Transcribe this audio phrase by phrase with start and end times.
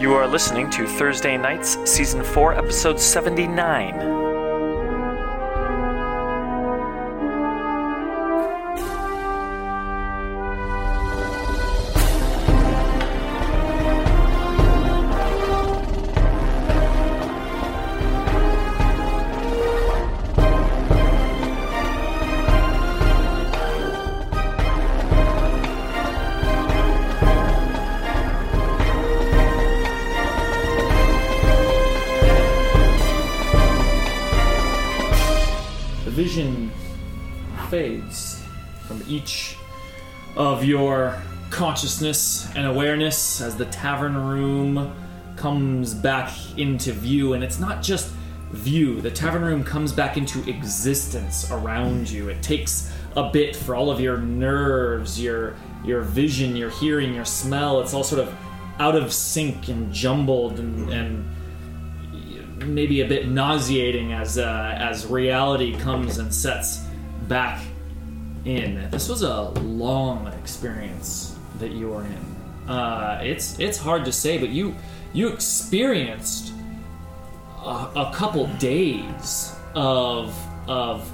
[0.00, 4.29] You are listening to Thursday Nights, Season 4, Episode 79.
[41.80, 44.94] Consciousness and awareness as the tavern room
[45.36, 47.32] comes back into view.
[47.32, 48.12] And it's not just
[48.50, 52.28] view, the tavern room comes back into existence around you.
[52.28, 57.24] It takes a bit for all of your nerves, your your vision, your hearing, your
[57.24, 57.80] smell.
[57.80, 58.34] It's all sort of
[58.78, 61.24] out of sync and jumbled and, and
[62.66, 66.82] maybe a bit nauseating as uh, as reality comes and sets
[67.26, 67.62] back
[68.44, 68.86] in.
[68.90, 71.29] This was a long experience
[71.60, 72.70] that you are in.
[72.70, 74.74] Uh, it's it's hard to say, but you
[75.12, 76.52] you experienced
[77.64, 80.36] a, a couple days of
[80.68, 81.10] of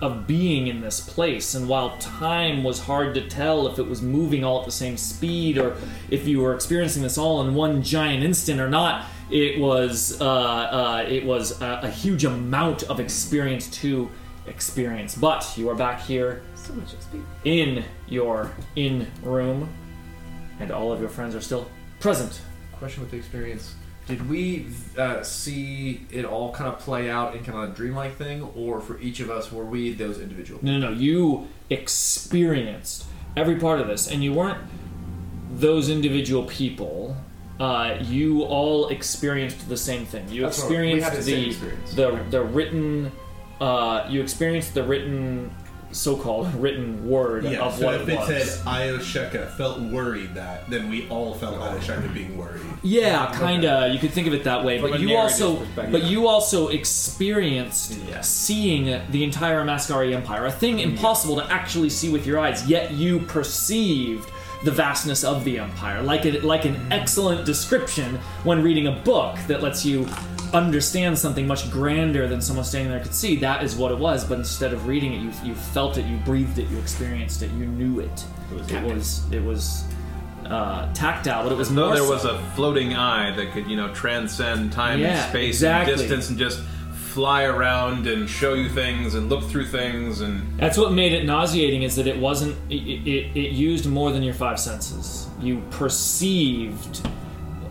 [0.00, 1.54] of being in this place.
[1.54, 4.96] And while time was hard to tell if it was moving all at the same
[4.96, 5.76] speed or
[6.10, 10.24] if you were experiencing this all in one giant instant or not it was uh,
[10.24, 14.10] uh, it was a, a huge amount of experience to
[14.46, 15.14] experience.
[15.14, 17.28] But you are back here So much experience.
[17.44, 19.68] in your in room
[20.60, 21.68] and all of your friends are still
[22.00, 22.40] present
[22.78, 23.74] Question with the experience.
[24.08, 24.66] Did we
[24.98, 28.80] uh, see it all kind of play out in kind of a dreamlike thing, or
[28.80, 30.58] for each of us were we those individual?
[30.64, 30.96] No, no, no.
[30.98, 33.04] You experienced
[33.36, 34.58] every part of this, and you weren't
[35.54, 37.16] those individual people.
[37.60, 40.28] Uh, you all experienced the same thing.
[40.28, 41.94] You That's what- we experienced had the same the experience.
[41.94, 42.30] the Right.
[42.32, 43.12] the written.
[43.60, 45.54] Uh, you experienced the written,
[45.92, 48.28] so-called written word Yeah, of so what if it it was.
[48.54, 52.62] said Iosheka felt worried that, then we all felt Iosheka being worried.
[52.82, 53.90] Yeah, kinda.
[53.92, 57.96] You could think of it that way, From but you also, but you also experienced
[58.08, 58.20] Yeah.
[58.20, 62.66] seeing the entire Mascari Empire, a thing impossible to actually see with your eyes.
[62.66, 64.30] Yet you perceived
[64.64, 69.36] the vastness of the empire, like a, like an excellent description when reading a book
[69.48, 70.06] that lets you
[70.52, 73.36] understand something much grander than someone standing there could see.
[73.36, 74.24] That is what it was.
[74.24, 77.50] But instead of reading it, you you felt it, you breathed it, you experienced it,
[77.52, 78.24] you knew it.
[78.70, 79.84] It was it was.
[79.84, 79.92] it
[80.44, 81.88] uh, tactile, but it was no.
[81.90, 85.56] there so- was a floating eye that could, you know, transcend time Yeah, and space
[85.56, 85.92] exactly.
[85.92, 86.60] and distance and just
[86.92, 91.24] fly around and show you things and look through things and That's what made it
[91.24, 95.28] nauseating is that it wasn't it, it, it used more than your five senses.
[95.40, 97.06] You perceived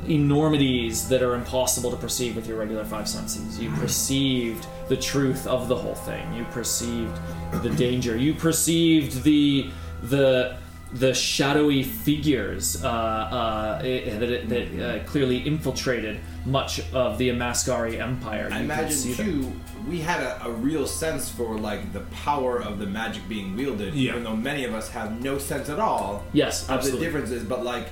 [0.08, 3.60] enormities that are impossible to perceive with your regular five senses.
[3.60, 6.34] You perceived the truth of the whole thing.
[6.34, 7.18] You perceived
[7.64, 8.18] the danger.
[8.18, 9.70] You perceived the
[10.04, 10.58] the
[10.94, 14.66] the shadowy figures uh, uh, that, that
[15.00, 18.50] uh, clearly infiltrated much of the Amaskari Empire.
[18.52, 19.26] I You could imagine them.
[19.44, 19.54] too,
[19.90, 23.94] we had a, a real sense for like the power of the magic being wielded,
[23.94, 24.12] Yeah.
[24.12, 27.46] even though many of us have no sense at all Yes, of the differences.
[27.46, 27.88] But like,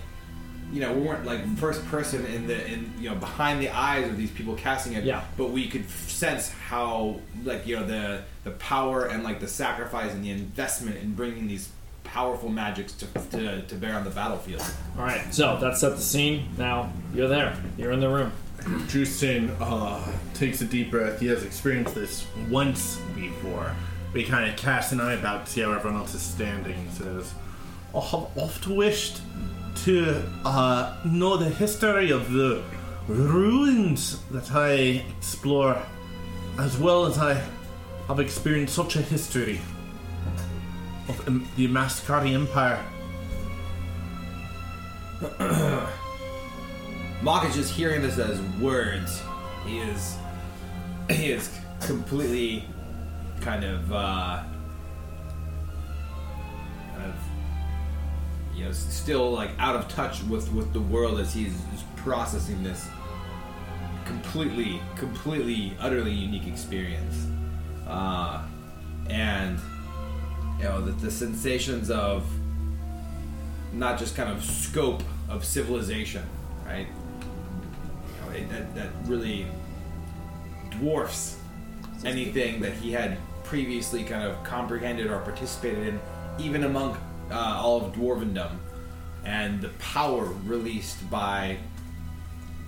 [0.72, 4.08] you know, we weren't like first person in the in you know behind the eyes
[4.08, 5.04] of these people casting it.
[5.04, 5.24] Yeah.
[5.38, 10.12] But we could sense how like you know the the power and like the sacrifice
[10.14, 11.70] and the investment in bringing these
[12.04, 14.64] powerful magics to to, to bear on the battlefield.
[14.98, 16.50] All right, so that set the scene.
[16.58, 17.56] Now you're there.
[17.78, 18.32] You're in the room.
[18.88, 21.20] Justin uh, takes a deep breath.
[21.20, 23.74] He has experienced this once before.
[24.14, 26.76] We kind of cast an eye about to see how everyone else is standing.
[26.76, 27.34] He says,
[27.96, 29.22] I have oft wished
[29.76, 32.62] to uh, know the history of the
[33.08, 35.82] ruins that I explore,
[36.58, 37.42] as well as I
[38.08, 39.60] have experienced such a history
[41.08, 42.84] of um, the Mascari Empire.
[47.22, 49.22] Mock is just hearing this as words.
[49.66, 50.18] He is
[51.10, 51.52] he is
[51.82, 52.64] completely
[53.42, 54.44] kind of uh
[58.60, 61.54] you know still like out of touch with with the world as he's
[61.96, 62.88] processing this
[64.06, 67.28] completely completely utterly unique experience.
[67.88, 68.44] Uh
[69.10, 69.60] and
[70.58, 72.26] you know the, the sensations of
[73.74, 76.24] not just kind of scope of civilization
[76.70, 76.88] right?
[76.88, 79.48] You know, it, that, that really
[80.70, 81.38] dwarfs
[82.06, 86.00] anything that he had previously kind of comprehended or participated in,
[86.38, 86.98] even among
[87.32, 88.58] uh, all of dwarvendom,
[89.26, 91.58] and the power released by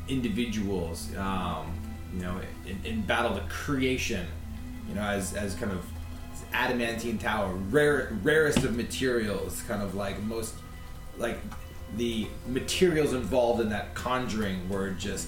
[0.08, 1.74] individuals, um,
[2.13, 4.28] you know, in, in battle the creation,
[4.88, 5.86] you know, as as kind of
[6.54, 10.56] adamantine tower, rare rarest of materials, kind of like most
[11.18, 11.40] like
[11.98, 15.28] the materials involved in that conjuring were just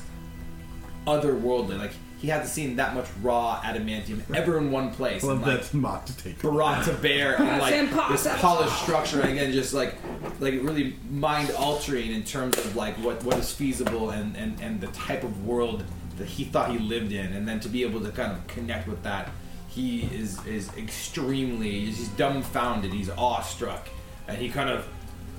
[1.05, 1.77] otherworldly.
[1.77, 5.21] Like he hadn't seen that much raw adamantium ever in one place.
[5.21, 6.39] Well, and, like, that's not to take.
[6.39, 9.95] brought to bear and like this polished structure and again just like
[10.39, 14.79] like really mind altering in terms of like what what is feasible and, and and
[14.79, 15.83] the type of world
[16.17, 17.33] that he thought he lived in.
[17.33, 19.29] And then to be able to kind of connect with that
[19.67, 22.93] he is is extremely he's dumbfounded.
[22.93, 23.89] He's awestruck.
[24.29, 24.87] And he kind of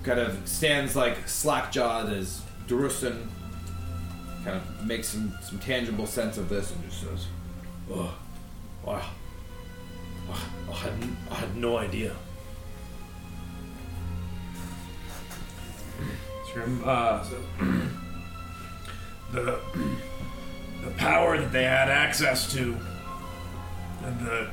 [0.03, 3.29] kind of stands like slack jawed as Drusen
[4.45, 7.27] kind of makes some some tangible sense of this and just says
[7.91, 8.17] Oh,
[8.85, 9.03] wow.
[10.71, 10.93] I had,
[11.31, 12.15] I had no idea.
[16.85, 17.37] Uh, so
[19.33, 19.59] the
[20.85, 22.77] the power that they had access to,
[24.05, 24.49] and the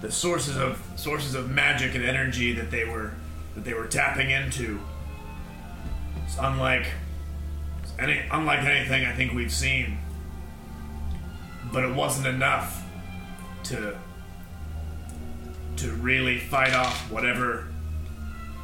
[0.00, 3.12] the sources of sources of magic and energy that they were
[3.54, 4.80] that they were tapping into.
[6.24, 6.86] It's unlike
[7.98, 9.98] any unlike anything I think we've seen.
[11.72, 12.84] But it wasn't enough
[13.64, 13.98] to
[15.76, 17.68] to really fight off whatever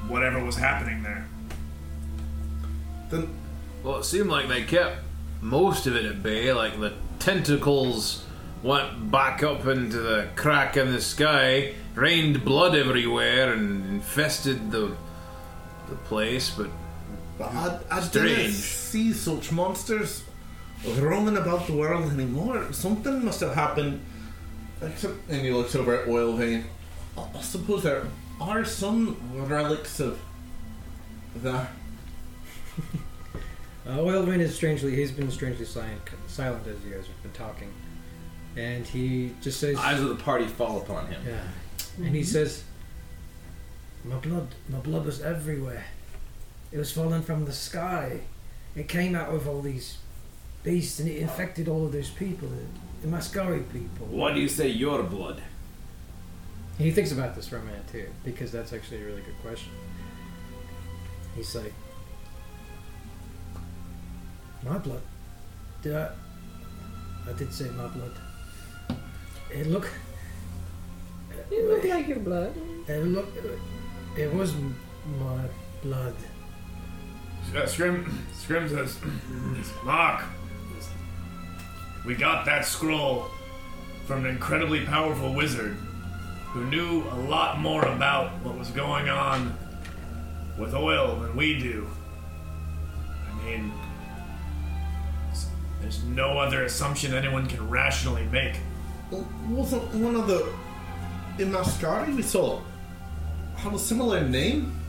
[0.09, 1.27] whatever was happening there.
[3.11, 3.29] Then
[3.83, 4.99] Well, it seemed like they kept
[5.41, 6.53] most of it at bay.
[6.53, 8.25] Like the tentacles
[8.63, 14.97] went back up into the crack in the sky, rained blood everywhere, and infested the
[15.89, 16.51] the place.
[16.51, 16.69] But
[17.41, 20.25] But I, I didn't see such monsters
[20.99, 22.71] roaming about the world anymore.
[22.71, 24.05] Something must have happened.
[24.83, 26.67] Except, and he looks over at Oil Vein.
[27.17, 28.07] I I suppose there
[28.43, 30.21] are some relics of
[31.37, 31.71] that.
[33.87, 37.73] Uh, Oilvein is strangely, he's been strangely silent, silent as you guys have been talking.
[38.55, 42.05] And he just says, eyes of the party fall upon him Yeah.
[42.05, 42.63] And he says,
[44.05, 45.87] My blood, my blood was everywhere.
[46.73, 48.21] It was falling from the sky.
[48.77, 49.99] It came out of all these
[50.63, 54.07] beasts and it infected all of those people, the, the Mascari people.
[54.07, 55.43] why do you say your blood
[56.81, 59.71] he thinks about this for a minute too, because that's actually a really good question.
[61.37, 61.75] He's like,
[64.65, 65.03] My blood?
[65.83, 66.11] Did I?
[67.29, 68.13] I did say my blood.
[69.51, 69.89] It look.
[71.51, 72.55] You look like your blood.
[72.89, 73.29] It look.
[74.17, 74.55] It was
[75.21, 75.45] my
[75.83, 76.15] blood.
[77.55, 78.99] Uh, Scrim, Scrim says,
[79.85, 80.25] Mark,
[82.05, 83.27] we got that scroll
[84.07, 85.77] from an incredibly powerful wizard
[86.53, 89.57] who knew a lot more about what was going on
[90.59, 91.89] with oil than we do.
[93.29, 93.73] I mean,
[95.81, 98.57] there's no other assumption anyone can rationally make.
[99.49, 100.53] Wasn't one of the
[101.39, 102.61] in Mascari we saw
[103.57, 104.80] had a similar name?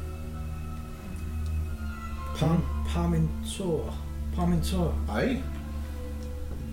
[2.42, 3.94] Pam Parmentor.
[4.36, 4.92] Parmentor.
[5.08, 5.44] Aye.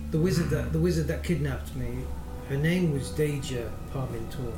[0.09, 1.99] The wizard that the wizard that kidnapped me.
[2.49, 4.51] Her name was Deja Parmentor.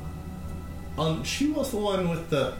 [0.97, 2.53] Um, she was the one with the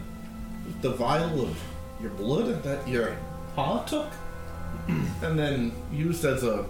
[0.82, 1.58] the vial of
[1.98, 3.16] your blood that your
[3.56, 4.12] pa took,
[5.22, 6.66] and then used as a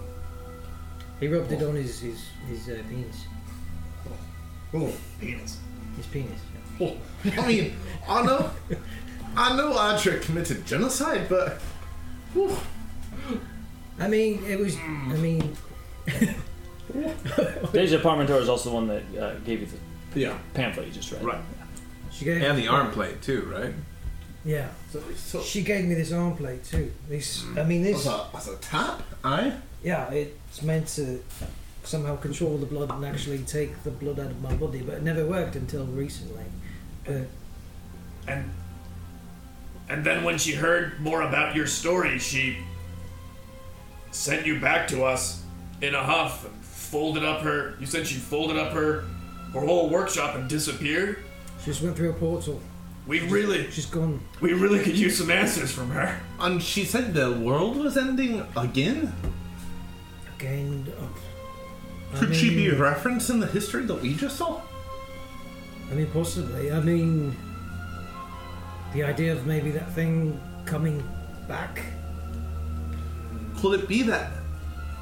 [1.19, 3.25] He rubbed it on his his his uh, penis.
[4.73, 5.57] oh, Penis.
[5.97, 6.39] His penis.
[6.79, 6.95] oh.
[7.25, 7.75] I mean,
[8.07, 8.51] I know,
[9.35, 11.59] I know Adric committed genocide, but
[12.33, 12.57] whew,
[13.99, 14.77] I mean, it was.
[14.77, 15.55] I mean,
[17.71, 19.67] Deja Parmentor is also the one that uh, gave you
[20.13, 20.37] the yeah.
[20.53, 21.23] pamphlet you just read.
[21.23, 21.41] Right.
[22.11, 22.41] she gave.
[22.41, 23.73] and the arm plate too, right?
[24.45, 24.67] Yeah.
[24.91, 26.91] So, so She gave me this arm plate too.
[27.07, 27.45] This.
[27.57, 28.07] I mean, as this.
[28.07, 29.53] a as a tap, aye.
[29.83, 31.21] Yeah, it's meant to
[31.83, 35.03] somehow control the blood and actually take the blood out of my body, but it
[35.03, 36.45] never worked until recently.
[37.05, 37.27] But
[38.27, 38.49] And
[39.89, 42.57] and then when she heard more about your story, she
[44.11, 45.43] sent you back to us
[45.81, 49.03] in a huff and folded up her you said she folded up her
[49.53, 51.17] her whole workshop and disappeared?
[51.59, 52.59] she just went through a portal.
[53.05, 54.21] We really She's gone.
[54.41, 56.19] we really could use some answers from her.
[56.39, 59.13] And she said the world was ending again.
[60.37, 60.91] Again.
[60.99, 61.09] Oh.
[62.13, 64.61] I Could she be mean- referencing the history that we just saw?
[65.91, 66.71] I mean, possibly.
[66.71, 67.35] I mean,
[68.93, 71.03] the idea of maybe that thing coming
[71.47, 71.81] back.
[73.57, 74.31] Could it be that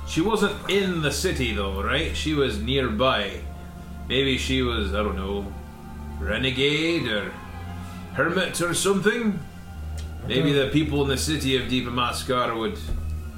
[0.07, 2.15] She wasn't in the city though, right?
[2.15, 3.41] She was nearby.
[4.09, 5.51] Maybe she was, I don't know,
[6.19, 7.31] renegade or
[8.13, 9.39] hermit or something.
[10.23, 12.77] I Maybe don't- the people in the city of Deepa Mascara would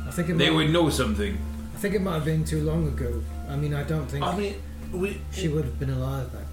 [0.07, 1.37] I think it they might, would know something.
[1.75, 3.21] I think it might have been too long ago.
[3.49, 4.55] I mean, I don't think I mean,
[4.91, 6.41] we she would have been alive back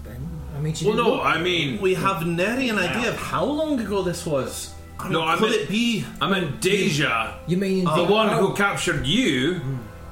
[0.61, 3.79] mean, she Well, didn't no, I mean, we have nary an idea of how long
[3.79, 4.73] ago this was.
[4.99, 6.05] I mean, No, I could meant- it be?
[6.21, 9.59] I mean, Deja, You mean the one who captured you.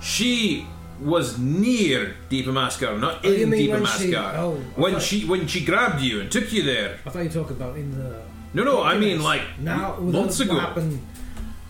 [0.02, 0.66] She
[1.02, 4.34] was near Deepa Maskar, not Oh, you in mean Deepa when she- Maskar.
[4.38, 7.00] oh, when she when she grabbed you and took you there.
[7.06, 8.22] I thought you were talking about in the.
[8.54, 10.60] No, no, I mean like now m- months what ago.
[10.60, 11.00] Happened,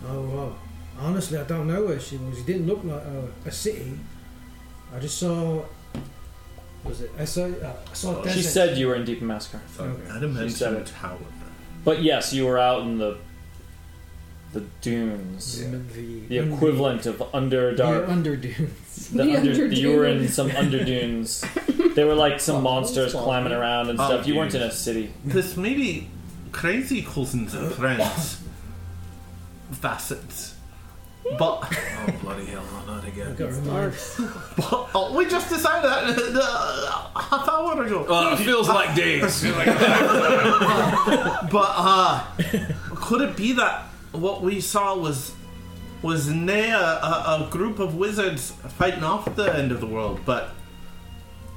[0.07, 0.55] oh well,
[0.99, 2.39] honestly, I don't know where she was.
[2.39, 3.99] It didn't look like a, a city.
[4.95, 5.61] I just saw.
[6.83, 7.11] Was it?
[7.19, 7.45] I saw.
[7.45, 8.21] Uh, I saw.
[8.21, 8.49] a She desert.
[8.49, 9.59] said you were in Deep Maskar.
[9.79, 10.11] Okay.
[10.11, 10.87] Adamant said it.
[10.87, 11.17] tower.
[11.83, 13.17] But yes, you were out in the
[14.53, 15.59] the dunes.
[15.61, 15.77] The,
[16.27, 17.77] The equivalent of Underdark.
[17.77, 19.09] The under dunes.
[19.09, 20.33] The The under, you were in Underdunes.
[20.33, 21.45] some underdunes.
[21.95, 24.27] They were like some monsters climbing around and Oh, stuff.
[24.27, 25.11] You weren't in a city.
[25.25, 26.07] This maybe
[26.51, 28.39] crazy cousins and friends
[29.71, 30.55] facets.
[31.37, 33.35] But, Oh bloody hell, not that again.
[33.35, 33.99] Got reminded.
[34.57, 38.05] but oh, we just decided that uh, half hour ago.
[38.07, 39.43] Well, it feels like days.
[41.51, 42.25] But uh,
[42.95, 45.33] could it be that what we saw was
[46.01, 50.21] was nay a, a, a group of wizards fighting off the end of the world,
[50.25, 50.51] but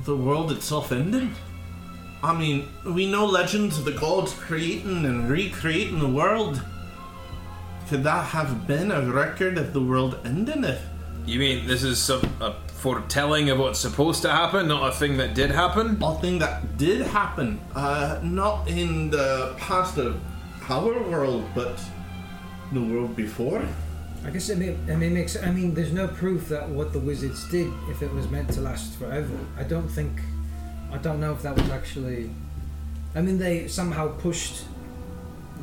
[0.04, 1.30] the world itself ended?
[2.22, 6.62] I mean, we know legends of the gods creating and recreating the world.
[7.92, 10.80] Could that have been a record of the world ending if
[11.26, 15.18] You mean this is some a foretelling of what's supposed to happen, not a thing
[15.18, 15.98] that did happen?
[16.02, 20.18] a thing that did happen, uh, not in the past of
[20.70, 21.78] our world, but
[22.72, 23.62] the world before?
[24.24, 25.36] I guess it, may, I mean, makes.
[25.36, 28.62] I mean, there's no proof that what the wizards did, if it was meant to
[28.62, 29.38] last forever.
[29.58, 30.18] I don't think.
[30.90, 32.30] I don't know if that was actually.
[33.14, 34.64] I mean, they somehow pushed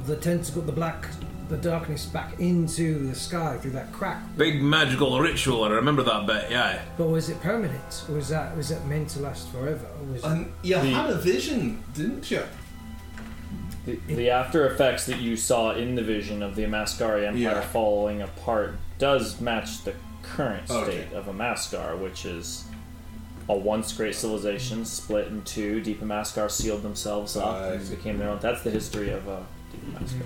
[0.05, 1.07] the tentacle, the black,
[1.49, 4.21] the darkness back into the sky through that crack.
[4.37, 6.79] Big magical ritual, I remember that bit, yeah.
[6.97, 8.05] But was it permanent?
[8.07, 9.87] Or was that was it meant to last forever?
[9.99, 12.43] Or was And you The- had a vision, didn't you?
[13.85, 17.61] The, the after effects that you saw in the vision of the Amaskari Empire Yeah.
[17.61, 21.07] falling apart does match the current state Okay.
[21.15, 22.65] of Amaskar, which is
[23.47, 25.81] a once great civilization split in two.
[25.81, 27.95] Deep Amaskar sealed themselves up I and see.
[27.95, 28.37] became their own.
[28.39, 29.39] That's the history of uh,
[29.71, 30.25] Deep Amaskar.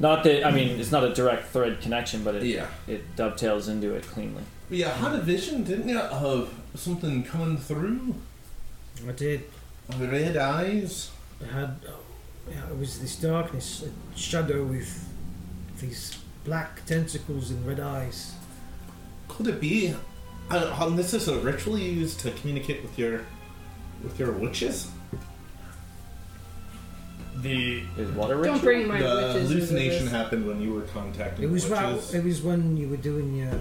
[0.00, 2.68] Not that I mean, it's not a direct thread connection, but it Yeah.
[2.86, 4.42] it dovetails into it cleanly.
[4.68, 8.14] But you had a vision, didn't you, of something coming through?
[9.08, 9.44] I did.
[9.98, 11.10] The Red eyes.
[11.40, 11.76] It had.
[11.88, 12.00] oh,
[12.50, 15.06] Yeah, it was this darkness, a shadow with
[15.80, 18.32] these black tentacles and red eyes.
[19.28, 19.94] Could it be?
[20.50, 23.20] And this is a ritual you use to communicate with your
[24.02, 24.88] with your witches.
[27.42, 30.12] The Is what a Don't bring my the witches into hallucination this.
[30.12, 32.12] happened when you were contacting It was witches.
[32.12, 33.52] well, it was when you were doing your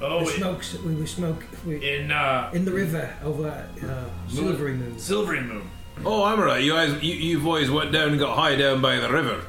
[0.00, 0.74] oh, the it- smokes.
[0.78, 4.98] We were smoke we, in uh, in the river over at uh, Silvery Moon.
[4.98, 5.68] Silvery Moon.
[6.04, 6.62] Oh, I'm right.
[6.62, 9.42] You guys, you, you've always went down and got high down by the river.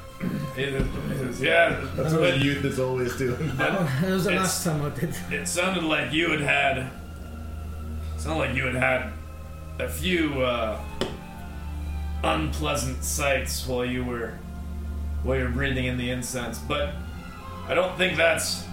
[0.58, 3.52] It is, it is- yeah, That's what youth is always doing.
[3.60, 5.16] Oh, that was the It's- last time I did.
[5.32, 6.78] it sounded like you had had.
[6.80, 9.12] It Sounded like you had had
[9.80, 10.82] a few uh,
[12.28, 14.38] unpleasant sights while you were
[15.24, 16.94] while you were breathing in the incense, but
[17.68, 18.64] I don't think that's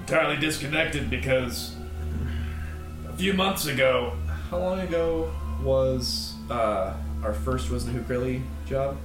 [0.00, 1.74] entirely disconnected because
[3.08, 4.16] a few months ago.
[4.50, 5.30] How long ago
[5.62, 8.96] was uh, our first was the Hukrili job?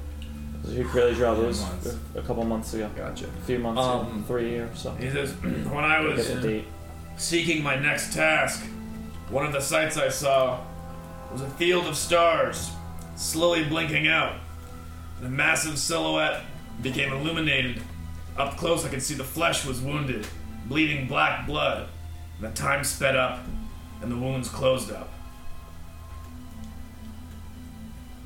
[0.63, 1.39] Was it really job?
[1.39, 1.97] It was Months.
[2.15, 2.89] a, a couple months ago.
[2.95, 3.25] Gotcha.
[3.25, 4.91] A few months, Um, ago, three or so.
[4.95, 6.31] He says, when I was
[7.17, 8.63] seeking my next task,
[9.29, 10.61] one of the sights I saw
[11.33, 12.71] was a field of stars
[13.15, 14.39] slowly blinking out.
[15.21, 16.43] The massive silhouette
[16.81, 17.81] became illuminated.
[18.37, 20.27] Up close, I could see the flesh was wounded,
[20.65, 21.87] bleeding black blood.
[22.37, 23.39] And the time sped up,
[24.01, 25.13] and the wounds closed up.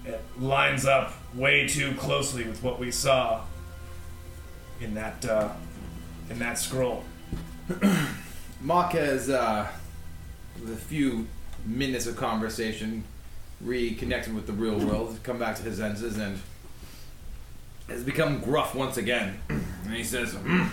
[0.06, 3.42] It lines up way too closely with what we saw
[4.80, 5.50] in that uh,
[6.30, 7.04] in that scroll.
[8.62, 9.68] Mock has, uh,
[10.66, 11.28] a few
[11.66, 13.04] minutes of conversation,
[13.62, 16.40] reconnected with the real world, come back to his senses, and
[17.88, 19.40] has become gruff once again.
[19.86, 20.66] And he says, "Hmm,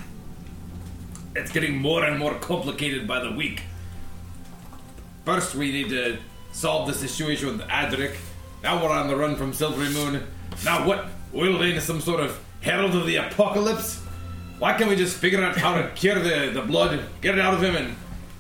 [1.36, 3.62] It's getting more and more complicated by the week.
[5.24, 6.18] First, we need to
[6.50, 8.16] solve the situation with Adric.
[8.64, 10.26] Now we're on the run from Silvery Moon.
[10.64, 11.06] Now what?
[11.32, 14.00] Oiled in some sort of herald of the apocalypse?
[14.58, 17.54] Why can't we just figure out how to cure the, the blood, get it out
[17.54, 17.94] of him, and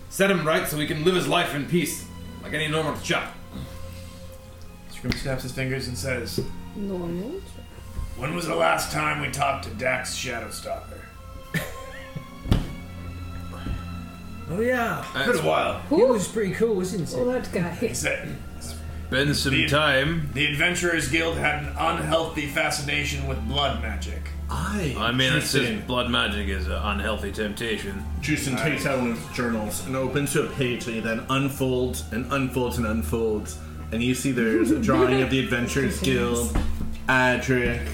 [0.08, 2.04] set him right so he can live his life in peace,
[2.42, 3.32] like any normal chap?
[5.04, 6.40] Scrim snaps his fingers and says,
[6.76, 7.32] Normal.
[8.16, 10.98] When was the last time we talked to Dax Shadowstalker?
[14.50, 15.80] Oh yeah, Been a while.
[15.88, 17.16] he was pretty cool, wasn't he?
[17.16, 17.76] Oh, that guy.
[17.80, 18.28] It's a-
[19.08, 20.28] Been some The- time.
[20.34, 24.20] The Adventurers Guild had an unhealthy fascination with blood magic.
[24.50, 24.94] I.
[24.98, 28.04] I mean, it's Tristan, just blood magic is an unhealthy temptation.
[28.20, 31.24] Tristan takes out one of his journals and opens to a page that he then
[31.30, 33.56] unfolds and unfolds and unfolds.
[33.94, 36.48] And you see there's a drawing of the Adventurers Guild,
[37.06, 37.88] Adric,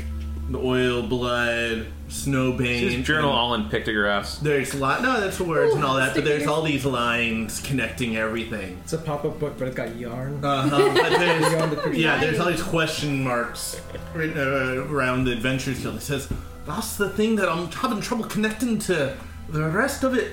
[0.49, 2.91] the Oil Blood, Snowbane.
[2.91, 4.39] His journal all in pictographs.
[4.39, 5.03] There's a lot.
[5.03, 8.79] No, that's words and all that, but there's all these lines connecting everything.
[8.83, 10.43] It's a pop-up book, but it's got yarn.
[10.43, 10.71] Uh-huh.
[10.71, 13.79] But there's, Yarn the yeah, there's all these question marks
[14.15, 15.97] written, uh, around the Adventures Guild.
[15.97, 16.33] It says,
[16.67, 19.15] that's the thing that I'm having trouble connecting to
[19.51, 20.33] the rest of it.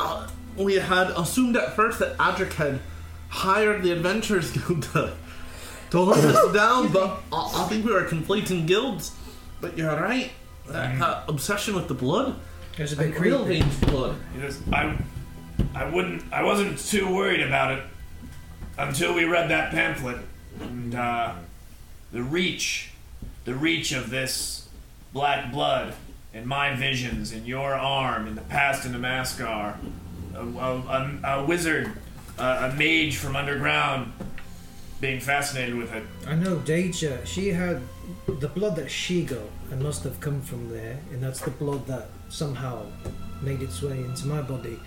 [0.00, 2.80] Uh, we had assumed at first that Adric had
[3.34, 5.12] hired the Adventurers Guild to,
[5.90, 9.12] to hunt us down, but I, I think we were conflating guilds.
[9.60, 10.30] But you're right.
[10.68, 12.36] That, that obsession with the blood.
[12.78, 13.60] It's a bit Like real creepy.
[13.62, 14.16] veins blood.
[14.34, 14.96] You know, I,
[15.74, 17.84] I wouldn't, I wasn't too worried about it
[18.78, 20.18] until we read that pamphlet
[20.60, 21.34] and uh,
[22.12, 22.90] the reach,
[23.44, 24.68] the reach of this
[25.12, 25.94] black blood
[26.32, 29.76] in my visions, in your arm, in the past in Namaskar,
[30.34, 31.92] a, a, a, a wizard,
[32.38, 34.12] a, a mage from underground,
[35.00, 36.04] being fascinated with it.
[36.26, 37.80] I know Deja, she had
[38.26, 39.38] the blood that she got
[39.70, 42.86] and must have come from there, and that's the blood that somehow
[43.42, 44.78] made its way into my body.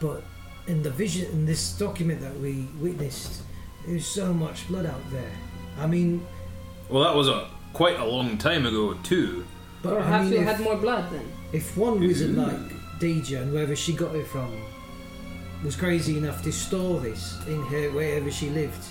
[0.00, 0.22] But
[0.66, 3.42] in the vision, in this document that we witnessed,
[3.86, 5.30] there's so much blood out there.
[5.78, 6.26] I mean,
[6.88, 9.44] Well, that was a quite a long time ago too.
[9.82, 11.30] but I Perhaps mean, we if, had more blood then.
[11.52, 12.62] if one wizard mm-hmm.
[12.72, 14.50] like Deja and wherever she got it from
[15.66, 18.84] was crazy enough to store this in her wherever she lived,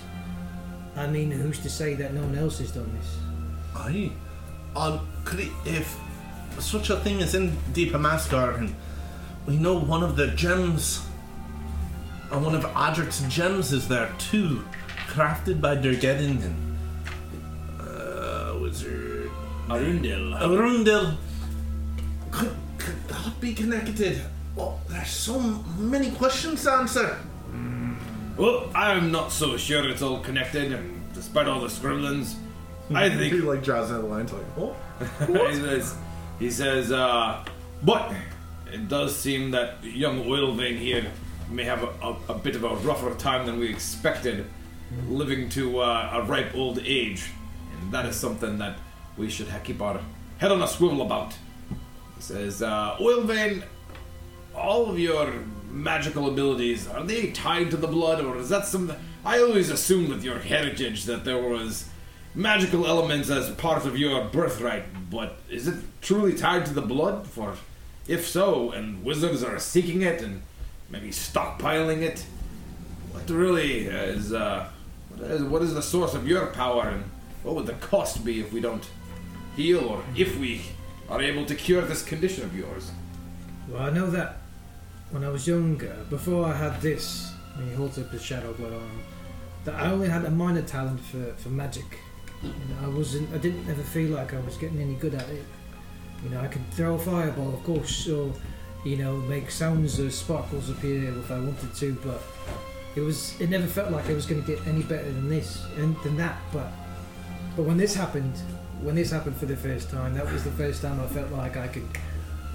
[0.97, 3.17] I mean, who's to say that no one else has done this?
[3.73, 4.11] Aye.
[4.75, 5.97] Um, could it, if
[6.59, 8.75] such a thing is in Deep Amaskar and
[9.47, 11.07] we know one of the gems,
[12.29, 14.61] or one of Adric's gems is there too,
[15.07, 16.75] crafted by Durgeddingen.
[17.79, 19.31] Uh, wizard.
[19.69, 20.33] Arundel.
[20.35, 21.17] Arundel.
[22.31, 24.21] Could, could that be connected?
[24.55, 25.39] Well, there's so
[25.77, 27.19] many questions to answer.
[28.37, 32.35] Well, I'm not so sure it's all connected, and despite all the scribblings,
[32.93, 34.75] I think He like draws out the lines like, oh.
[35.49, 35.95] he says,
[36.39, 37.45] he says, uh,
[37.83, 38.13] but
[38.71, 41.05] it does seem that young oil Oilvein here
[41.49, 44.45] may have a, a, a bit of a rougher time than we expected,
[45.07, 47.29] living to uh, a ripe old age,
[47.79, 48.77] and that is something that
[49.17, 50.01] we should keep our
[50.37, 51.33] head on a swivel about.
[52.15, 53.63] He says, uh, Oilvein,
[54.55, 55.33] all of your
[55.69, 58.91] magical abilities are they tied to the blood, or is that some?
[59.25, 61.89] I always assumed with your heritage that there was
[62.33, 67.27] magical elements as part of your birthright, but is it truly tied to the blood?
[67.27, 67.55] For
[68.07, 70.41] if so, and wizards are seeking it and
[70.89, 72.25] maybe stockpiling it,
[73.11, 74.69] what really is uh,
[75.09, 77.03] what is, what is the source of your power, and
[77.43, 78.87] what would the cost be if we don't
[79.55, 80.61] heal, or if we
[81.09, 82.91] are able to cure this condition of yours?
[83.67, 84.37] Well, I know that
[85.11, 88.73] when I was younger, before I had this, when he holds up his shadow blood
[88.73, 89.01] arm,
[89.63, 91.99] that I only had a minor talent for, for magic.
[92.43, 95.27] You know, I wasn't, I didn't ever feel like I was getting any good at
[95.29, 95.45] it.
[96.23, 98.31] You know, I could throw a fireball, of course, or
[98.85, 102.21] you know, make sounds or sparkles appear if I wanted to, but
[102.95, 105.65] it was, it never felt like I was going to get any better than this
[105.77, 106.37] and than that.
[106.53, 106.67] But,
[107.55, 108.35] but when this happened,
[108.81, 111.57] when this happened for the first time, that was the first time I felt like
[111.57, 111.87] I could,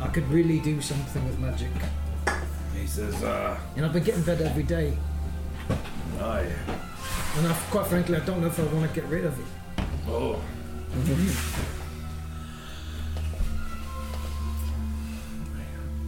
[0.01, 1.73] I could really do something with magic.
[2.75, 4.97] He says, uh, And I've been getting better every day.
[6.21, 6.51] aye.
[7.37, 9.85] And I, quite frankly, I don't know if I want to get rid of it.
[10.09, 10.41] Oh,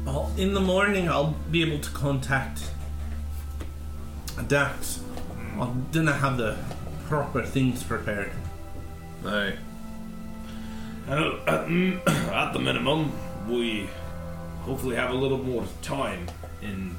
[0.04, 2.70] Well, in the morning, I'll be able to contact
[4.48, 5.00] Dax.
[5.60, 6.56] I didn't have the
[7.06, 8.32] proper things prepared.
[9.24, 9.54] Aye.
[11.08, 13.12] Well, at, mm, at the minimum,
[13.48, 13.88] we
[14.62, 16.26] hopefully have a little more time
[16.62, 16.96] in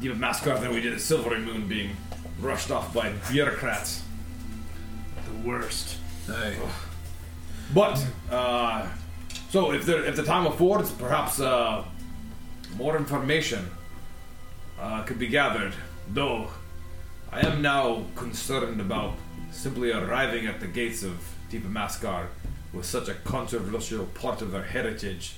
[0.00, 1.90] Deep Mascot than we did at Silvery Moon being
[2.40, 4.02] rushed off by bureaucrats.
[5.28, 5.98] The worst.
[6.28, 6.56] Aye.
[7.74, 8.86] But, uh,
[9.50, 11.84] so if the, if the time affords, perhaps uh,
[12.76, 13.70] more information
[14.80, 15.74] uh, could be gathered.
[16.08, 16.50] Though,
[17.32, 19.14] I am now concerned about
[19.50, 22.26] simply arriving at the gates of Deep Mascar
[22.72, 25.34] with such a controversial part of their heritage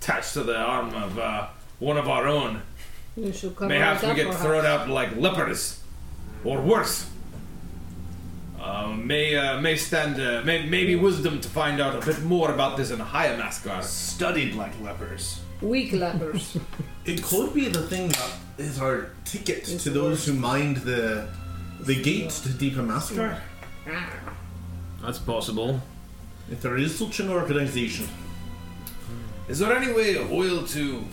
[0.00, 2.62] attached to the arm of uh, one of our own.
[3.16, 4.42] You should cover Mayhaps it we up, get perhaps.
[4.44, 5.80] thrown out like lepers,
[6.44, 7.08] or worse.
[8.60, 12.50] Uh, may uh, may stand uh, may, maybe wisdom to find out a bit more
[12.50, 13.82] about this in higher Hayamaskar.
[13.82, 15.40] Studied like lepers.
[15.60, 16.56] Weak lepers.
[17.04, 21.28] It could be the thing that is our ticket to those who mind the
[21.80, 23.38] the gate to Deepa Maskar.
[25.02, 25.80] That's possible.
[26.50, 28.08] If there is such an organization,
[29.48, 31.04] Is there any way of oil to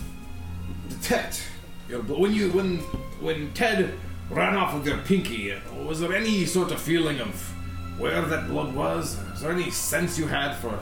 [0.88, 1.42] detect
[1.92, 2.78] your bl- when you when
[3.20, 3.92] when Ted
[4.30, 5.54] ran off with your pinky?
[5.86, 7.34] Was there any sort of feeling of
[7.98, 9.18] where that blood was?
[9.34, 10.78] Is there any sense you had for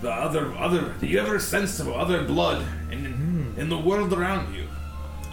[0.00, 0.94] the other other?
[1.00, 4.64] Do you ever sense of other blood in in the world around you?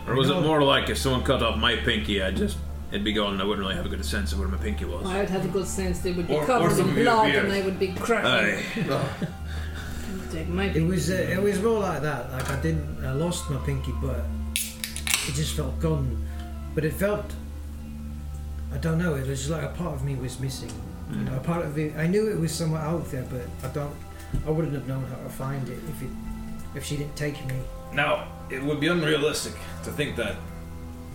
[0.08, 2.58] Or was it more like if someone cut off my pinky, I'd just
[2.92, 3.34] it'd be gone.
[3.34, 5.06] and I wouldn't really have a good sense of where my pinky was.
[5.06, 6.96] I would have a good sense they would be Or- or covered some in of
[6.98, 7.46] your blood beard.
[7.46, 8.92] and I would be cracking.
[8.92, 9.02] Aye.
[10.32, 12.32] Take my It was uh, it was more like that.
[12.34, 14.26] Like I didn't I lost my pinky, but
[15.28, 16.26] it just felt gone.
[16.74, 17.34] But it felt
[18.74, 19.16] I don't know.
[19.16, 20.72] It was just like a part of me was missing.
[21.12, 21.96] You know, a part of it.
[21.96, 23.96] I knew it was somewhere out there, but I don't.
[24.46, 26.10] I wouldn't have known how to find it if it
[26.74, 27.56] if she didn't take me.
[27.94, 30.36] Now, it would be unrealistic to think that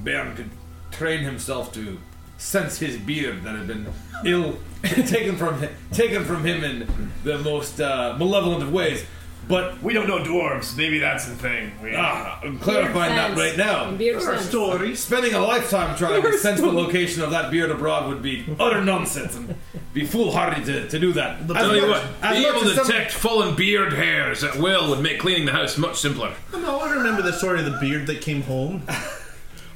[0.03, 0.51] Baron could
[0.90, 1.99] train himself to
[2.38, 3.87] sense his beard that had been
[4.25, 9.05] ill taken from him, taken from him in the most uh, malevolent of ways.
[9.50, 10.76] But We don't know dwarves.
[10.76, 11.72] Maybe that's the thing.
[11.82, 13.90] We, ah, I'm clarifying that right now.
[13.90, 14.46] Beard sense.
[14.46, 15.00] stories.
[15.00, 18.82] Spending a lifetime trying to sense the location of that beard abroad would be utter
[18.82, 19.54] nonsense and
[19.92, 21.40] be foolhardy to, to do that.
[21.40, 23.92] As Tell you much- what, as being much able to as some- detect fallen beard
[23.92, 26.32] hairs at will would make cleaning the house much simpler.
[26.52, 28.82] No, I remember the story of the beard that came home.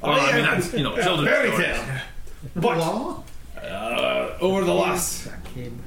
[0.01, 1.65] Well, I mean, that's, you know, children's fairy stories.
[1.77, 2.01] tale.
[2.55, 3.23] But Law?
[3.59, 5.27] uh, over the last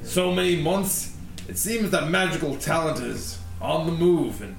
[0.02, 1.14] so many months,
[1.46, 4.56] it seems that magical talent is on the move, and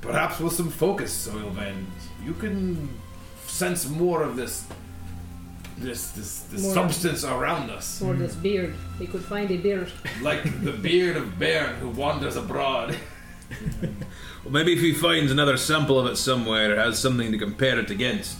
[0.00, 1.84] perhaps with some focus, Oilvan,
[2.24, 2.88] you can
[3.46, 4.66] sense more of this,
[5.78, 6.72] this, this, this More.
[6.74, 8.74] substance around us, For this beard.
[8.98, 9.90] They could find a beard.
[10.22, 12.96] like the beard of Baron who wanders abroad.
[14.44, 17.90] Well, maybe if he finds another sample of it somewhere, has something to compare it
[17.90, 18.38] against.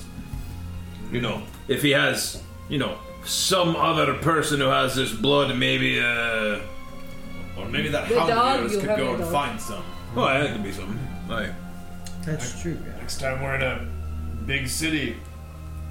[1.10, 5.98] You know, if he has, you know, some other person who has this blood, maybe,
[5.98, 6.60] uh.
[7.58, 9.32] Or maybe that The hound of yours could go and dog.
[9.32, 9.82] find some.
[10.16, 10.98] Oh, yeah, that could be something.
[11.30, 11.52] Aye.
[12.22, 12.78] That's true.
[12.84, 12.96] Yeah.
[12.96, 13.86] Next time we're in a
[14.46, 15.16] big city,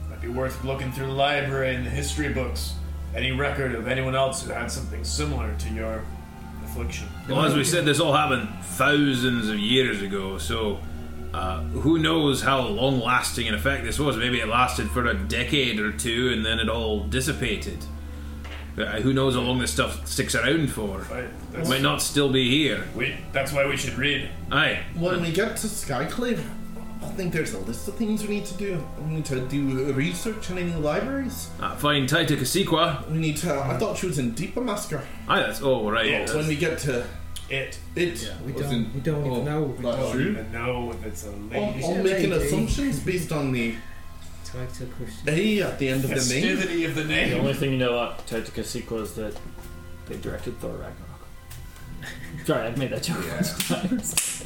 [0.09, 2.73] might be worth looking through the library and the history books.
[3.13, 6.03] Any record of anyone else who had something similar to your
[6.65, 7.07] affliction.
[7.29, 10.79] Well, as we said, this all happened thousands of years ago, so
[11.33, 14.17] uh, who knows how long lasting an effect this was?
[14.17, 17.85] Maybe it lasted for a decade or two and then it all dissipated.
[18.77, 20.99] Uh, who knows how long this stuff sticks around for?
[21.11, 21.23] Right?
[21.23, 22.83] It That's, might not still be here.
[22.95, 24.29] we, that's why we should read.
[24.51, 24.79] Aye.
[24.95, 26.43] When we get to Skyclave,
[27.01, 28.85] I think there's a list of things we need to do.
[29.07, 31.49] We need to do research in any libraries.
[31.61, 33.09] Uh, find Taita Kasikwa.
[33.09, 33.53] We need to.
[33.53, 35.01] I thought she was in Deepa Masker.
[35.29, 35.61] Aye, that's.
[35.61, 36.05] Oh, right.
[36.07, 37.05] Yeah, that's- When we get to
[37.49, 37.77] It.
[37.95, 38.73] it, We was don't.
[38.73, 39.61] in- we don't oh, even know.
[39.63, 40.11] We that's don't.
[40.11, 40.31] true.
[40.31, 41.85] even know if it's a I'm, lady.
[41.85, 42.45] I'm making lady.
[42.45, 43.75] assumptions based on the
[44.55, 45.63] Title question.
[45.63, 46.15] At the end of the name.
[46.57, 47.39] Festivity of the The name.
[47.39, 49.35] only thing you know about Taika Sequel is that
[50.07, 50.95] they directed Thor Ragnarok.
[52.45, 54.45] Sorry, I've made that joke a bunch of times.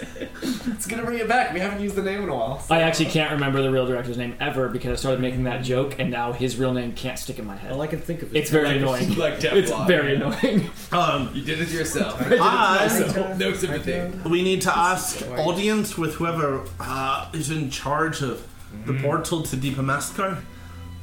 [0.68, 1.54] It's gonna bring it back.
[1.54, 2.64] We haven't used the name in a while.
[2.72, 6.00] I actually can't remember the real director's name ever because I started making that joke
[6.00, 7.72] and now his real name can't stick in my head.
[7.74, 9.14] All I can think of is It's very annoying.
[9.16, 10.70] Like It's very annoying.
[10.92, 12.20] Um, You did it yourself.
[12.32, 14.18] I, no sympathy.
[14.30, 18.48] we need to ask audience with whoever uh, is in charge of
[18.86, 19.02] the mm.
[19.02, 20.42] portal to Deepa Maskar.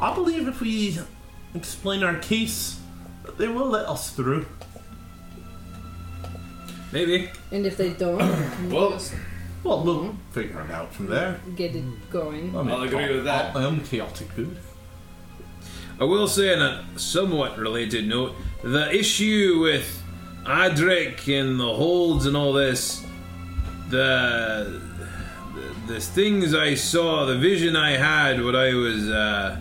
[0.01, 0.99] I believe if we
[1.55, 2.79] explain our case,
[3.39, 4.47] they will let us through.
[6.93, 7.31] Maybe.
[7.51, 8.19] And if they don't,
[8.63, 9.15] we Well, just
[9.65, 11.41] Well, we'll figure it out from there.
[11.57, 12.57] get it going.
[12.57, 13.57] I mean, I'll agree with that.
[13.57, 14.57] I am chaotic good.
[15.99, 20.03] I will say, on a somewhat related note, the issue with
[20.45, 23.05] Adric and the holds and all this,
[23.89, 24.81] the,
[25.87, 29.57] the things I saw, the vision I had when I was uh,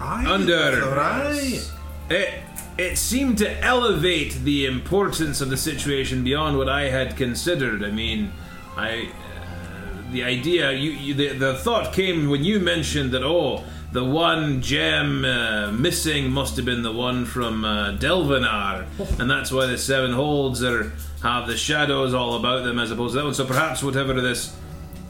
[0.00, 1.70] Aye, under Right.
[2.10, 2.34] it
[2.76, 7.84] it seemed to elevate the importance of the situation beyond what I had considered.
[7.84, 8.32] I mean,
[8.76, 13.64] I uh, the idea you, you the, the thought came when you mentioned that oh
[13.92, 18.86] the one gem uh, missing must have been the one from uh, Delvinar,
[19.20, 23.12] and that's why the seven holds are have the shadows all about them as opposed
[23.12, 23.34] to that one.
[23.34, 24.54] So perhaps whatever this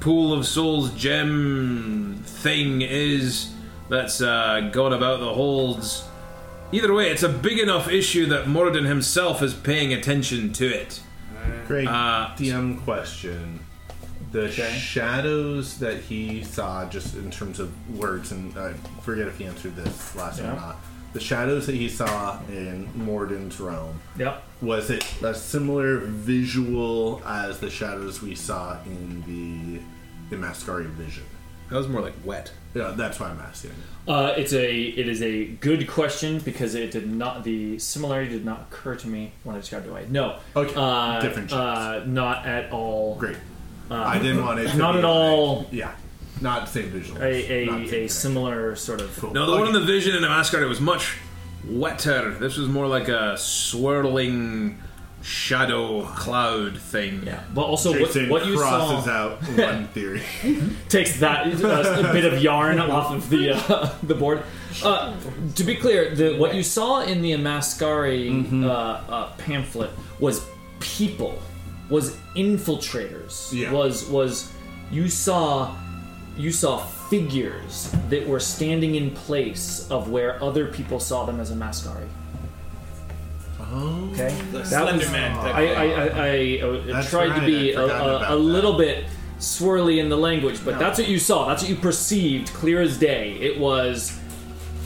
[0.05, 3.51] pool of souls gem thing is
[3.89, 6.05] that's uh, gone about the holds.
[6.73, 11.01] Either way, it's a big enough issue that Moradin himself is paying attention to it.
[11.67, 13.61] Great Uh, DM question.
[14.33, 14.77] The Okay.
[14.77, 19.75] shadows that he saw, just in terms of words, and I forget if he answered
[19.75, 20.77] this last time or not.
[21.15, 24.43] The shadows that he saw in Moradin's realm, Yep.
[24.61, 29.81] was it a similar visual as the shadows we saw in the
[30.31, 31.25] the Mascari vision?
[31.71, 32.53] That was more like wet.
[32.75, 33.71] Yeah, that's why I'm asking.
[34.07, 38.45] Uh, it's a it is a good question because it did not the similarity did
[38.45, 40.07] not occur to me when I described it away.
[40.11, 43.17] No, Okay, uh, different uh, not at all.
[43.17, 43.37] Great.
[43.91, 44.69] Uh, I didn't want it.
[44.71, 45.95] To not be at like- all yeah,
[46.41, 47.23] not the same visual.
[47.23, 49.17] a a, a similar sort of.
[49.19, 49.33] Cool.
[49.33, 51.17] No, the one in the vision in the mascot it was much
[51.67, 52.35] wetter.
[52.35, 54.79] This was more like a swirling
[55.25, 57.23] shadow cloud thing.
[57.27, 60.23] Yeah, but also what, Jason what you crosses saw out one theory.
[60.89, 64.43] takes that uh, a bit of yarn off of the uh, the board.
[64.83, 65.15] Uh,
[65.55, 68.65] to be clear, the what you saw in the Amascari Mm-hmm.
[68.65, 70.45] uh, uh, pamphlet was
[70.81, 71.39] people,
[71.89, 73.53] was infiltrators.
[73.53, 73.73] Yeah.
[73.73, 74.53] Was was
[74.91, 75.75] you saw
[76.37, 81.51] you saw figures that were standing in place of where other people saw them as
[81.51, 82.09] a Mascari.
[83.77, 84.09] Oh.
[84.13, 85.67] Okay, The That was- Slender Man type I.
[85.67, 89.07] I, I, I uh, That's tried to be I a, a, a little bit
[89.41, 91.49] swirly in the language, but that's what you saw.
[91.49, 93.33] That's what you perceived, clear as day.
[93.41, 94.17] It was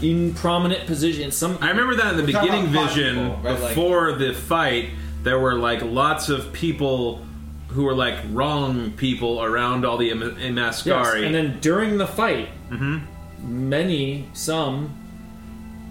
[0.00, 1.30] in prominent position.
[1.32, 3.60] Some I remember that in the talking beginning vision people, right?
[3.60, 4.90] Like- before the fight.
[5.24, 7.26] There were like lots of people
[7.68, 12.48] who were like wrong people around all the Im- yes, and then during the fight,
[12.70, 13.68] Mm-hmm.
[13.68, 14.96] many, some,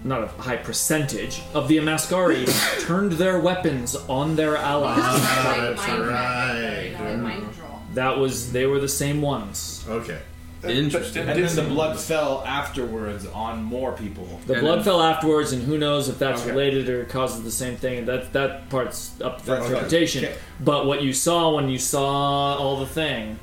[0.04, 2.46] not a high percentage of the Amascari
[2.86, 4.98] turned their weapons on their allies.
[5.02, 6.92] Ah, Like that's mind right.
[6.96, 7.54] control, you know, like mind
[7.94, 9.84] that was they were the same ones.
[9.88, 10.18] Okay.
[10.64, 11.28] Interesting.
[11.28, 14.26] And then the blood fell afterwards on more people.
[14.46, 16.50] The And blood then- fell afterwards, and who knows if that's Okay.
[16.50, 18.06] related or causes the same thing.
[18.06, 20.24] That that part's up for interpretation.
[20.24, 20.34] Okay.
[20.60, 23.38] But what you saw when you saw all the thing,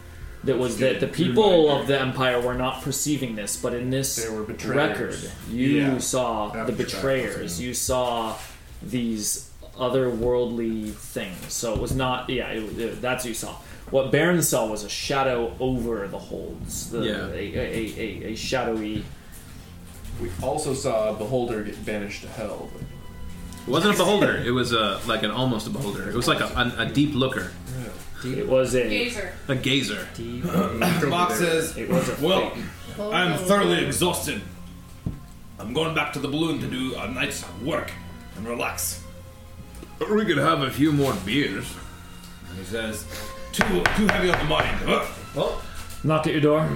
[0.46, 1.82] that was that the people mm-hmm.
[1.82, 4.76] of the empire were not perceiving this, but in this They were betrayers.
[5.24, 5.98] record, you Yeah.
[5.98, 7.60] saw After the that, betrayers.
[7.62, 8.36] You saw
[8.82, 11.52] these otherworldly things.
[11.54, 12.30] So it was not.
[12.30, 13.56] Yeah, it, it- that's what you saw.
[13.92, 16.90] What Baron saw was a shadow over the holds.
[16.92, 17.28] The, Yeah.
[17.28, 19.04] a, a, a, a shadowy.
[20.22, 22.70] We also saw a beholder get banished to hell.
[23.68, 24.38] It wasn't a beholder.
[24.38, 26.08] It was a like an almost a beholder.
[26.10, 26.46] It was like a,
[26.78, 27.52] a, a deep looker,
[28.26, 28.90] It was a.
[28.90, 29.34] Gazer.
[29.48, 30.08] a gazer.
[31.10, 32.64] Box says, It was a Well, fake.
[33.00, 34.42] I'm thoroughly exhausted.
[35.60, 37.92] I'm going back to the balloon to do a night's work
[38.36, 39.04] and relax.
[40.12, 41.66] We could have a few more beers.
[42.50, 43.06] And he says,
[43.52, 43.64] too,
[43.96, 44.78] too heavy on the mind.
[44.80, 45.06] Huh?
[45.38, 45.66] Oh,
[46.04, 46.70] Knock at your door.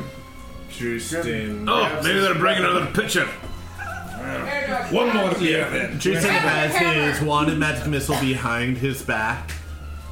[0.71, 1.67] Justin.
[1.67, 3.25] Oh, maybe they're bringing another pitcher.
[4.91, 5.99] One more beer then.
[5.99, 6.75] Jason has
[7.17, 9.51] his wand and magic missile behind his back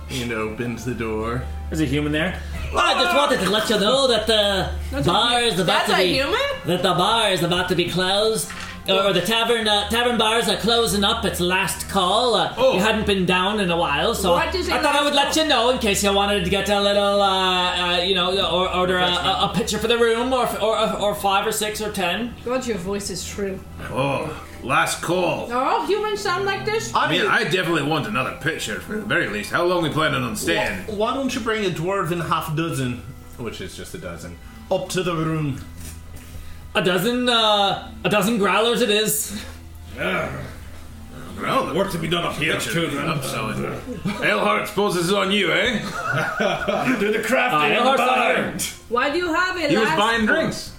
[0.09, 1.43] and opens the door.
[1.69, 2.39] There's a human there.
[2.73, 5.95] Well, I just wanted to let you know that the bar is about That's to
[5.95, 6.39] a be human?
[6.65, 8.49] that the bar is about to be closed.
[8.89, 11.25] Or the tavern uh, tavern bars are closing up.
[11.25, 12.35] It's last call.
[12.35, 12.73] Uh, Oh.
[12.75, 15.03] You hadn't been down in a while, so What is it I thought I last
[15.03, 15.43] would let call?
[15.43, 18.73] you know in case you wanted to get a little, uh, uh, you know, or
[18.73, 21.91] order a, a, a pitcher for the room, or, or or five or six or
[21.91, 22.33] ten.
[22.45, 23.59] God, your voice is shrill.
[23.91, 24.31] Oh,
[24.63, 25.51] last call.
[25.51, 26.93] Are all humans sound like this?
[26.95, 29.51] I mean, I definitely want another pitcher for the very least.
[29.51, 30.79] How long are we planning on staying?
[30.97, 33.01] Why don't you bring a dwarven half dozen,
[33.37, 34.37] which is just a dozen,
[34.71, 35.61] up to the room?
[36.75, 39.43] A dozen, uh, a dozen growlers it is.
[41.39, 43.07] Well, Work to be done up here, children.
[43.07, 43.63] I'm selling.
[44.23, 45.79] Elhart, suppose this is on you, eh?
[46.99, 48.57] Do the Uh, crafting in the Elhart's not here.
[48.89, 49.69] Why do you have it?
[49.69, 50.35] He was last buying call?
[50.35, 50.73] drinks.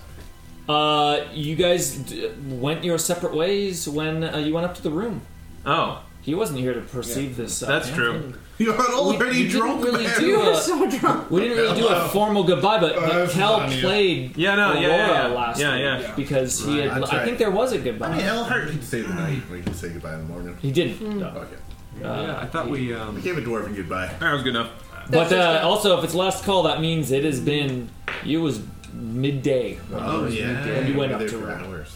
[0.69, 4.91] Uh, you guys d- went your separate ways when uh, you went up to the
[4.91, 5.23] room.
[5.65, 7.63] Oh, He wasn't here to perceive this.
[7.63, 8.33] Uh, that's pamphlet.
[8.33, 8.35] true.
[8.59, 10.21] You're already we didn't drunk, really man.
[10.21, 11.31] do You were a- so drunk.
[11.31, 13.81] We didn't really do a formal goodbye, but, but that's Cal fine, yeah.
[13.81, 15.35] played Yeah, no, Aurora yeah, yeah, yeah.
[15.35, 16.15] last Yeah, week yeah.
[16.17, 16.91] because he had.
[17.01, 17.25] That's I right.
[17.25, 18.09] think there was a goodbye.
[18.09, 19.43] I mean, Elhart can stay the night.
[19.51, 20.57] We can say goodbye in the morning.
[20.61, 20.97] he didn't.
[20.99, 21.19] Hmm.
[21.21, 21.27] no.
[21.29, 21.57] Okay.
[22.03, 22.89] yeah, I thought we.
[22.89, 24.13] We Um, gave a dwarven goodbye.
[24.19, 24.71] That was good enough.
[25.11, 27.89] But uh, also, if it's last call, that means it has been.
[28.25, 28.59] You was
[28.93, 29.77] midday.
[29.91, 30.53] when Oh, it was yeah.
[30.53, 31.65] midday when you went up to there her.
[31.67, 31.95] hours.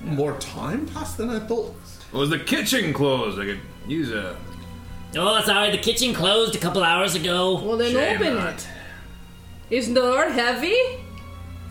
[0.00, 1.74] More time passed than I thought.
[2.12, 3.38] Was the kitchen closed?
[3.38, 4.36] I could use a.
[5.16, 7.60] Oh, sorry, the kitchen closed a couple hours ago.
[7.62, 8.54] Well, then Shame open not.
[8.54, 8.66] it.
[9.70, 10.74] Is the door heavy?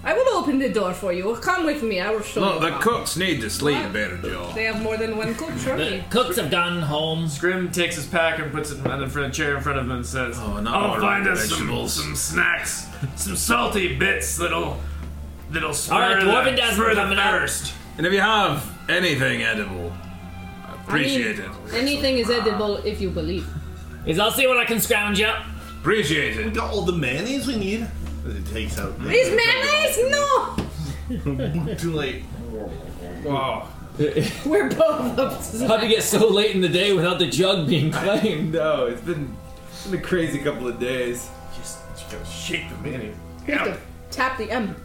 [0.01, 1.35] I will open the door for you.
[1.41, 1.99] Come with me.
[1.99, 2.59] I will show No, you.
[2.61, 2.79] the how.
[2.79, 3.91] cooks need to sleep What?
[3.93, 4.49] better, Joe.
[4.55, 6.03] They have more than one cook, The surely.
[6.09, 7.27] cooks have gone home.
[7.27, 9.85] Scrim takes his pack and puts it in front of a chair in front of
[9.85, 13.97] him and says, Oh, not "I'll more find us some, vegetables." some snacks, some salty
[13.97, 14.79] bits that'll
[15.51, 17.31] that'll spur All right, Dwarven the, Desmond spur the coming out.
[17.31, 19.91] thirst." And if you have anything edible,
[20.65, 21.73] I appreciate I mean, it.
[21.73, 23.45] Anything is edible if you believe.
[24.05, 25.43] Is I'll see what I can scrounge up.
[25.81, 26.53] Appreciate We it.
[26.53, 27.85] got all the mayonnaise we need.
[28.25, 28.97] It takes out.
[29.01, 29.99] the- Is mayonnaise?
[30.11, 31.75] No!
[31.77, 32.23] Too late.
[33.23, 33.69] Wow.
[34.45, 37.67] We're both up to How'd you get so late in the day without the jug
[37.67, 38.53] being claimed?
[38.53, 39.35] No, it's been,
[39.69, 41.29] it's been a crazy couple of days.
[41.57, 43.15] Just, just gotta shake the mayonnaise.
[43.47, 43.79] You have to
[44.15, 44.75] tap the M.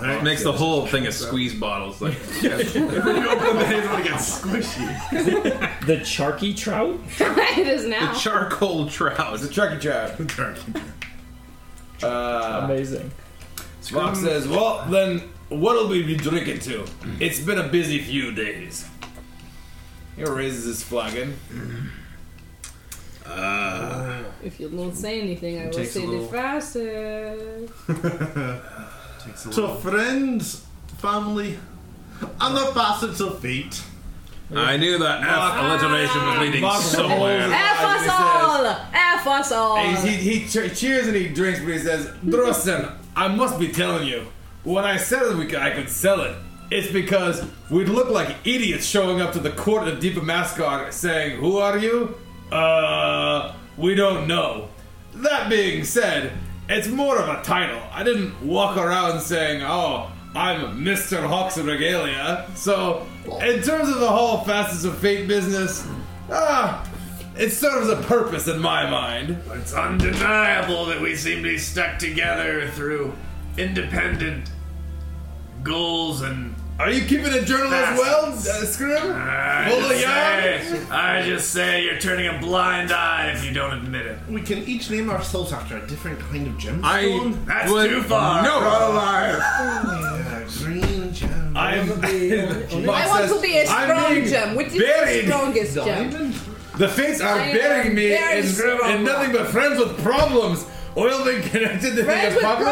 [0.00, 2.00] It makes the whole thing a squeeze bottles.
[2.00, 5.86] Like when you open The handle, it gets squishy.
[5.86, 6.98] The Charky Trout?
[7.18, 8.12] it is now.
[8.12, 9.34] the charcoal trout.
[9.34, 10.60] It's a trucky trout.
[12.02, 13.10] Uh, Amazing.
[13.82, 16.84] Spock says, "Well, then, what'll we be drinking to?
[17.20, 18.86] It's been a busy few days."
[20.16, 21.34] He raises his flagon.
[24.42, 27.72] If you don't say anything, I will Takes a say the little- fastest.
[29.52, 30.64] To friends,
[30.98, 31.58] family,
[32.40, 33.82] and the facets of fate.
[34.54, 35.28] I knew that F
[35.82, 37.40] alliteration was leading Mark somewhere.
[37.40, 38.66] rolls- F us He all!
[38.66, 39.76] F us all!
[39.78, 43.68] He, he, he che- cheers and he drinks, but he says, Drossen, I must be
[43.68, 44.26] telling you,
[44.64, 46.34] when I said that we could, I could sell it,
[46.70, 51.38] it's because we'd look like idiots showing up to the court of Deepa Mascot saying,
[51.38, 52.14] Who are you?
[52.50, 54.68] Uh, we don't know.
[55.14, 56.32] That being said,
[56.68, 57.80] it's more of a title.
[57.92, 61.26] I didn't walk around saying, Oh, I'm Mr.
[61.26, 62.46] Hawks of Regalia.
[62.54, 63.06] So,
[63.40, 65.86] in terms of the whole facets of Fate business,
[66.30, 66.86] ah,
[67.36, 69.38] it serves a purpose in my mind.
[69.52, 73.14] It's undeniable that we seem to be stuck together through
[73.56, 74.50] independent
[75.62, 76.54] goals and.
[76.78, 78.32] Are you keeping a journal as well, uh,
[78.64, 79.10] Scrim?
[79.12, 80.00] I Full of just,
[80.70, 84.16] say, I just say you're turning a blind eye if you don't admit it.
[84.28, 86.80] We can each name ourselves after a different kind of gemstone.
[86.84, 88.44] I That's would- too far.
[88.44, 91.56] No, Yeah, green gem.
[91.56, 91.90] I'm.
[91.90, 94.54] I want to be a I'm strong being gem.
[94.54, 95.24] Which is buried.
[95.24, 96.32] the strongest gem?
[96.76, 98.90] The fates are I am burying me very in, strong.
[98.92, 100.64] in nothing but friends with problems.
[100.96, 102.70] Oil being connected to Friends the with apocalypse.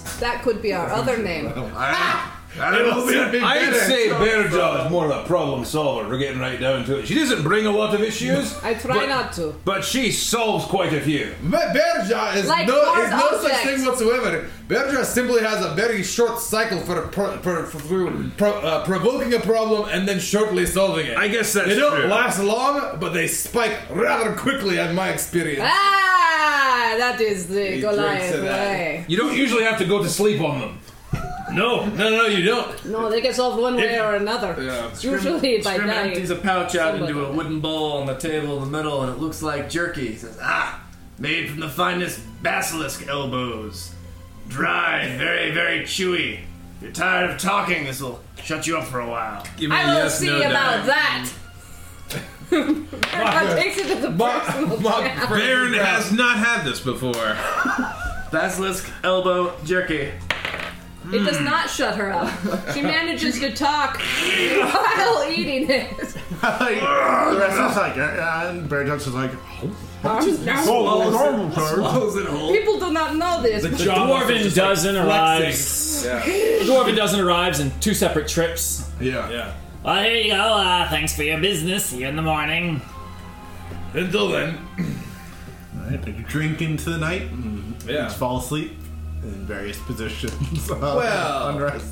[0.00, 0.20] problems.
[0.20, 1.52] That could be our other name.
[1.76, 3.78] I, I It'll don't soon be I'd better.
[3.80, 6.08] say Bearjaw is more of a problem solver.
[6.08, 7.06] We're getting right down to it.
[7.08, 8.56] She doesn't bring a lot of issues.
[8.62, 9.54] I try but- not to.
[9.64, 11.34] But she solves quite a few.
[11.42, 13.62] But Bearjaw is Like no, hard is no such objects.
[13.64, 14.48] thing whatsoever.
[14.68, 19.34] Bearjaw simply has a very short cycle for, pro, for, for, for pro, uh, provoking
[19.34, 21.16] a problem and then shortly solving it.
[21.18, 22.06] I guess that's they don't true.
[22.08, 25.62] last long, but they spike rather quickly, in my experience.
[25.64, 29.04] Ah, that is the He Goliath drinks to way.
[29.08, 30.78] You don't usually have to go to sleep on them.
[31.54, 32.84] No, no, no, you don't.
[32.86, 34.56] No, they get solved one way or another.
[34.60, 34.90] Yeah.
[35.00, 36.06] Usually by Scrim night.
[36.08, 37.12] empties a pouch out Somebody.
[37.12, 40.08] into a wooden bowl on the table in the middle, and it looks like jerky.
[40.08, 40.82] He says, "Ah,
[41.18, 43.92] made from the finest basilisk elbows.
[44.48, 46.40] Dried, very, very chewy.
[46.76, 49.44] If you're tired of talking, this will shut you up for a while.
[49.56, 50.86] Give me I a will yes, see no, about no.
[50.86, 51.30] that.
[52.50, 55.28] That takes it to the personal chat.
[55.28, 57.36] Baron has not had this before.
[58.30, 60.12] Basilisk elbow jerky.
[61.12, 62.30] It does not shut her up.
[62.74, 65.90] She manages to talk while eating it.
[66.42, 69.30] like, the rest of us like, uh, and Bear Jones is like,
[70.06, 71.76] Oh, normal, sir.
[71.76, 72.52] Close it whole.
[72.52, 73.62] People do not know this.
[73.62, 76.04] The but Dwarven dozen arrives.
[76.04, 76.20] Yeah.
[76.22, 78.90] Dwarven dozen arrives in two separate trips.
[79.00, 79.30] Yeah.
[79.30, 79.54] Yeah.
[79.82, 80.36] Well, here you go.
[80.36, 81.86] Uh, thanks for your business.
[81.86, 82.82] See you in the morning.
[83.94, 84.58] Until then,
[85.78, 88.06] Alright, they drink into the night and Yeah.
[88.08, 88.72] each fall asleep
[89.24, 90.70] in various positions.
[90.70, 91.86] of uh, Well- unrest.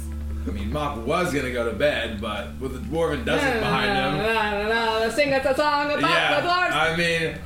[0.45, 4.19] I mean, Mock was gonna go to bed, but with the dwarven dozen behind him.
[4.25, 6.73] No, no, no, Sing us a song about the Yeah, dwarves.
[6.73, 7.39] I mean,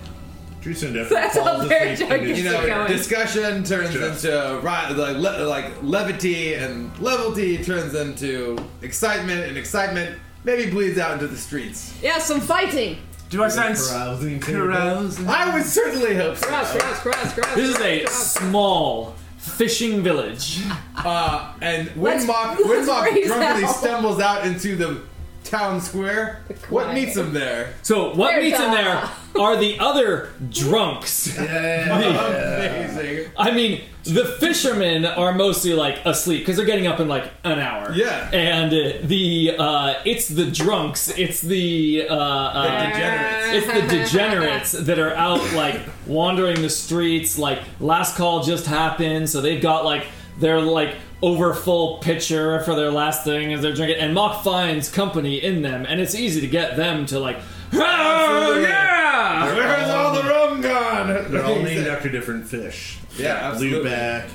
[0.62, 2.08] Truce and That's Different how falls Bear asleep.
[2.08, 2.88] Jug you know, going.
[2.90, 4.08] discussion turns Sure.
[4.08, 10.98] into ri- like le- like levity, and levity turns into excitement, and excitement maybe bleeds
[10.98, 11.92] out into the streets.
[12.02, 12.96] yeah, some fighting.
[13.28, 15.28] Do I sense Carousing carousing?
[15.28, 16.46] I would certainly hope so.
[16.46, 17.54] Cross, cross, cross, cross.
[17.54, 18.32] This is a cross.
[18.32, 19.14] small
[19.46, 20.60] fishing village.
[20.96, 23.30] Uh, and Let's- Windmock, Windmock let's drunkenly freeze
[23.68, 23.74] out.
[23.76, 25.00] stumbles out into the
[25.48, 26.40] town square.
[26.68, 27.74] What meets him there?
[27.82, 31.36] So what There's meets in a- there are the other drunks.
[31.38, 33.30] Amazing.
[33.36, 37.58] I mean, the fishermen are mostly like asleep because they're getting up in like an
[37.58, 37.92] hour.
[37.92, 38.30] Yeah.
[38.32, 43.52] and uh, the uh, it's the drunks, it's the uh, uh, Degenerates.
[43.52, 47.38] it's the degenerates that are out like wandering the streets.
[47.38, 50.06] Like last call just happened, so they've got like
[50.38, 53.98] their like over full pitcher for their last thing as they're drinking.
[53.98, 57.38] And Mock finds company in them, and it's easy to get them to like.
[57.72, 58.62] Oh Absolutely.
[58.62, 59.54] yeah!
[59.54, 61.30] Where's all the rum gone?
[61.32, 62.98] They're all named after different fish.
[63.16, 63.90] Yeah, absolutely.
[63.90, 64.28] Blueback,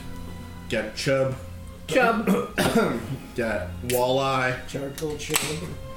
[0.70, 1.36] got chub,
[1.88, 2.26] Chub.
[3.36, 5.38] got walleye, Charcoal chub.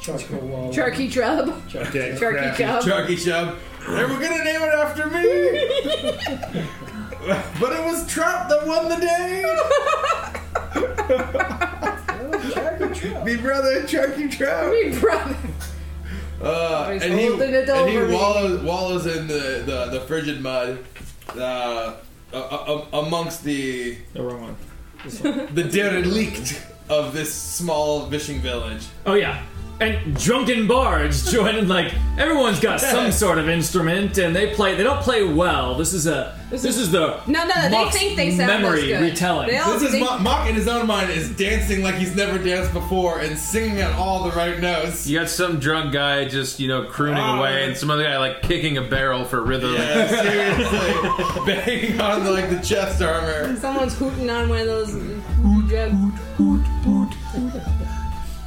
[0.00, 0.72] Charcoal wall.
[0.72, 1.48] Turkey chub.
[1.74, 2.84] okay, Turkey crappie, chub.
[2.84, 3.56] Chucky Chub.
[3.86, 6.62] And we're gonna name it after me.
[7.60, 9.42] but it was Trout that won the day.
[13.24, 14.70] Me brother, Chucky Trout.
[14.70, 15.36] Big brother.
[16.40, 20.84] Uh, He's and he, it and he wallows, wallows in the, the, the frigid mud
[21.36, 21.94] uh,
[22.32, 24.56] uh, uh, amongst the The wrong one.
[25.54, 28.86] the derelict of this small fishing village.
[29.06, 29.42] Oh yeah.
[29.80, 34.84] And drunken bards joining like everyone's got some sort of instrument and they play they
[34.84, 35.74] don't play well.
[35.74, 37.68] This is a this, is the No, no, no.
[37.68, 39.00] They think they sound memory good.
[39.02, 39.48] retelling.
[39.48, 42.38] They all This is Mock, Mock in his own mind is dancing like he's never
[42.38, 45.04] danced before and singing on all the right notes.
[45.08, 47.38] You got some drunk guy just, you know, crooning Ah.
[47.40, 49.74] away, and some other guy like kicking a barrel for rhythm.
[49.74, 53.56] Yeah, seriously, banging on like the chest armor.
[53.56, 54.92] someone's hooting on one of those
[55.68, 56.20] drugs.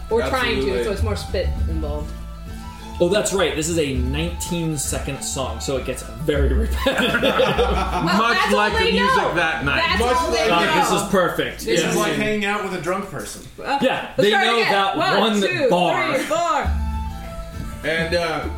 [0.10, 2.12] Or trying to, so it's more spit involved.
[3.00, 3.56] Oh, that's right.
[3.56, 7.22] This is a 19 second song, so it gets very repetitive.
[7.22, 9.36] Well, Much like the they music know.
[9.36, 9.84] that night.
[9.86, 10.82] That's Much all they like- know.
[10.82, 11.60] Uh, this is perfect.
[11.66, 11.90] This Yes.
[11.90, 13.44] It's like hanging out with a drunk person.
[13.64, 14.72] Uh, Yeah, they know again.
[14.72, 16.14] that one bar.
[16.18, 17.92] three, four.
[17.92, 18.50] And uh,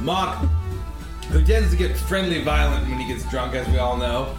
[0.00, 0.46] Mock,
[1.30, 4.36] who tends to get friendly violent when he gets drunk, as we all know,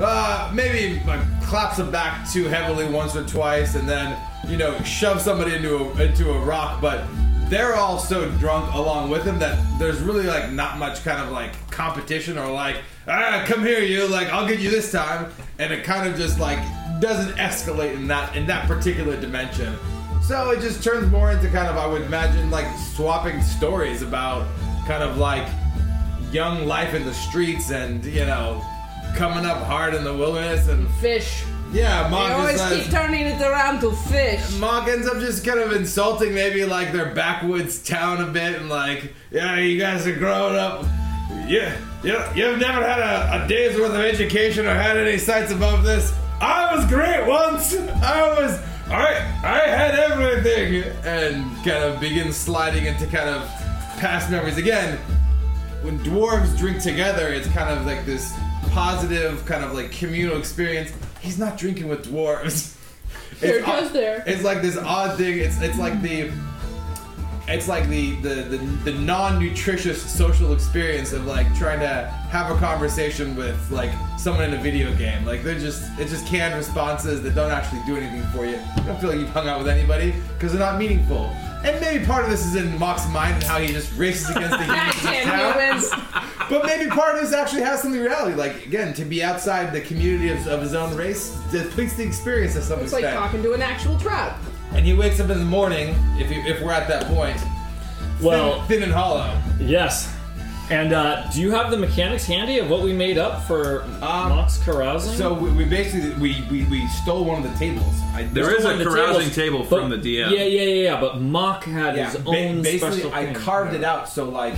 [0.00, 4.18] uh, maybe like, claps him back too heavily once or twice, and then
[4.48, 6.80] you know shoves somebody into a into a rock.
[6.80, 7.06] But
[7.48, 11.30] they're all so drunk along with him that there's really like not much kind of
[11.30, 12.76] like competition or like
[13.06, 16.40] ah come here you like I'll get you this time, and it kind of just
[16.40, 16.58] like
[17.00, 19.76] doesn't escalate in that in that particular dimension.
[20.22, 24.46] So it just turns more into kind of, I would imagine, like swapping stories about
[24.86, 25.48] kind of like
[26.32, 28.62] young life in the streets and, you know,
[29.16, 30.68] coming up hard in the wilderness.
[30.68, 31.44] And Fish.
[31.72, 34.56] yeah, They Mock always just keep turning it around to fish.
[34.58, 38.68] Mark ends up just kind of insulting maybe like their backwoods town a bit and
[38.68, 40.84] like, yeah, you guys are growing up.
[41.46, 45.50] Yeah, yeah, you've never had a, a day's worth of education or had any sights
[45.52, 46.12] above this.
[46.40, 47.74] I was great once.
[47.74, 53.42] I was, I, I had everything, and kind of begins sliding into kind of
[53.98, 54.98] past memories again.
[55.82, 58.32] When dwarves drink together, it's kind of like this
[58.70, 60.92] positive kind of like communal experience.
[61.20, 62.76] He's not drinking with dwarves.
[63.40, 64.22] It goes there.
[64.24, 65.38] It's like this odd thing.
[65.38, 66.30] It's it's like the
[67.48, 72.58] it's like the, the, the, the non-nutritious social experience of like trying to have a
[72.58, 77.22] conversation with like someone in a video game like they're just it's just canned responses
[77.22, 79.68] that don't actually do anything for you you don't feel like you've hung out with
[79.68, 81.24] anybody because they're not meaningful
[81.64, 84.50] and maybe part of this is in Mock's mind and how he just races against
[84.58, 85.52] the humans in his town.
[85.52, 85.90] Humans.
[86.50, 88.34] But maybe part of this actually has something reality.
[88.34, 92.56] Like again, to be outside the community of, of his own race depletes the experience
[92.56, 93.20] of some It's like extent.
[93.22, 94.36] talking to an actual trout.
[94.72, 97.36] and he wakes up in the morning, if he, if we're at that point,
[98.20, 99.32] Well, thin, thin and hollow.
[99.60, 100.12] yes.
[100.70, 104.30] And uh, do you have the mechanics handy of what we made up for Um,
[104.30, 105.12] Mock's carousing?
[105.16, 107.94] So we, we basically we, we, we stole one of the tables.
[108.14, 110.30] I, There is a the carousing tables, table from the DM.
[110.30, 111.00] Yeah, yeah, yeah, yeah.
[111.00, 113.34] But Mock had yeah, his ba- own basically special I thing.
[113.34, 114.54] carved it out so like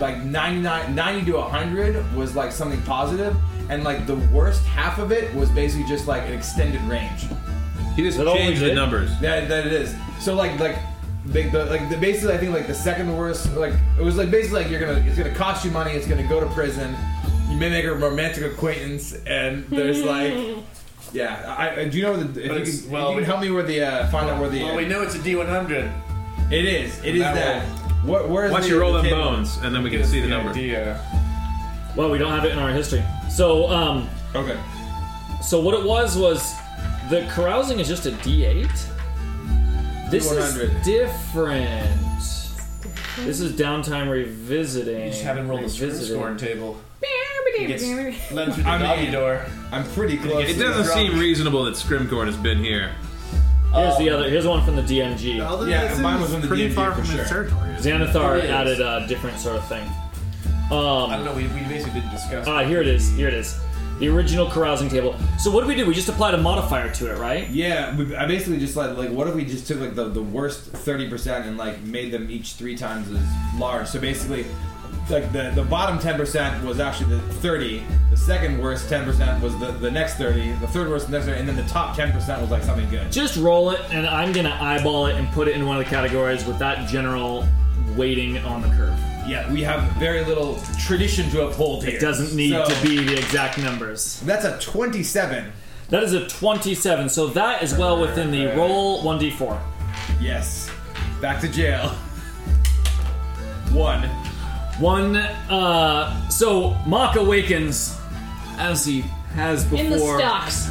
[0.00, 3.36] like 99 90 to 100 was like something positive
[3.68, 7.26] and like the worst half of it was basically just like an extended range.
[7.94, 9.10] He just that all we changed the numbers.
[9.20, 9.94] That, that it is.
[10.18, 10.78] So like like
[11.26, 14.30] the, the like the basically I think like the second worst like it was like
[14.30, 16.94] basically like you're gonna it's gonna cost you money it's gonna go to prison
[17.48, 20.34] you may make a romantic acquaintance and there's like
[21.12, 23.22] yeah I, I do you know the if you, it's- can, well, if you we-
[23.22, 25.18] can help me where the uh, find out where the Well, we know it's a
[25.18, 26.50] D100.
[26.52, 27.64] it is it is That that
[28.04, 29.22] where, where's Once the, you roll the them table?
[29.22, 30.50] bones, and then we can see the the number.
[30.50, 31.00] idea.
[31.94, 33.04] Well, we don't have it in our history.
[33.30, 34.58] So, um, okay
[35.40, 36.52] so what it was was
[37.10, 38.68] the carousing is just a D8.
[40.12, 40.84] This is D100.
[40.84, 42.00] different.
[43.26, 45.00] This is downtime revisiting.
[45.06, 46.16] You just haven't rolled the screw Revisiting.
[46.16, 46.78] scoring table.
[47.56, 47.82] He gets
[48.32, 49.44] led through the I mean- doggy door.
[49.72, 52.90] I'm pretty close It to doesn't the seem reasonable that Scrimcorn has been here.
[53.74, 54.28] Here's the other.
[54.28, 55.40] Here's one from the DMG.
[55.40, 57.18] Although Yeah, this mine is was on the pretty D&D far for from sure.
[57.20, 57.74] his territory.
[57.78, 58.50] Xanathar It is.
[58.50, 59.86] added a different sort of thing.
[59.86, 61.32] I don't Um, know.
[61.34, 62.46] We, we basically didn't discuss.
[62.48, 63.10] ah, here it is.
[63.14, 63.58] Here it is.
[63.98, 65.14] The original carousing table.
[65.38, 65.86] So what did we do?
[65.86, 67.48] We just applied a modifier to it, right?
[67.50, 70.22] Yeah, we, I basically just like like what if we just took like the, the
[70.22, 73.22] worst thirty percent and like made them each three times as
[73.60, 73.86] large.
[73.86, 74.44] So basically,
[75.08, 77.84] like the the bottom ten percent was actually the thirty.
[78.10, 80.52] The second worst ten percent was the, the next thirty.
[80.52, 82.88] The third worst the next 30, and then the top ten percent was like something
[82.90, 83.10] good.
[83.12, 85.90] Just roll it, and I'm gonna eyeball it and put it in one of the
[85.90, 87.46] categories with that general
[87.96, 88.98] weighting on the curve.
[89.26, 91.96] Yeah, we have very little tradition to uphold here.
[91.96, 94.20] It doesn't need So, to be the exact numbers.
[94.26, 95.52] That's a twenty-seven.
[95.90, 99.60] That is a 27, so that is well within the roll 1d4.
[100.22, 100.70] Yes.
[101.20, 101.90] Back to jail.
[103.72, 104.02] One.
[104.80, 107.94] One, uh, so Mock awakens
[108.56, 109.02] as he
[109.34, 109.80] has before.
[109.84, 110.68] In the stocks.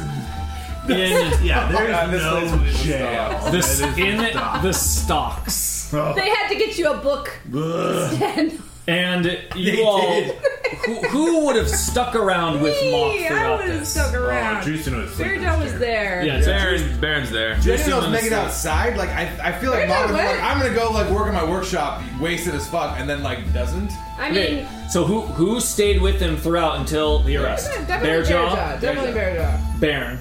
[0.88, 1.70] In, Yeah,
[2.10, 3.50] there's no place was jail.
[3.52, 4.16] the, s- in
[4.64, 5.71] the stocks.
[6.16, 7.30] They had to get you a book.
[8.14, 8.60] Stand.
[8.88, 9.24] And
[9.54, 10.34] you They all did.
[10.86, 13.92] who, who would have stuck around with Mock Me, I throughout would have this?
[13.92, 14.64] stuck Oh, around.
[14.64, 16.24] Jason was Bear sleeping Jaw was there.
[16.24, 16.40] there.
[16.40, 17.54] Yeah, Baron, Baron's there.
[17.56, 18.96] Jason Jason was was making it outside.
[18.96, 20.26] Like I, I feel like Wait, Mom was wait.
[20.26, 23.52] like, I'm gonna go like work in my workshop, wasted as fuck, and then like
[23.52, 23.92] doesn't.
[24.18, 27.70] I mean, Okay, so who who stayed with him throughout until the arrest?
[27.70, 28.76] definitely Bear Bear Jaw, Jaw.
[28.80, 29.80] Definitely Bearjaw.
[29.80, 30.18] Baron.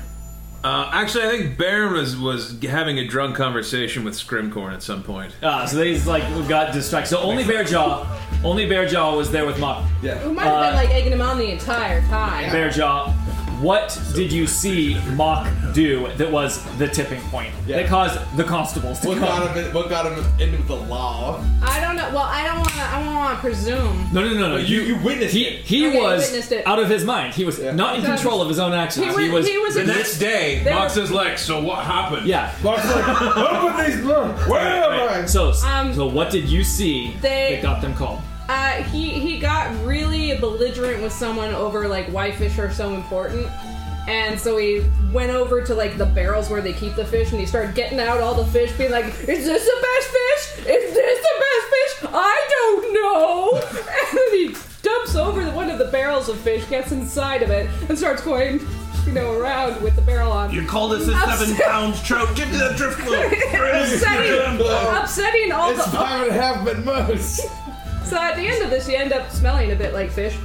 [0.63, 5.01] Uh, actually, I think Baron was was having a drunk conversation with Scrimcorn at some
[5.01, 5.33] point.
[5.41, 7.09] Ah, so they like got distracted.
[7.09, 8.05] So only Bearjaw,
[8.43, 9.83] only Bearjaw was there with Mock.
[10.03, 10.15] Yeah.
[10.19, 12.51] Who might have Uh, been like egging him on the entire time.
[12.51, 13.11] Bearjaw,
[13.61, 17.77] what did you see Mock do that was the tipping point Yeah.
[17.77, 19.27] that caused the constables to What come?
[19.27, 19.65] got him?
[19.65, 21.43] in- What got him into the law?
[21.61, 22.09] I don't know.
[22.09, 22.81] Well, I don't want to.
[22.81, 24.09] I don't want to presume.
[24.11, 24.57] No, no, no, no.
[24.57, 25.65] you- you witnessed he, it.
[25.65, 26.67] He Okay, you was witnessed it.
[26.67, 27.33] out of his mind.
[27.33, 29.05] He was not in control of his own actions.
[29.17, 29.47] He was.
[29.47, 29.75] He was.
[29.75, 32.51] The next day, There- Mox is like, "So what happened?" yeah.
[32.63, 34.47] Mark's like, open these doors.
[34.47, 35.25] Where am I?
[35.25, 38.19] So, Um, so what did you see they- that got them called?
[38.51, 43.47] Uh, he he got really belligerent with someone over like why fish are so important,
[44.09, 44.83] and so he
[45.13, 47.97] went over to like the barrels where they keep the fish, and he started getting
[47.97, 50.67] out all the fish, being like, "Is this the best fish?
[50.67, 52.09] Is this the best fish?
[52.13, 56.91] I don't know." And then he dumps over one of the barrels of fish, gets
[56.91, 58.59] inside of it, and starts going,
[59.05, 60.51] you know, around with the barrel on.
[60.51, 62.35] You call this a seven pound trout?
[62.35, 63.31] Give me the driftwood.
[63.31, 65.75] upsetting, upsetting all the.
[65.75, 65.97] It's the.
[65.97, 67.47] five and a half, but most.
[68.11, 70.35] So at the end of this, you end up smelling a bit like fish.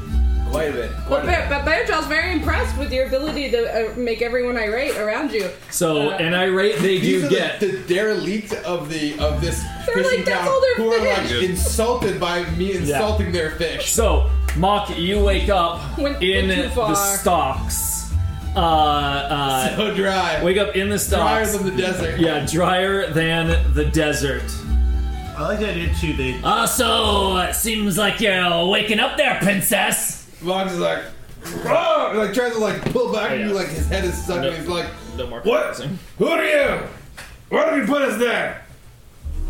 [0.50, 0.90] Quite a bit.
[0.92, 4.96] Quite But Bear, but Bearjaw's very impressed with your ability to uh, make everyone irate
[4.96, 5.50] around you.
[5.72, 7.58] So, Uh, an irate they These do are get.
[7.58, 10.92] the, the derelict of the of this They're fishing like, that's town all their who
[10.92, 11.50] are like fish.
[11.50, 13.90] insulted by me insulting their fish.
[13.90, 16.94] So, Mock, you wake up Went- in went too the far.
[16.94, 18.12] stocks.
[18.54, 20.40] Uh, uh, So dry.
[20.44, 21.56] wake up in the Drier stocks.
[21.56, 22.20] than the desert.
[22.20, 24.44] Yeah, drier than the desert.
[25.36, 26.12] I like the idea too.
[26.14, 30.24] They Uh, so it seems like you're waking up there, princess.
[30.40, 31.02] Vox is like,
[31.66, 33.54] "Ah!" like tries to like pull back, and yeah.
[33.54, 35.66] like his head is stuck, and he's like, No more What?
[35.74, 35.98] confusing.
[36.18, 36.80] Who are you?
[37.50, 38.64] Why did you put us there?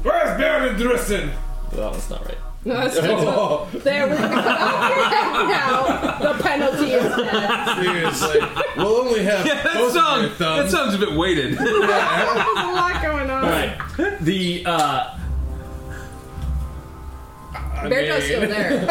[0.03, 1.31] Where's Baron Drusen?
[1.73, 2.39] Well, that's not right.
[2.65, 3.69] No, that's oh.
[3.73, 4.23] There we go.
[4.29, 7.79] now the penalty is death.
[7.81, 8.41] seriously,
[8.77, 10.71] we'll only have That both of song, your that thumbs.
[10.73, 11.53] song's a bit weighted.
[11.59, 13.45] There's a lot going on.
[13.45, 13.79] All right.
[14.21, 15.17] The uh,
[17.83, 18.85] Bearjaw's still there.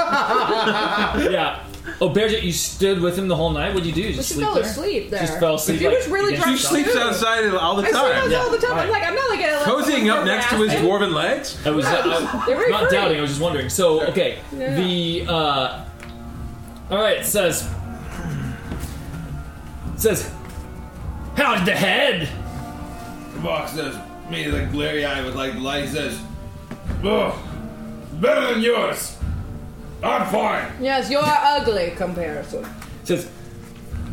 [1.32, 1.64] yeah.
[2.02, 3.70] Oh, Bearjaw, you stood with him the whole night.
[3.74, 4.02] What'd you do?
[4.02, 4.64] You just sleep fell there?
[4.64, 5.20] asleep there.
[5.20, 5.80] Just fell asleep.
[5.80, 6.62] He like, was really against drunk.
[6.72, 8.12] the He sleeps outside all the I sleep time.
[8.16, 8.78] outside all the time.
[8.80, 11.66] I'm like, I'm not like gonna let Cozying up next to his harass dwarven legs.
[11.68, 12.98] I was uh, They're very not free.
[12.98, 13.18] doubting.
[13.20, 13.70] I was just wondering.
[13.70, 14.76] So, okay, Yeah.
[14.76, 15.86] the uh,
[16.92, 17.70] all right it says
[19.94, 20.32] it says
[21.36, 22.28] How's the head?
[23.42, 23.96] Vox says,
[24.30, 25.84] me like glary eye with like light.
[25.86, 26.20] He says,
[27.04, 27.38] "Oh,
[28.22, 29.16] better than yours.
[30.04, 32.66] I'm fine." Yes, you're ugly comparison.
[33.04, 33.30] says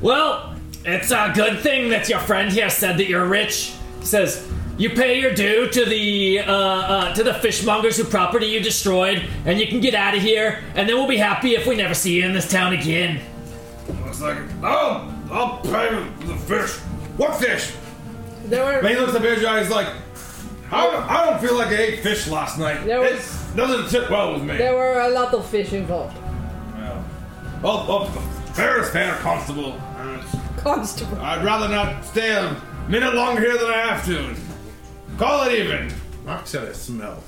[0.00, 3.72] Well, it's a good thing that your friend here said that you're rich.
[4.00, 4.48] it says
[4.78, 9.22] You pay your due to the uh, uh, to the fishmongers whose property you destroyed,
[9.44, 10.58] and you can get out of here.
[10.74, 13.20] And then we'll be happy if we never see you in this town again.
[14.04, 16.78] Looks like I'll I'll pay with the fish.
[17.16, 17.72] What fish?
[18.46, 19.60] There were he looks at Bearjaw.
[19.60, 19.88] He's like,
[20.70, 22.84] I, I don't feel like I ate fish last night.
[22.84, 24.56] There it was- doesn't sit well with me.
[24.56, 26.16] there were a lot of fish involved.
[26.76, 27.04] Well,
[27.62, 28.04] well, well,
[28.54, 29.78] fair is fair, Constable.
[29.96, 30.22] Uh,
[30.58, 31.18] Constable.
[31.18, 34.34] I'd rather not stay a minute longer here than I have to.
[35.18, 35.92] Call it even.
[36.24, 37.22] Mark said a smell.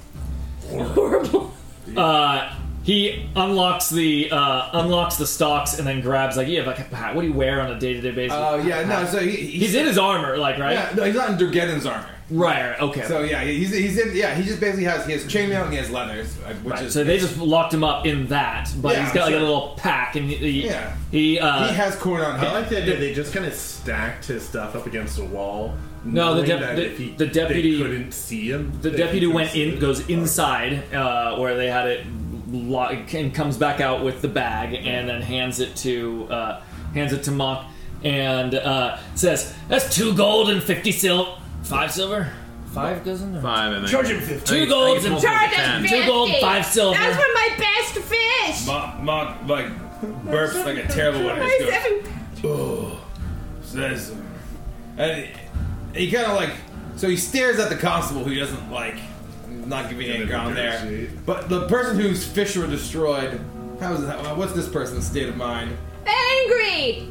[0.69, 1.53] Horrible.
[1.97, 6.79] uh, he unlocks the uh, unlocks the stocks and then grabs like you have like
[6.79, 7.15] a hat.
[7.15, 8.37] What do you wear on a day to day basis?
[8.37, 9.05] Uh, yeah, no.
[9.07, 11.87] So he, he's, he's in his armor, like right, Yeah, no, he's not in Durgeddon's
[11.87, 12.09] armor.
[12.31, 13.03] Right, right, okay.
[13.07, 14.15] So yeah, he's he's in.
[14.17, 16.83] Yeah, he just basically has he has chainmail and he has leathers, uh, which Right,
[16.85, 19.39] is so they just locked him up in that, but Yeah, he's got like a
[19.39, 20.95] little pack, and he, he, Yeah.
[21.11, 22.47] he, uh, he has corn on Him.
[22.49, 25.75] I like the idea they just kind of stacked his stuff up against a wall.
[26.05, 28.73] No, the knowing dep- that the- he, the deputy- they couldn't see him.
[28.83, 29.81] the deputy went in, it.
[29.81, 32.07] goes inside uh, where they had it,
[32.51, 36.61] lo- and comes back out with the bag, and then hands it to uh,
[36.93, 37.65] hands it to Mock,
[38.03, 42.31] and uh, says, That's two gold and fifty sil, five silver,
[42.73, 43.37] five dozen.
[43.37, 43.41] Or?
[43.41, 43.89] Five, I think.
[43.91, 44.47] Charge him fifty.
[44.65, 45.83] two golds and Charge us Ten.
[45.87, 46.99] two gold, five silver.
[46.99, 48.67] That's for my best fish.
[48.67, 49.67] Mock, mock, like
[50.25, 51.39] burps like a terrible one.
[51.39, 52.13] My He just goes, seven-
[52.45, 53.01] oh,
[53.63, 54.15] says,
[54.99, 55.29] And
[55.95, 56.51] he, kind of like
[56.97, 58.97] so he stares at the constable who he doesn't like,
[59.49, 61.09] not giving any ground there.
[61.27, 63.41] But the person whose fish were destroyed,
[63.81, 64.37] how is that?
[64.37, 65.77] What's this person's state of mind?
[66.07, 67.09] Angry.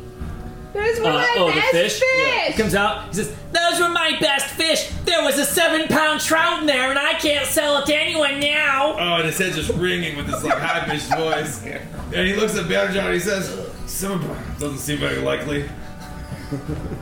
[0.74, 1.99] There's one Uh, my oh, the best fish?
[1.99, 2.47] fish.
[2.47, 3.07] He comes out.
[3.09, 4.89] He says, Those were my best fish.
[5.05, 8.39] There was a seven pound trout in there, and I can't sell it to anyone
[8.39, 8.95] now.
[8.97, 11.63] oh, and his head just ringing with this like high pitched voice.
[12.13, 13.55] And he looks at Bearjaw and he says,
[13.86, 14.28] "Some
[14.59, 15.69] doesn't seem very likely."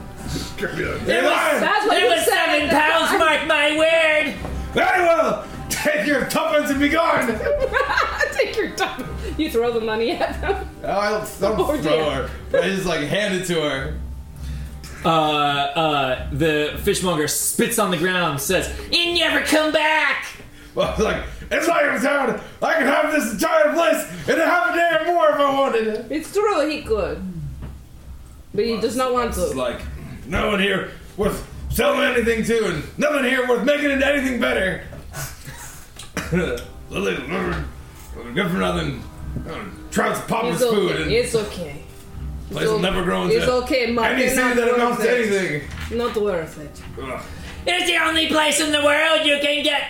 [0.57, 4.34] It was, That's what it he was seven pounds, mark my word.
[4.74, 5.45] Very well.
[5.84, 7.27] Take your tuppence and be gone.
[8.34, 9.07] Take your time.
[9.38, 10.69] You throw the money at them.
[10.84, 12.27] Oh, I don't, don't throw dear.
[12.27, 12.59] her.
[12.59, 13.99] I just like hand it to her.
[15.03, 20.25] Uh, uh, the fishmonger spits on the ground, says, "You never come back."
[20.75, 22.39] Well, I was like, it's like in town.
[22.61, 25.88] I could have this entire place and half a day or more if I wanted
[25.88, 26.05] it.
[26.11, 27.21] It's true, he could.
[28.53, 29.57] But he does not want It's to.
[29.57, 29.82] like,
[30.27, 34.84] no one here worth selling anything to, and nothing here worth making it anything better.
[36.32, 37.15] Lily,
[38.34, 39.03] good for nothing.
[39.91, 41.84] Trout's Papa's It's food, and It's okay.
[42.49, 44.11] place will never grow into It's okay, Mark.
[44.13, 45.61] any They're city that amounts to anything.
[45.97, 46.82] Not worth it.
[47.01, 47.21] Ugh.
[47.65, 49.84] It's the only place in the world you can get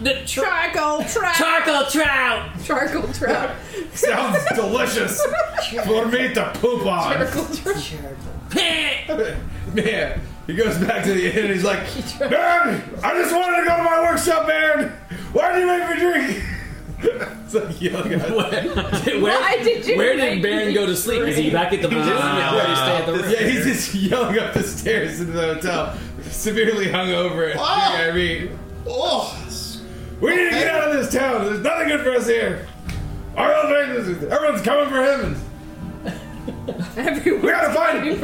[0.00, 1.34] the tr- Charcoal trout.
[1.36, 2.50] charcoal trout.
[2.64, 3.50] Charcoal trout.
[3.94, 5.22] Sounds delicious
[5.84, 7.12] for me to poop on.
[7.12, 8.54] Charcoal trout.
[9.74, 11.80] Man, he goes back to the inn and he's like,
[12.20, 14.88] Man, I just wanted to go to my workshop, man.
[15.32, 16.44] Why did you make me drink?
[17.02, 18.30] it's like young guy.
[18.30, 21.22] where, Why did you where make did Baron me go to sleep?
[21.22, 22.08] Is he back at the position?
[22.16, 23.30] Yeah, or he stay at the room?
[23.30, 27.54] yeah, he's just yelling up the stairs into the hotel, severely hungover.
[27.56, 27.62] Oh.
[27.64, 29.36] I mean, Oh,
[30.20, 31.44] we need to get out of this town.
[31.44, 32.66] There's nothing good for us here.
[33.36, 35.36] Our old man is- everyone's coming for him.
[36.96, 37.42] And Everywhere.
[37.42, 38.18] we gotta find him.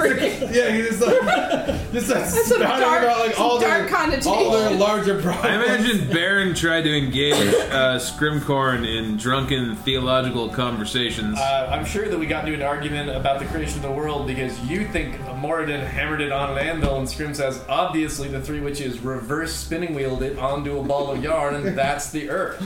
[0.54, 3.88] Yeah, he's just like, just like some spouting dark- about like some all dark their,
[3.88, 4.32] connotation.
[4.32, 5.64] all their larger I problems.
[5.64, 11.38] imagine Baron tried to engage uh, Scrimcorn in drunken theological conversations.
[11.38, 14.26] Uh, I'm sure that we got into an argument about the creation of the world
[14.26, 18.60] because you think Moradin hammered it on an anvil, and Scrim says, obviously the three
[18.60, 22.60] witches reverse spinning wheeled it onto a ball of yarn, and that's the earth.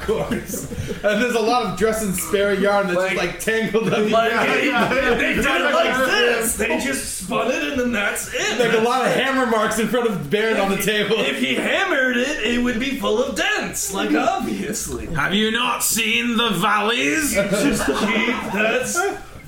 [0.00, 0.70] Of course.
[1.04, 4.10] And there's a lot of dress and spare yarn that's just like tangled up.
[4.10, 4.88] Like, Yeah.
[4.88, 6.56] they did it like this.
[6.56, 8.58] They just spun it, and then that's it.
[8.58, 11.16] Like a lot of hammer marks in front of Baron on the table.
[11.18, 13.92] If he hammered it, it would be full of dents.
[13.92, 15.06] Like obviously.
[15.06, 17.34] Have you not seen the valleys?
[17.34, 18.98] Just keep that's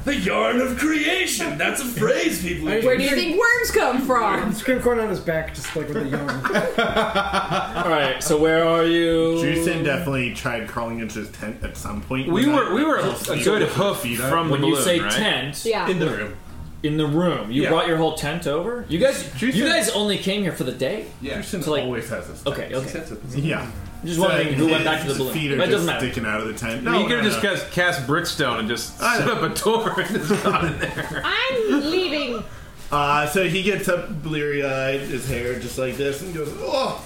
[0.04, 1.58] the yarn of creation.
[1.58, 2.84] That's a phrase people use.
[2.84, 4.52] Where do you think worms come from?
[4.52, 6.30] Scrimcorn on his back, just like with the yarn.
[7.84, 9.40] All right, so where are you?
[9.42, 12.30] Jason definitely tried crawling into his tent at some point.
[12.30, 13.02] We were we were a
[13.44, 14.30] good hoof Feet up.
[14.30, 15.12] from the When you balloon, say right?
[15.12, 15.88] tent, Yeah.
[15.88, 16.36] in the room.
[16.82, 17.68] In the room, you Yeah.
[17.70, 18.84] brought your whole tent over.
[18.88, 21.06] You guys, you guys only came here for the day.
[21.20, 21.36] Yeah.
[21.36, 22.42] Jason So, like- always has this.
[22.46, 23.02] Okay, okay.
[23.36, 23.66] Yeah.
[24.02, 25.34] I'm just wondering who went back to the his balloon.
[25.34, 26.06] Feet are But it just doesn't matter.
[26.06, 26.82] sticking out of the tent.
[26.84, 27.50] No, you No, could have just no.
[27.54, 29.32] cast, cast Brickstone and just I set know.
[29.34, 31.22] up a door and just got in there.
[31.22, 32.42] I'm leaving.
[32.90, 37.04] Uh, so he gets up bleary eyed, his hair just like this, and goes, Oh,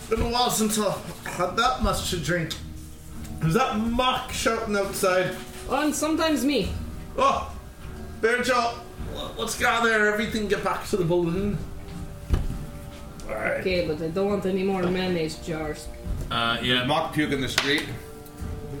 [0.00, 0.94] it's been a while since I
[1.30, 2.54] had that much to drink.
[3.46, 5.36] Is that Mock shouting outside?
[5.70, 6.72] Oh, And sometimes me.
[7.16, 7.50] Oh,
[8.24, 8.72] Bearjaw,
[9.36, 10.10] what's going on there?
[10.10, 11.58] Everything get back to the balloon.
[13.28, 13.60] Alright.
[13.60, 15.88] Okay, but I don't want any more mayonnaise jars.
[16.30, 16.84] Uh, yeah.
[16.86, 17.84] Mock puke in the street.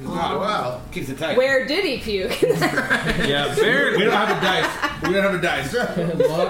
[0.06, 0.80] Oh, wow.
[0.92, 1.36] Keeps it tight.
[1.36, 2.40] Where did he puke?
[3.24, 5.02] Yeah, Baron, We don't have a dice.
[5.02, 5.72] We don't have a dice.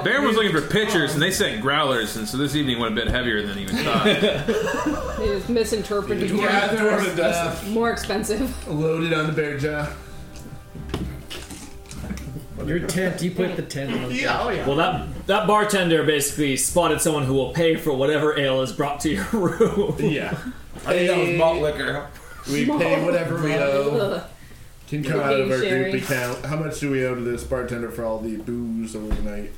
[0.05, 2.97] Baron was looking for pitchers, and they sent growlers, and so this evening went a
[2.97, 5.19] bit heavier than he was thought.
[5.21, 6.31] he was misinterpreted.
[6.31, 7.69] Yeah, Dwarven does.
[7.71, 8.69] More expensive.
[8.69, 9.93] Loaded on the bear jaw.
[12.65, 14.11] Your tent, you put the tent on.
[14.15, 14.67] Yeah, oh yeah.
[14.67, 19.01] Well, that that bartender basically spotted someone who will pay for whatever ale is brought
[19.01, 19.97] to your room.
[19.99, 20.37] Yeah.
[20.87, 22.09] I think that was malt liquor.
[22.51, 24.25] We pay whatever we owe.
[24.87, 25.93] Can come out of our Sharing.
[25.93, 26.45] group account.
[26.45, 29.51] How much do we owe to this bartender for all the booze overnight?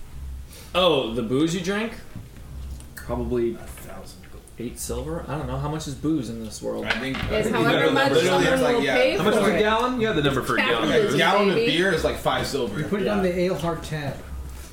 [0.75, 1.93] Oh, the booze you drank?
[2.95, 3.59] Probably
[4.59, 5.25] eight silver.
[5.29, 6.87] I don't know how much is booze in this world.
[6.87, 7.17] I think.
[7.25, 9.17] I It's think however literally- much literally someone it's like, will yeah.
[9.19, 9.59] How much for was a it.
[9.61, 10.01] gallon?
[10.01, 10.89] You had the number for a gallon.
[10.89, 11.73] Okay, a gallon of Baby.
[11.77, 12.79] beer is like five silver.
[12.79, 14.17] You put it on the ale heart tab.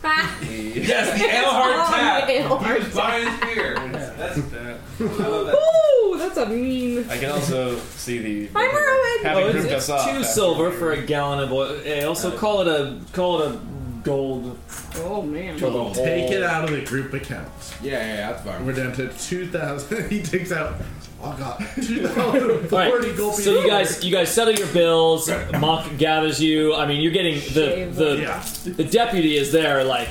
[0.04, 2.28] Yes, the Alehart Oh, tap.
[2.28, 3.76] the Alehart He was buying beer.
[4.18, 4.78] That's that.
[5.00, 7.10] Ooh, that's a mean.
[7.10, 8.50] I can also see the.
[8.56, 9.26] I'm ruined.
[9.26, 10.02] Having Oh, it's, grouped it's us up.
[10.06, 12.16] two that's- silver for a gallon of oil- ale.
[12.16, 13.60] So call it a call it a
[14.04, 14.58] gold
[14.98, 15.58] Oh man.
[15.58, 15.94] for the whole.
[15.94, 17.48] Take it out of the group account.
[17.82, 18.66] Yeah, yeah, yeah, that's fine.
[18.66, 20.10] We're down to 2,000.
[20.10, 20.76] he takes out.
[21.22, 21.60] Oh god.
[21.76, 25.30] 2,040 All right, gold so you guys, you guys settle your bills.
[25.58, 26.76] Mock gathers you.
[26.76, 28.44] I mean, you're getting the the Yeah.
[28.66, 30.10] the deputy is there, like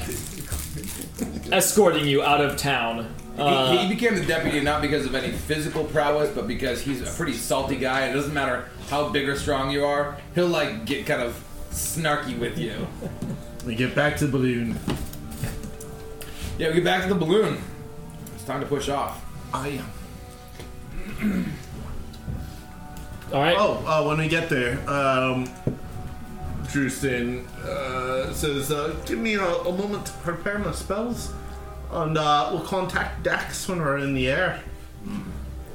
[1.52, 3.14] escorting you out of town.
[3.38, 7.00] Uh, he, he became the deputy not because of any physical prowess, but because he's
[7.02, 8.06] a pretty salty guy.
[8.06, 12.38] It doesn't matter how big or strong you are, he'll like get kind of snarky
[12.38, 12.86] with you.
[13.66, 14.78] We get back to the balloon.
[16.58, 17.58] Yeah, we get back to the balloon.
[18.34, 19.24] It's time to push off.
[19.54, 19.80] I
[23.32, 23.56] All right.
[23.58, 25.48] Oh, uh, when we get there, um,
[26.70, 31.32] Drewston uh, says, uh, "Give me a, a moment to prepare my spells,
[31.90, 34.60] and uh, we'll contact Dax when we're in the air."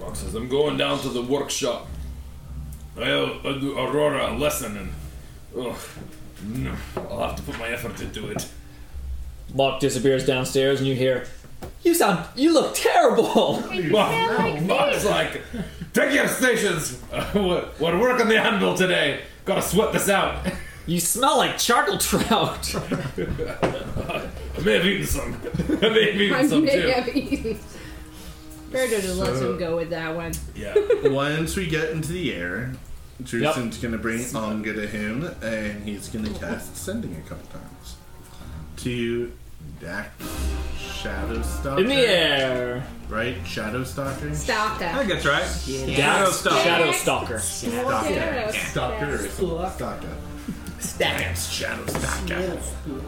[0.02, 1.88] Rock says, I'm going down to the workshop.
[2.98, 4.94] I'll, I'll do Aurora a lesson and.
[5.58, 5.78] Ugh.
[6.44, 8.48] No, I'll have to put my effort into it.
[9.54, 11.26] Locke disappears downstairs, and you hear,
[11.84, 15.42] "You sound, you look terrible." Mark Mark's like,
[15.94, 17.02] take your stations.
[17.12, 19.22] Uh, we're, we're working the anvil today.
[19.46, 20.46] Gotta sweat this out.
[20.90, 22.74] You smell like charcoal trout.
[23.18, 24.30] I
[24.64, 25.34] may have eaten some.
[25.82, 26.88] I may have eaten I some may too.
[26.88, 27.60] have eaten.
[28.72, 30.32] Better just let So- him go with that one.
[30.56, 30.74] Yeah.
[31.04, 32.72] Once we get into the air,
[33.24, 37.96] Drewston's gonna bring Onga to him, and he's gonna cast Sending a couple times
[38.78, 39.32] to
[39.82, 40.12] Dax
[40.80, 41.82] Shadow Stalker.
[41.82, 42.84] In the air.
[43.10, 43.36] right?
[43.46, 44.34] Shadow Stalker.
[44.36, 44.96] Stop I that.
[44.98, 45.44] think that's right.
[45.96, 46.64] Shadow, Stalker.
[46.64, 47.40] Shadow Stalker.
[47.40, 50.16] Shadow Stalker or Stalker.
[50.80, 51.50] Stacks.
[51.50, 52.60] Shadow Stalker.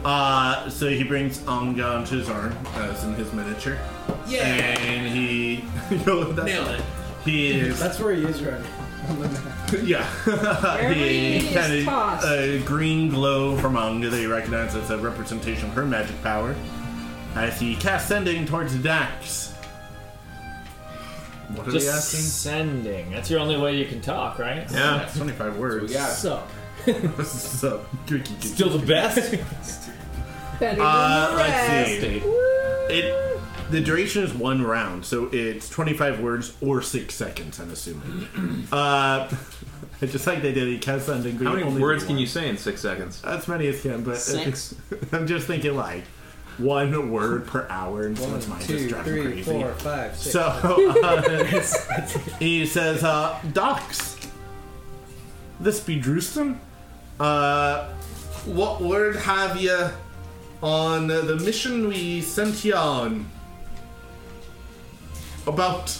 [0.04, 3.78] Uh, so he brings Onga onto his arm, as in his miniature.
[4.26, 4.40] Yeah.
[4.44, 5.64] And he.
[6.04, 6.82] Yo, that's Nailed it.
[7.24, 7.78] He is.
[7.78, 8.79] That's where he is right now.
[9.08, 9.82] On the.
[9.84, 10.04] Yeah.
[10.24, 14.98] Wherever he is kind of a green glow from Onga that you recognize as a
[14.98, 16.54] representation of her magic power.
[17.34, 19.52] As he casts sending towards Dax.
[21.54, 22.20] What are Just they asking?
[22.20, 23.10] sending.
[23.10, 24.68] That's your only way you can talk, right?
[24.70, 24.98] Yeah.
[24.98, 25.88] That's 25 words.
[25.88, 26.14] We got it.
[26.14, 26.48] Sup?
[27.24, 28.48] so, cookie, cookie.
[28.48, 29.32] Still the best?
[30.60, 32.00] Better Uh, than the let's rest.
[32.00, 32.22] see.
[32.92, 33.39] It
[33.70, 37.60] the duration is one round, so it's 25 words or six seconds.
[37.60, 38.66] I'm assuming.
[38.72, 39.28] uh,
[40.00, 40.82] just like they did it.
[40.82, 41.36] Cast sending.
[41.38, 42.20] How many only words can one.
[42.20, 43.22] you say in six seconds?
[43.24, 44.74] As many as can, but Six.
[45.12, 46.04] I'm just thinking like
[46.58, 49.42] one word per hour, and so One, it's mine just two, driving three, crazy.
[49.42, 50.32] four, five, six.
[50.32, 50.42] So
[51.02, 51.44] uh,
[52.38, 54.18] he says, uh, "Docs,
[55.60, 56.60] this be Drewston.
[57.18, 57.88] Uh,
[58.46, 59.90] what word have you
[60.62, 63.26] on uh, the mission we sent you on
[65.50, 65.96] about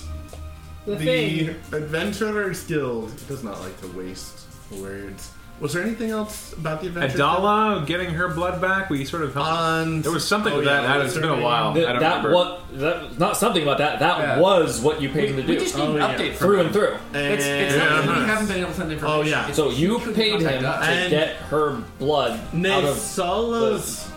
[0.86, 1.48] The the.
[1.72, 4.40] Adventurers Guild?" He does not like to waste
[4.70, 5.30] words.
[5.60, 8.88] Was there anything else about the Adventurers Adala getting her blood back.
[8.88, 9.50] We sort of helped.
[9.50, 10.96] And there was something oh, with yeah, that.
[10.96, 11.74] what It's was been a while.
[11.74, 11.84] name?
[11.86, 12.34] I don't that remember.
[12.34, 13.98] what that not something about that.
[13.98, 14.38] That Yeah.
[14.40, 15.48] was what you paid him to do.
[15.52, 16.14] We just need Oh, an yeah.
[16.16, 16.66] update from through him.
[16.66, 16.94] and through.
[17.12, 19.20] It's, it's And- not we haven't been able to send oh, information.
[19.20, 19.48] Oh, yeah.
[19.48, 24.08] It's So you paid him to And- get her blood out of Nisala's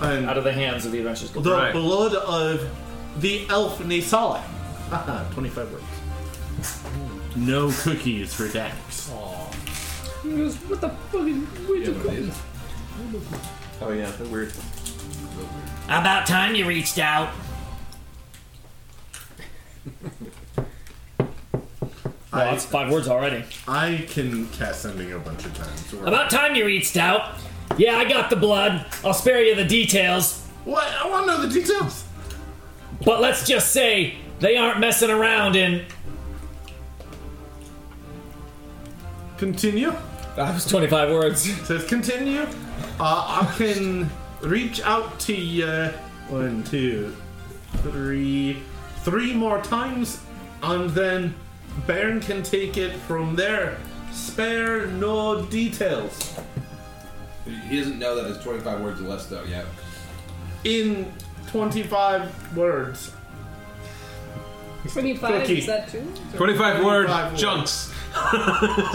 [0.00, 1.30] and out of the hands of the adventurers.
[1.32, 1.44] Guild.
[1.44, 1.72] the Right.
[1.72, 2.64] blood of
[3.18, 4.42] the elf Nisala.
[4.90, 5.84] Haha, 25 words.
[7.34, 7.36] Mm.
[7.36, 9.08] No cookies for Dax.
[9.08, 11.36] What the fuck is
[11.68, 12.30] where'd you go?
[13.82, 14.52] Oh yeah, they're weird.
[15.86, 17.30] About time you reached out.
[22.32, 23.44] Well, that's five words already.
[23.68, 25.94] I can cast sending a bunch of times.
[25.94, 27.36] Or- About time you reached out.
[27.76, 28.86] Yeah, I got the blood.
[29.04, 30.44] I'll spare you the details.
[30.64, 30.84] What?
[30.84, 32.04] I want to know the details.
[33.04, 35.84] But let's just say they aren't messing around in.
[39.38, 39.92] Continue.
[40.36, 41.42] That was twenty-five words.
[41.66, 42.46] Says continue.
[43.00, 44.10] Uh, I can
[44.40, 45.90] reach out to you.
[46.28, 47.14] One, two,
[47.78, 48.62] three,
[49.02, 50.20] three more times,
[50.62, 51.34] and then
[51.86, 53.78] Baron can take it from there.
[54.12, 56.38] Spare no details.
[57.68, 59.66] He doesn't know that it's 25 words or less, though, yet.
[60.64, 61.12] In
[61.48, 63.12] 25 words.
[64.88, 65.58] 25, Cookie.
[65.58, 66.02] is that two?
[66.36, 67.40] Twenty-five word 25 words.
[67.40, 67.92] chunks.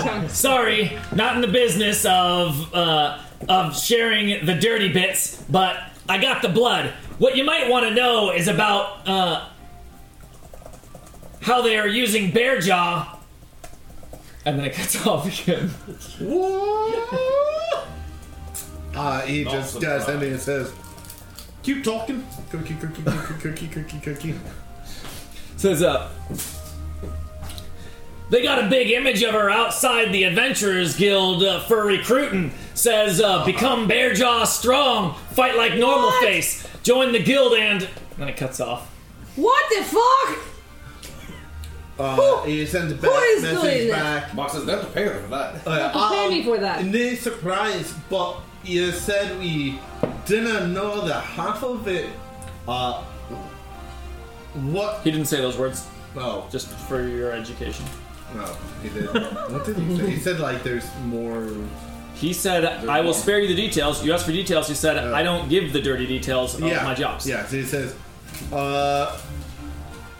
[0.03, 0.33] Chunks.
[0.37, 5.77] sorry, not in the business of uh, of sharing the dirty bits, but
[6.07, 6.91] I got the blood.
[7.17, 9.49] What you might want to know is about uh,
[11.41, 13.19] how they are using bear jaw,
[14.45, 15.69] And then it cuts off again.
[16.19, 17.85] What?
[18.95, 19.81] Uh, he Not just surprised.
[19.97, 20.73] does something and says,
[21.63, 22.25] Keep talking.
[22.51, 24.35] Cookie, cookie, cookie, cookie, cookie, cookie.
[25.59, 26.09] Says uh
[28.29, 32.53] They got a big image of her outside the Adventurers Guild uh, for recruiting.
[32.75, 36.23] Says, uh, become Bearjaw strong, fight like normal What?
[36.23, 37.89] face, join the guild and.
[38.17, 38.87] then it cuts off.
[39.35, 40.37] What the fuck?
[41.99, 44.33] Uh, he sends a back is message doing back.
[44.33, 45.67] Box says they have to pay her for that.
[45.67, 46.85] Uh, Pay me um, for that.
[46.85, 49.77] No surprise, but you said we
[50.25, 52.09] didn't know the half of it.
[52.65, 53.03] Uh,
[54.53, 55.01] what?
[55.03, 55.85] He didn't say those words,
[56.15, 57.85] Oh, just for your education.
[58.35, 58.45] no,
[58.81, 59.05] he did.
[59.51, 60.09] what did he say?
[60.09, 61.47] He said like there's more.
[62.15, 64.67] He said, "I will spare you the details." You asked for details.
[64.67, 67.63] He said, "I don't give the dirty details of yeah, my jobs." Yeah, so he
[67.63, 67.95] says,
[68.51, 69.17] uh,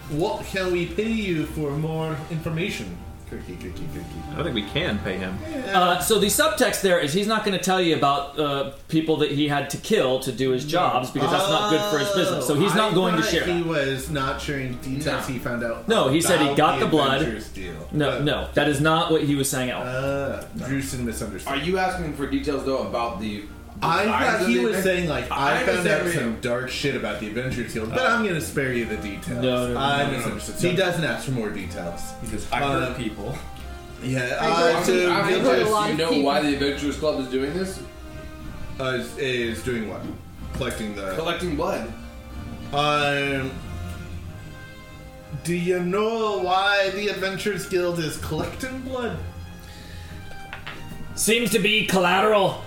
[0.09, 2.97] what can we pay you for more information?
[3.29, 4.05] Cookie, cookie, cookie.
[4.31, 5.37] I don't think we can pay him.
[5.71, 9.17] Uh, so the subtext there is he's not going to tell you about uh, people
[9.17, 12.09] that he had to kill to do his jobs because that's not good for his
[12.15, 12.47] business.
[12.47, 13.43] So he's not I going to thought share.
[13.45, 13.67] He that.
[13.67, 15.87] was not sharing details he found out.
[15.87, 17.21] No, he said he about got the blood.
[17.21, 17.87] Avengers Deal.
[17.91, 19.85] No, no, that is not what he was saying out.
[19.85, 21.53] Uh, Drewson misunderstood.
[21.53, 23.43] Are you asking for details though about the?
[23.81, 24.05] I
[24.37, 27.73] thought he was saying like I, I found out some dark shit about the Avengers
[27.73, 29.41] Guild, but I'm gonna spare you the details.
[29.41, 30.17] No, no, no, I no, no.
[30.17, 30.71] misunderstood.
[30.71, 32.01] He doesn't ask for more details.
[32.21, 33.37] He Because I Uh, hurt people.
[34.03, 36.09] Yeah, I uh, heard- so I I'm heard a curious, lot do you of know
[36.09, 37.79] people- why the Adventurers Club is doing this?
[38.79, 40.01] uh, is, is doing what?
[40.53, 41.13] Collecting the.
[41.15, 41.91] Collecting blood.
[42.73, 43.51] Um.
[45.43, 49.17] Do you know why the Adventurers Guild is collecting blood?
[51.15, 52.61] Seems to be collateral.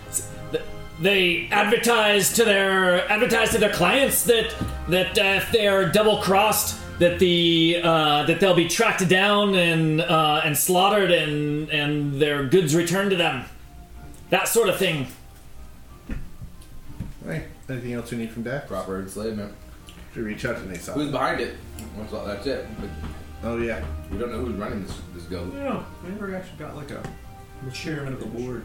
[1.01, 4.55] They advertise to their advertise to their clients that
[4.88, 9.55] that uh, if they are double crossed, that the uh, that they'll be tracked down
[9.55, 13.45] and uh, and slaughtered and and their goods returned to them.
[14.30, 15.07] That sort of thing.
[17.24, 18.66] Hey, anything else you need from Dak?
[18.66, 19.55] Proper enslavement.
[20.14, 20.93] To reach out to Nasa.
[20.93, 21.57] Who's behind it?
[21.97, 22.66] That's, all, that's it.
[22.78, 22.90] But
[23.45, 23.84] Oh yeah.
[24.11, 25.53] we don't know who's running this, this guild.
[25.55, 27.03] Yeah, we never actually got like a
[27.72, 28.64] chairman of the board.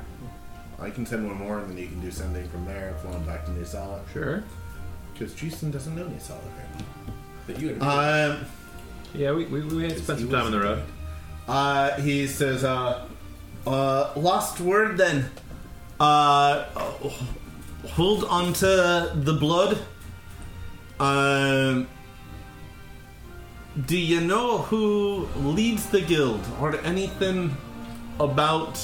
[0.80, 3.46] I can send one more, and then you can do something from there, flowing back
[3.46, 4.00] to Nisala.
[4.14, 4.44] Sure.
[5.14, 6.86] Because Jason doesn't know Nisala very
[7.48, 7.80] That you had.
[7.82, 8.32] well.
[8.32, 8.46] Um,
[9.16, 10.84] Yeah, we, we, we had spent some time on the road.
[11.48, 13.08] uh, he says, uh,
[13.66, 15.30] uh, lost word then.
[16.00, 16.66] Uh,
[17.88, 19.80] hold on to the blood.
[21.00, 21.88] Um,
[23.88, 27.56] do you know who leads the guild or anything
[28.20, 28.80] about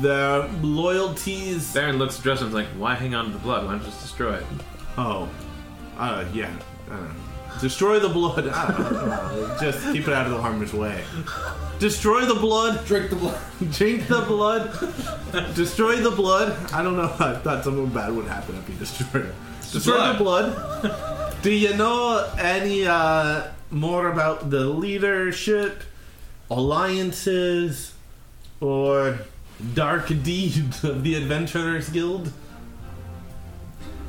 [0.00, 1.72] their loyalties?
[1.72, 3.66] Baron looks at Dresden and is like, why hang on to the blood?
[3.66, 4.44] Why not just destroy it?
[4.96, 5.28] Oh,
[5.96, 6.50] uh, yeah.
[6.90, 7.08] Uh,
[7.60, 8.48] destroy the blood.
[8.48, 9.60] I don't.
[9.60, 11.02] Just keep it out of the harmless way.
[11.78, 12.84] Destroy the blood.
[12.86, 13.40] Drink the blood.
[13.72, 14.72] Drink the blood.
[15.54, 16.72] Destroy the blood.
[16.72, 17.14] I don't know.
[17.18, 19.34] I thought something bad would happen if you destroyed it.
[19.72, 21.42] Destroy the blood.
[21.42, 25.82] Do you know any uh, more about the leadership,
[26.50, 27.94] alliances,
[28.60, 29.18] or
[29.74, 32.32] dark deeds of the Adventurers Guild?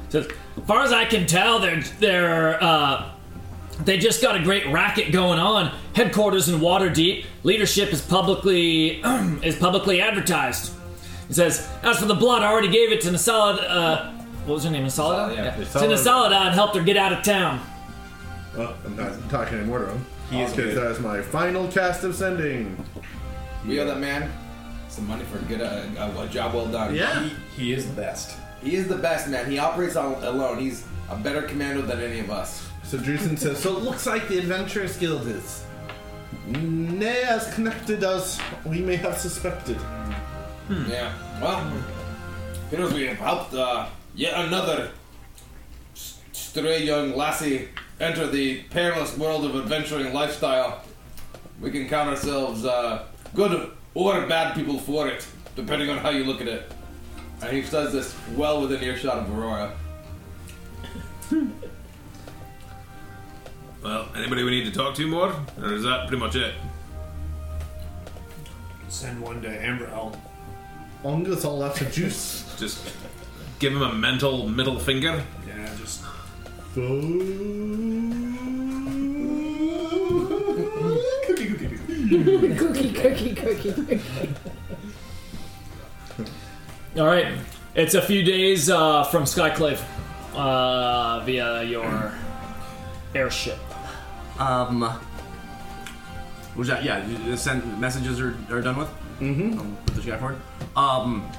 [0.09, 0.27] So, as
[0.67, 3.09] far as I can tell, they're they're uh,
[3.83, 5.75] they just got a great racket going on.
[5.95, 7.25] Headquarters in Waterdeep.
[7.43, 9.01] Leadership is publicly
[9.43, 10.73] is publicly advertised.
[11.29, 13.63] It says, as for the blood, I already gave it to Nasalad.
[13.67, 14.11] Uh,
[14.45, 14.85] what was her name?
[14.85, 15.35] Nasalada?
[15.35, 15.93] Yeah, To Nasalada.
[15.93, 17.65] Nasalada and helped her get out of town.
[18.55, 20.05] Well, I'm not talking anymore to him.
[20.29, 20.95] He is because good.
[20.95, 22.77] that my final cast of sending.
[23.65, 24.31] We owe that man
[24.93, 26.93] some money for a good uh, a, a job well done.
[26.95, 27.23] Yeah.
[27.55, 28.37] He, he is the best.
[28.63, 29.49] He is the best man.
[29.49, 30.59] He operates on alone.
[30.59, 32.65] He's a better commando than any of us.
[32.83, 35.65] So Drusen says, so it looks like the Adventurers Guild is
[36.47, 39.77] nay as connected as we may have suspected.
[40.87, 41.13] Yeah.
[41.41, 41.71] Well,
[42.71, 44.91] you know, we have helped uh, yet another
[45.95, 47.69] s- stray young lassie
[47.99, 50.81] enter the perilous world of adventuring lifestyle.
[51.61, 55.25] We can count ourselves uh, good or bad people for it,
[55.55, 56.71] depending on how you look at it.
[57.41, 59.75] And he does this well within earshot of Aurora.
[63.83, 65.35] Well, anybody we need to talk to more?
[65.61, 66.53] Or is that pretty much it?
[68.87, 70.17] Send one to Ambrell.
[71.03, 72.55] Ongus all left a juice.
[72.59, 72.95] Just
[73.59, 75.21] give him a mental middle finger?
[75.45, 76.01] Yeah, just
[82.09, 84.01] Cookie, cookie, cookie, cookie.
[86.97, 87.27] All right,
[87.75, 89.81] it's a few days uh, from Skyclave
[90.35, 92.13] uh, via your
[93.15, 93.57] airship.
[94.37, 94.81] Um,
[96.57, 96.83] was that?
[96.83, 98.89] Yeah, you- send messages are, are done with.
[99.19, 99.59] Mm-hmm.
[99.59, 100.41] I'll put this guy forward.
[100.75, 101.29] Um,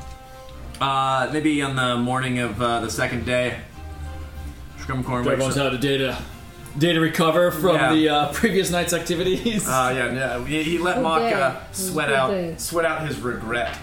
[0.81, 3.59] uh, maybe on the morning of uh, the second day,
[4.79, 5.67] Scrimcorn wakes Everyone's up.
[5.67, 6.17] out of data.
[6.79, 7.93] Data recover from Yeah.
[7.95, 9.67] the uh, previous night's activities.
[9.69, 10.45] Uh, yeah, yeah.
[10.47, 11.33] He, he let Mock day.
[11.33, 12.55] uh, sweat Good out, day.
[12.59, 13.77] sweat out his regret,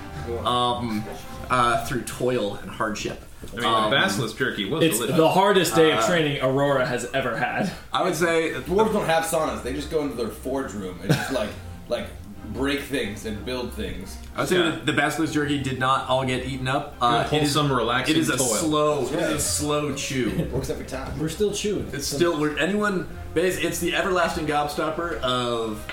[0.45, 1.03] um,
[1.49, 3.21] uh, through toil and hardship.
[3.53, 5.17] I mean, Um, the basilisk jerky was it's delicious.
[5.17, 7.71] the hardest day of training Aurora has ever had.
[7.91, 9.63] I would say Dwarves don't have saunas.
[9.63, 11.49] They just go into their forge room and just like
[11.89, 12.05] like
[12.53, 14.17] break things and build things.
[14.35, 14.69] I would say Yeah.
[14.71, 16.95] that the basilisk jerky did not all get eaten up.
[17.01, 18.47] Uh, Good, it is, wholesome, relaxing it is a toil.
[18.47, 20.47] slow, it is a slow chew.
[20.51, 21.17] Works every time.
[21.19, 21.89] We're still chewing.
[21.93, 25.85] It's still where anyone Bas- It's the everlasting gobstopper of,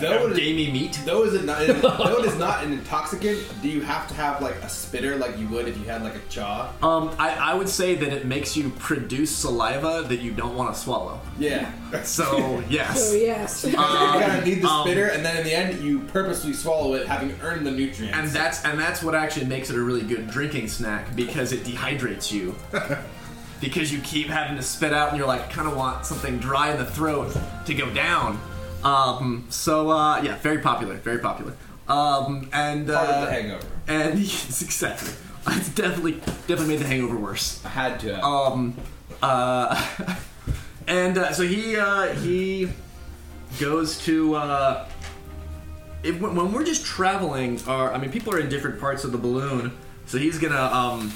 [0.00, 1.00] Though it- gamey meat.
[1.04, 4.42] Though is it not, though it is not an intoxicant, do you have to have
[4.42, 6.72] like a spitter like you would if you had like a jaw?
[6.82, 10.74] Um, I, I would say that it makes you produce saliva that you don't want
[10.74, 11.20] to swallow.
[11.38, 11.70] Yeah.
[12.02, 13.10] So yes.
[13.10, 13.64] So yes.
[13.64, 16.94] you kind of need the um, spitter, and then in the end, you purposely swallow
[16.94, 18.18] it, having earned the nutrients.
[18.18, 21.64] And that's and that's what actually makes it a really good drinking snack because it
[21.64, 22.54] dehydrates you.
[23.62, 26.72] because you keep having to spit out and you're like kind of want something dry
[26.72, 27.34] in the throat
[27.64, 28.38] to go down.
[28.82, 31.54] Um, so uh, yeah, very popular, very popular.
[31.88, 33.66] Um, and part uh, of the hangover.
[33.86, 35.12] and yes, exactly.
[35.46, 37.64] It's definitely definitely made the hangover worse.
[37.64, 38.16] I had to.
[38.16, 38.24] Have.
[38.24, 38.76] Um,
[39.22, 40.16] uh,
[40.88, 42.68] and uh, so he uh, he
[43.60, 44.34] goes to.
[44.34, 44.88] Uh,
[46.02, 49.12] if, when when we're just traveling, our I mean, people are in different parts of
[49.12, 49.72] the balloon,
[50.06, 51.12] so he's gonna um,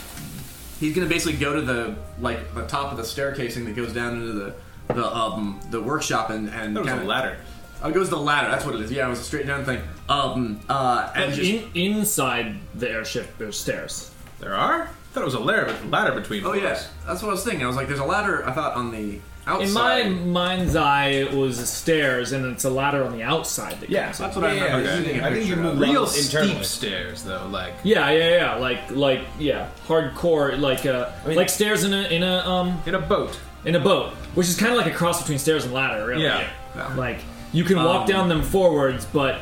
[0.80, 4.14] he's gonna basically go to the like the top of the staircasing that goes down
[4.16, 4.54] into the
[4.88, 7.36] the um the workshop and and That was a kinda- ladder.
[7.82, 8.48] Oh, it goes to the ladder.
[8.50, 8.90] That's what it is.
[8.90, 9.82] Yeah, it was a straight down thing.
[10.08, 14.10] Um, uh, and just, in, inside the airship, there's stairs.
[14.40, 14.84] There are?
[14.84, 16.62] I thought it was a ladder, ladder between oh floors.
[16.62, 17.64] yeah, that's what I was thinking.
[17.64, 18.46] I was like, there's a ladder.
[18.48, 20.06] I thought on the outside.
[20.06, 23.90] In my mind's eye, it was stairs, and it's a ladder on the outside that
[23.90, 24.42] yeah, comes that's up.
[24.42, 25.80] what I yeah, remember yeah, seeing a I think you picture move of.
[25.80, 26.52] Real levels internally.
[26.54, 27.46] steep stairs, though.
[27.50, 28.54] Like Yeah, yeah, yeah.
[28.56, 32.94] Like, like, yeah, hardcore, like, uh, mean- like stairs in a in a um in
[32.94, 33.38] a boat.
[33.64, 36.24] in a boat, which is kind of like a cross between stairs and ladder, really.
[36.24, 36.48] Yeah.
[36.96, 37.20] Like
[37.52, 39.40] you can walk Um, down them forwards, but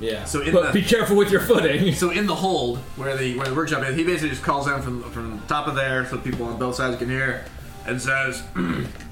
[0.00, 0.24] Yeah.
[0.24, 1.92] So in but the, be careful with your footing.
[1.94, 4.80] So in the hold where the where the workshop is, he basically just calls down
[4.80, 7.44] from from the top of there so people on both sides can hear,
[7.86, 8.42] and says,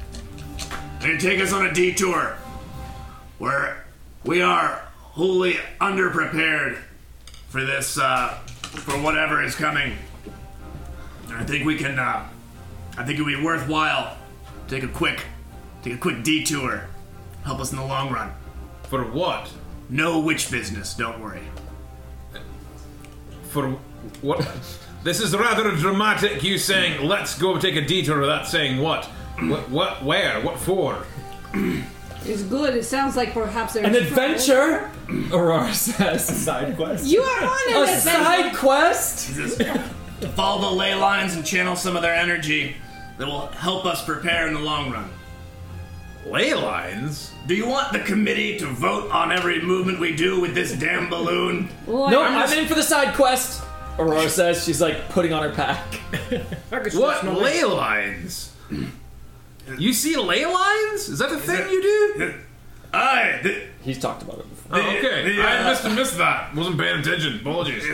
[1.01, 2.37] They take us on a detour
[3.39, 3.85] where
[4.25, 6.79] we are wholly underprepared
[7.49, 8.31] for this, uh,
[8.63, 9.95] for whatever is coming.
[11.31, 12.29] I think we can, uh,
[12.97, 14.17] I think it would be worthwhile
[14.67, 15.25] to take a quick,
[15.83, 16.89] take a quick detour.
[17.45, 18.33] Help us in the long run.
[18.89, 19.53] For what?
[19.89, 21.43] No witch business, don't worry.
[23.51, 23.71] For
[24.21, 24.49] what?
[25.05, 26.43] this is rather dramatic.
[26.43, 29.09] You saying, "Let's go take a detour," without saying what.
[29.43, 29.69] What?
[29.71, 30.05] What?
[30.05, 30.41] Where?
[30.43, 30.99] What for?
[32.25, 32.75] It's good.
[32.75, 34.91] It sounds like perhaps there's An adventure,
[35.33, 36.27] Aurora says.
[36.45, 37.07] Side quest.
[37.07, 38.01] You are on an A adventure.
[38.01, 39.37] side quest.
[40.21, 42.77] to follow the ley lines and channel some of their energy
[43.19, 45.09] that will help us prepare in the long run.
[46.27, 47.33] Ley lines.
[47.47, 51.09] Do you want the committee to vote on every movement we do with this damn
[51.09, 51.69] balloon?
[51.87, 53.63] Well, No, I'm I'm in for the side quest.
[53.99, 55.95] Aurora says she's like putting on her pack.
[56.95, 58.53] What ley lines?
[59.77, 61.09] You see ley lines?
[61.09, 62.35] Is that the thing you do?
[62.93, 63.41] I.
[63.43, 64.79] the, He's talked about it before.
[64.79, 65.37] Oh, okay.
[65.37, 66.55] the, I uh, must have missed that.
[66.55, 67.41] Wasn't paying attention.
[67.41, 67.85] Apologies.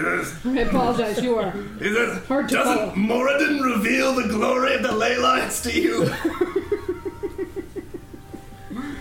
[0.44, 1.22] I apologize.
[1.22, 1.54] You are.
[1.80, 2.92] Is it, Hard to doesn't follow.
[2.94, 6.06] Moradin reveal the glory of the ley lines to you?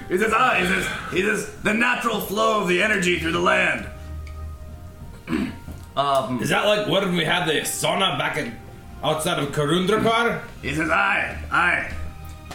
[0.09, 3.39] he says, ah, he says, he says, the natural flow of the energy through the
[3.39, 3.87] land.
[5.97, 8.55] um, Is that like when we had the sauna back in
[9.01, 10.43] outside of Karundrakar?
[10.61, 11.91] He says, aye, aye.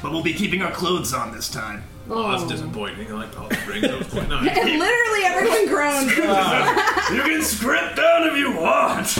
[0.03, 1.85] But we'll be keeping our clothes on this time.
[2.11, 3.09] Oh, that's disappointing.
[3.09, 3.83] I like the whole spring.
[3.83, 4.49] That was quite nice.
[4.57, 6.11] And literally everyone groaned.
[6.11, 9.19] You can script down if you want.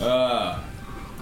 [0.00, 0.58] Uh,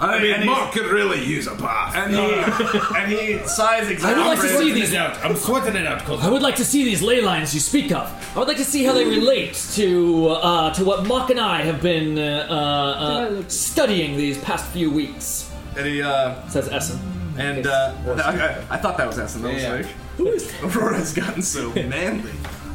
[0.01, 1.97] I I mean, Mark could really use a bath.
[1.97, 4.95] and he and he sighs I would like to see these.
[4.95, 5.16] out.
[5.24, 7.91] I'm sweating it out, cause I would like to see these ley lines you speak
[7.91, 8.07] of.
[8.37, 11.62] I would like to see how they relate to uh, to what Mark and I
[11.62, 15.51] have been uh, uh, uh, studying these past few weeks.
[15.76, 17.01] And he uh, Says Essen.
[17.39, 19.45] And uh, I, I, I thought that was Essen.
[19.47, 19.72] I was Yeah.
[19.74, 19.86] like,
[20.16, 22.30] who is Aurora's gotten so manly?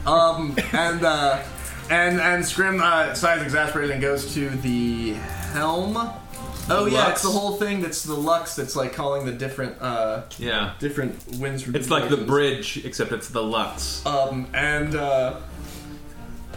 [0.05, 1.41] Um, and uh,
[1.89, 5.13] and and Scrim uh, sighs exasperated and goes to the
[5.53, 5.97] helm.
[6.69, 7.11] Oh yeah, Lux.
[7.11, 7.81] it's the whole thing.
[7.81, 8.55] That's the Lux.
[8.55, 10.73] That's like calling the different uh, Yeah.
[10.79, 11.67] different winds.
[11.67, 12.27] It's like the directions.
[12.29, 14.05] bridge, except it's the Lux.
[14.05, 15.39] Um, and uh,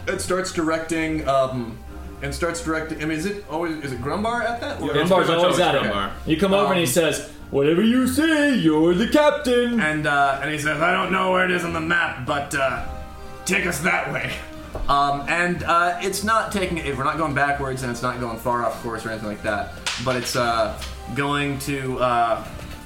[0.07, 1.27] it starts directing.
[1.27, 1.77] Um,
[2.21, 3.01] and starts directing.
[3.01, 4.81] I mean, is it always is it Grumbar at that?
[4.81, 5.93] Or- It's Grumbar's pretty much always at always it.
[5.93, 6.11] Grumbar.
[6.25, 10.39] You come over and he Um, says, "Whatever you say, you're the captain." And uh,
[10.41, 12.83] and he says, I don't know where it is on the map, but uh,
[13.45, 14.31] take us that way.
[14.89, 16.95] Um, and uh, it's not taking it.
[16.97, 19.73] We're not going backwards, and it's not going far off course or anything like that.
[20.05, 20.79] But it's uh,
[21.15, 22.43] going to uh,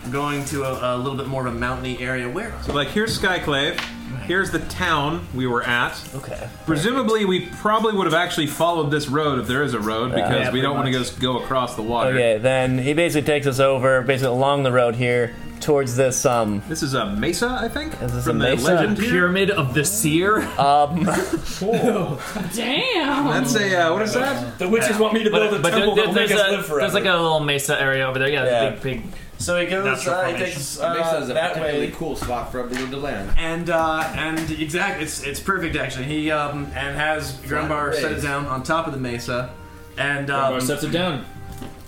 [0.09, 2.27] going to a, a little bit more of a mountainy area.
[2.29, 2.53] Where?
[2.63, 3.79] So, like, here's Skyclave.
[4.25, 5.99] Here's the town we were at.
[6.15, 6.47] okay.
[6.65, 10.45] Presumably, we probably would have actually followed this road if there is a road, because
[10.47, 12.11] Yeah, we don't want pretty to just go across the water.
[12.11, 16.61] Okay, then he basically takes us over, basically along the road here, towards this, um,
[16.67, 18.73] This is a mesa, I think, Is this from a the mesa?
[18.75, 19.09] legend here.
[19.11, 20.41] Pyramid of the Seer.
[20.59, 21.03] um,
[22.53, 23.27] Damn.
[23.27, 24.57] That's a uh, what is that?
[24.59, 26.47] The witches want me to build a but temple there- that will make there's, us
[26.47, 26.81] a, live forever.
[26.81, 28.29] there's like a little mesa area over there.
[28.29, 28.69] Yeah, Yeah.
[28.71, 29.03] big, big
[29.41, 29.83] So he goes.
[29.85, 30.53] Natural Uh, he formation.
[30.55, 31.93] takes It makes uh, it a that particularly way.
[31.97, 33.31] cool spot for a balloon to land.
[33.37, 36.05] And uh, and exactly, it's it's perfect actually.
[36.05, 38.23] He um and has Grumbar set it raised.
[38.23, 39.49] down on top of the mesa,
[39.97, 41.25] and Grumbar um, sets it down.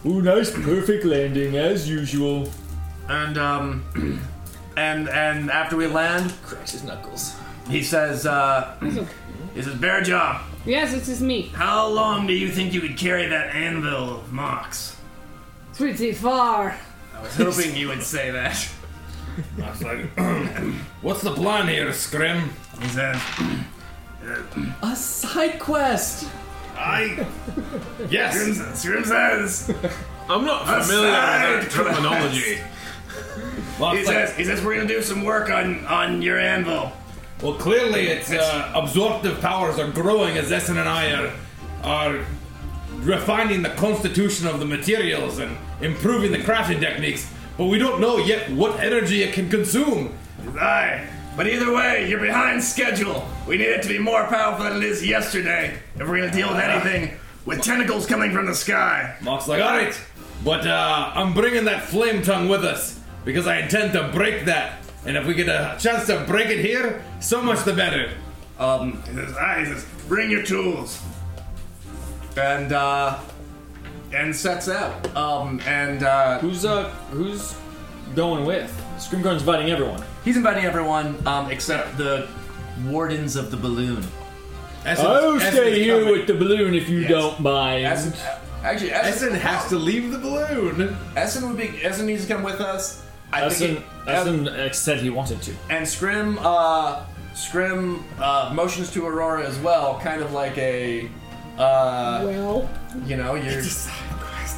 [0.05, 2.49] Ooh, nice, perfect landing as usual.
[3.07, 3.83] and um
[4.77, 7.35] and and after we land, Cracks his knuckles.
[7.69, 8.75] he says uh
[9.53, 11.51] he says Bearjaw, Yes, this is me.
[11.53, 14.95] how long do you think you could carry that anvil of Mox?
[15.75, 16.75] Pretty far.
[17.23, 18.69] I was hoping you would say that.
[19.63, 20.09] I was like,
[21.01, 22.49] what's the plan here, Scrim?
[22.81, 23.21] He says,
[24.81, 26.27] A side quest.
[26.75, 27.25] I
[28.09, 28.35] Yes.
[28.79, 29.73] Scrim says
[30.29, 32.59] I'm not familiar with that terminology.
[33.79, 36.39] Well, he it's like- says he says we're gonna do some work on on your
[36.39, 36.91] anvil.
[37.41, 41.31] well, clearly its uh, absorptive powers are growing as Essen and I are,
[41.83, 42.25] are
[42.97, 48.17] refining the constitution of the materials and improving the crafting techniques, but we don't know
[48.17, 50.17] yet what energy it can consume.
[50.59, 51.07] Aye.
[51.35, 53.27] But either way, you're behind schedule.
[53.47, 56.49] We need it to be more powerful than it is yesterday if we're gonna deal
[56.49, 59.15] with anything with tentacles coming from the sky.
[59.21, 59.99] Mock's like, all right,
[60.43, 64.79] but uh, I'm bringing that flame tongue with us because I intend to break that.
[65.05, 68.13] And if we get a chance to break it here, so much the better.
[68.59, 71.01] Um, he says, aye, he says, bring your tools.
[72.37, 73.19] And, uh,
[74.13, 74.93] and sets out.
[75.15, 77.55] Um, and, uh, Who's uh who's
[78.15, 78.69] going with?
[78.97, 80.03] Scrimcorn's inviting everyone.
[80.23, 82.27] he's inviting everyone, um, except the
[82.85, 84.03] wardens of the balloon.
[84.85, 86.11] Essen- I'll Essen stay here coming.
[86.19, 87.09] with the balloon if you Yes.
[87.09, 87.85] don't mind.
[87.85, 88.13] Essen,
[88.63, 90.95] actually, Essen, Essen has to leave the balloon.
[91.15, 93.01] Essen would be, Essen needs to come with us.
[93.31, 95.51] I Essen, think he- Essen uh, said he wanted to.
[95.69, 97.03] And Scrim, uh,
[97.33, 101.09] Scrim uh, motions to Aurora as well, kind of like a,
[101.57, 102.69] uh, Well,
[103.07, 103.61] you know, you're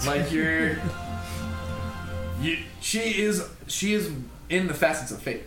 [0.06, 0.78] like you're,
[2.42, 2.58] you.
[2.82, 4.12] She is, she is
[4.50, 5.44] in the facets of fate.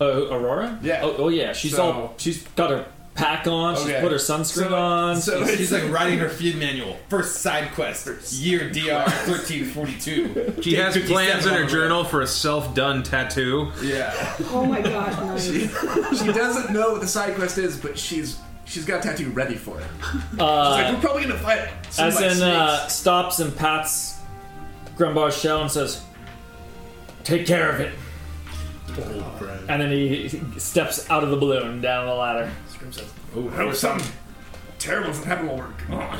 [0.00, 0.78] Uh, Aurora?
[0.82, 1.00] Yeah.
[1.02, 1.52] Oh, oh yeah.
[1.52, 2.14] She's So- all.
[2.18, 3.76] She's got her pack on.
[3.76, 4.00] She's Okay.
[4.00, 5.20] put her sunscreen So- on.
[5.20, 6.96] so- she's- She's like writing her feed manual.
[7.08, 8.08] First side quest.
[8.32, 10.54] Year DR 1342.
[10.62, 13.64] She has 57 plans in on her the journal for a self-done tattoo.
[13.74, 13.82] road.
[13.82, 14.36] Yeah.
[14.50, 16.18] oh my gosh, nice.
[16.20, 18.38] She doesn't know what the side quest is, but she's
[18.70, 19.86] she's got a tattoo ready for it.
[20.30, 21.68] She's uh, like, we're probably gonna fight.
[21.90, 24.18] some, like, Essen uh, snakes." stops and pats
[24.96, 26.02] Grumbar's shell and says,
[27.24, 27.92] "Take care of it."
[29.68, 32.50] And then he he steps out of the balloon down the ladder.
[32.68, 34.06] Scrim says, Oh, "I hope something
[34.78, 36.18] terrible doesn't happen while we're gone."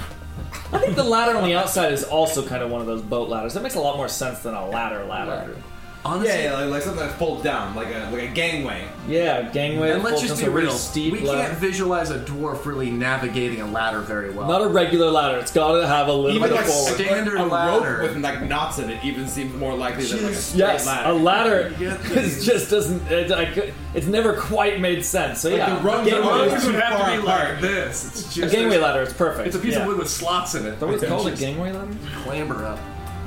[0.73, 3.29] I think the ladder on the outside is also kind of one of those boat
[3.29, 3.55] ladders.
[3.55, 5.57] That makes a lot more sense than a ladder ladder.
[6.03, 8.89] Honestly, Yeah, yeah, like, like something that's pulled down, like a like a gangway.
[9.07, 9.91] Yeah, gangway.
[9.91, 10.75] and let's just it's be a really real.
[10.75, 11.49] Steep we ladder.
[11.49, 14.49] can't visualize a dwarf really navigating a ladder very well.
[14.49, 15.37] Not a regular ladder.
[15.39, 16.95] It's got to have a little Even bit like of forward.
[16.95, 17.99] standard a ladder.
[17.99, 20.87] rope with like knots in it even seems more likely than like a straight Yes,
[20.87, 21.11] ladder.
[21.11, 23.07] a ladder get is just doesn't.
[23.13, 25.41] It, like, it's never quite made sense.
[25.41, 27.51] So Like yeah, the rungs a are gangway, always would have to be apart.
[27.53, 28.07] like this.
[28.07, 29.03] It's just, a gangway ladder.
[29.03, 29.49] It's perfect.
[29.49, 29.81] It's a piece yeah.
[29.81, 30.81] of wood with slots in it.
[30.81, 31.27] that what it's called?
[31.29, 31.93] A gangway ladder?
[32.25, 32.79] Clamber up.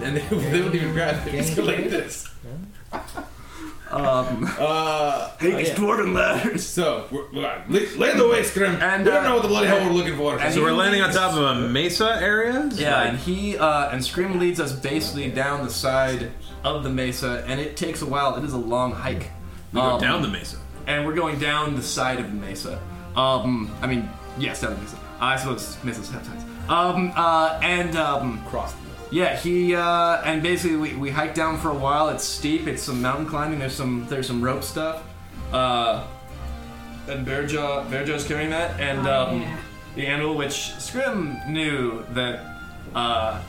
[0.01, 1.35] and they, they wouldn't even grab it.
[1.35, 2.32] It's like this.
[3.91, 5.75] Um, Uh, hey, these yeah.
[5.75, 6.65] dwarven ladders.
[6.65, 8.75] So, we're, we're, lay, lay the way, Scrim.
[8.81, 10.39] And, we don't uh, know what the bloody hell we're looking for.
[10.51, 12.69] So we're he landing on top of a mesa area.
[12.73, 16.31] Yeah, and he uh, and Scrim leads us basically down the side
[16.63, 18.35] of the mesa, and it takes a while.
[18.35, 19.29] It is a long hike.
[19.73, 20.57] We go Um, down the mesa.
[20.87, 22.79] and we're going down the side of the mesa.
[23.15, 24.97] Um, I mean, yes, down the mesa.
[25.19, 26.43] I suppose mesas have sides.
[26.67, 28.73] Um, uh, and um, cross.
[29.13, 32.09] Yeah, he uh, and basically we, we hike down for a while.
[32.09, 32.67] It's steep.
[32.67, 33.59] It's some mountain climbing.
[33.59, 35.03] There's some there's some rope stuff.
[35.51, 36.05] Uh,
[37.07, 39.57] and Bearjaw Bearjaw's carrying that, and Oh, um, yeah.
[39.95, 42.39] the animal, which Scrim knew that
[42.95, 43.39] uh,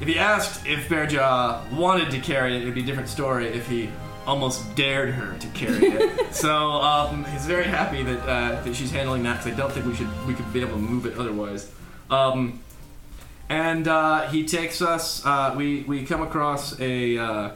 [0.00, 3.48] if he asked if Bearjaw wanted to carry it, it'd be a different story.
[3.48, 3.90] If he
[4.26, 8.90] almost dared her to carry it, so um, he's very happy that uh, that she's
[8.90, 9.44] handling that.
[9.44, 11.70] Because I don't think we should we could be able to move it otherwise.
[12.08, 12.60] Um,
[13.52, 15.24] and uh, he takes us.
[15.26, 17.50] Uh, we we come across a uh,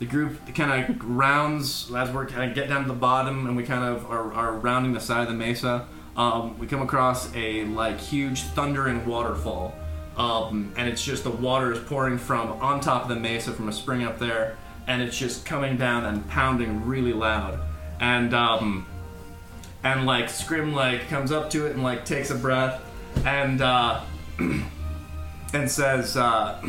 [0.00, 3.56] the group kind of rounds as we're kind of get down to the bottom, and
[3.56, 5.86] we kind of are, are rounding the side of the mesa.
[6.16, 9.76] Um, we come across a like huge thundering waterfall,
[10.16, 13.68] um, and it's just the water is pouring from on top of the mesa from
[13.68, 14.56] a spring up there,
[14.88, 17.60] and it's just coming down and pounding really loud,
[18.00, 18.88] and um,
[19.84, 22.82] and like Scrim like comes up to it and like takes a breath,
[23.24, 24.00] and uh,
[25.52, 26.62] and says, uh,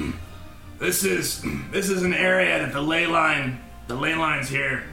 [0.80, 4.84] "This is this is an area that the ley line the ley lines here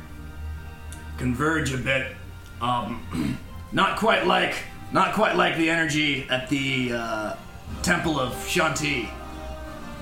[1.18, 2.12] converge a bit.
[2.60, 3.38] Um,
[3.72, 4.54] not quite like
[4.92, 7.36] not quite like the energy at the uh,
[7.82, 9.08] Temple of Shanti,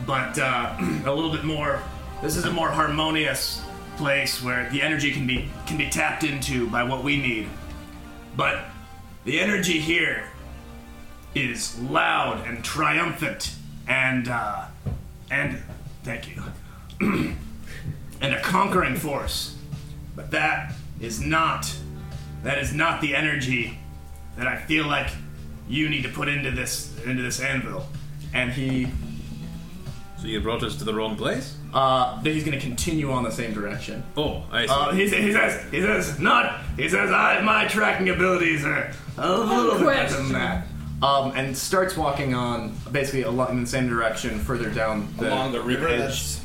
[0.06, 1.82] but uh, a little bit more.
[2.22, 3.62] This is a more harmonious
[3.96, 7.48] place where the energy can be can be tapped into by what we need.
[8.36, 8.64] But
[9.24, 10.28] the energy here
[11.34, 13.54] is loud and triumphant
[13.88, 14.66] and uh,
[15.30, 15.62] and
[16.02, 16.42] thank you
[18.20, 19.56] and a conquering force.
[20.16, 21.74] But that is not
[22.42, 23.78] that is not the energy
[24.36, 25.08] that I feel like
[25.68, 27.86] you need to put into this into this anvil.
[28.32, 28.88] And he
[30.18, 31.56] So you brought us to the wrong place?
[31.72, 34.02] Uh, then he's gonna continue on the same direction.
[34.16, 34.72] Oh, I see.
[34.72, 39.38] Uh, he, he says, he says, not, he says, I, my tracking abilities are a
[39.38, 40.66] little bit better than that.
[41.04, 45.52] Um, and starts walking on basically along in the same direction further down the, Along
[45.52, 46.38] the river edge.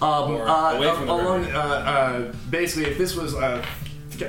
[0.00, 1.54] Um, uh, away from the along, river?
[1.56, 3.62] uh, uh, basically, if this was a,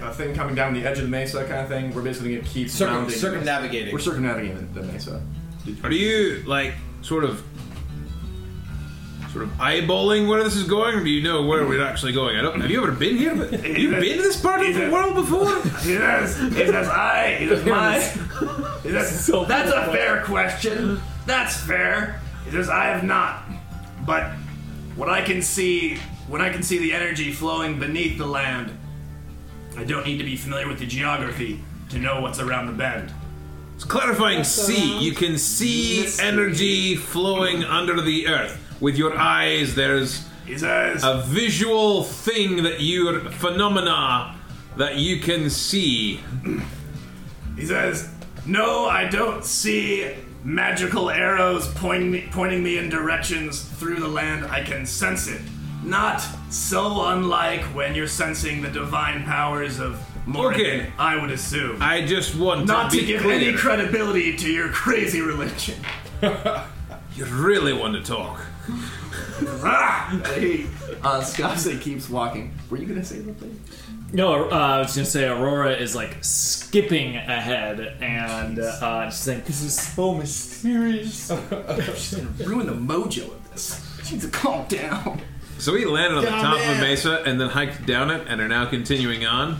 [0.01, 2.47] a thing coming down the edge of the mesa kind of thing, we're basically gonna
[2.47, 3.17] keep Circum- rounding.
[3.17, 3.93] circumnavigating.
[3.93, 5.21] We're circumnavigating the, the mesa.
[5.83, 7.43] Are you like sort of
[9.37, 12.37] sort of eyeballing where this is going, or do you know where we're actually going?
[12.37, 12.59] I don't.
[12.59, 13.35] Have you ever been here?
[13.35, 15.45] Have you been to this part of the world before?
[15.87, 16.35] Yes.
[16.35, 20.99] says, he I, he says, my, he says, that's a fair question.
[21.25, 22.19] That's fair.
[22.45, 23.43] He says, I have not.
[24.05, 24.31] But
[24.95, 25.97] what I can see,
[26.27, 28.75] when I can see the energy flowing beneath the land,
[29.77, 33.13] I don't need to be familiar with the geography to know what's around the bend.
[33.75, 34.99] It's clarifying see.
[34.99, 39.75] You can see energy flowing under the earth with your eyes.
[39.75, 44.35] There's a visual thing that you phenomena
[44.77, 46.21] that you can see.
[47.55, 48.09] He says,
[48.45, 50.11] "No, I don't see
[50.43, 54.45] magical arrows pointing me, pointing me in directions through the land.
[54.45, 55.41] I can sense it.
[55.83, 60.91] Not so unlike when you're sensing the divine powers of Moradin, Okay.
[60.99, 61.81] I would assume.
[61.81, 63.35] I just want Not to to give clear.
[63.35, 65.75] any credibility to your crazy religion.
[67.15, 68.39] You really want to talk.
[68.67, 70.65] Hey,
[71.03, 72.53] uh, Skase keeps walking.
[72.69, 73.59] Were you gonna say something?
[74.13, 79.43] No, uh, I was gonna say Aurora is like skipping ahead and uh, just saying,
[79.45, 81.27] "This is so mysterious."
[81.95, 83.85] She's gonna ruin the mojo of this.
[84.03, 85.21] She needs to calm down.
[85.59, 86.75] So we landed on the Down top of there.
[86.75, 89.59] a mesa and then hiked down it and are now continuing on.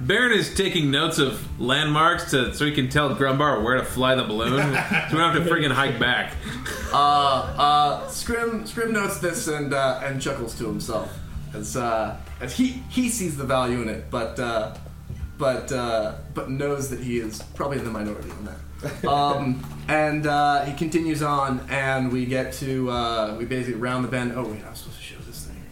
[0.00, 4.14] Baron is taking notes of landmarks to so he can tell Grumbar where to fly
[4.14, 4.62] the balloon, so
[5.10, 6.34] we don't have to friggin' hike back.
[6.92, 11.18] Uh, uh, Scrim, Scrim notes this and uh, and chuckles to himself
[11.52, 14.76] as uh, as he he sees the value in it, but uh,
[15.36, 19.08] but uh, but knows that he is probably in the minority on that.
[19.08, 24.08] Um, and uh, he continues on, and we get to uh, we basically round the
[24.08, 24.32] bend.
[24.36, 25.62] Oh wait, I was supposed to show this thing.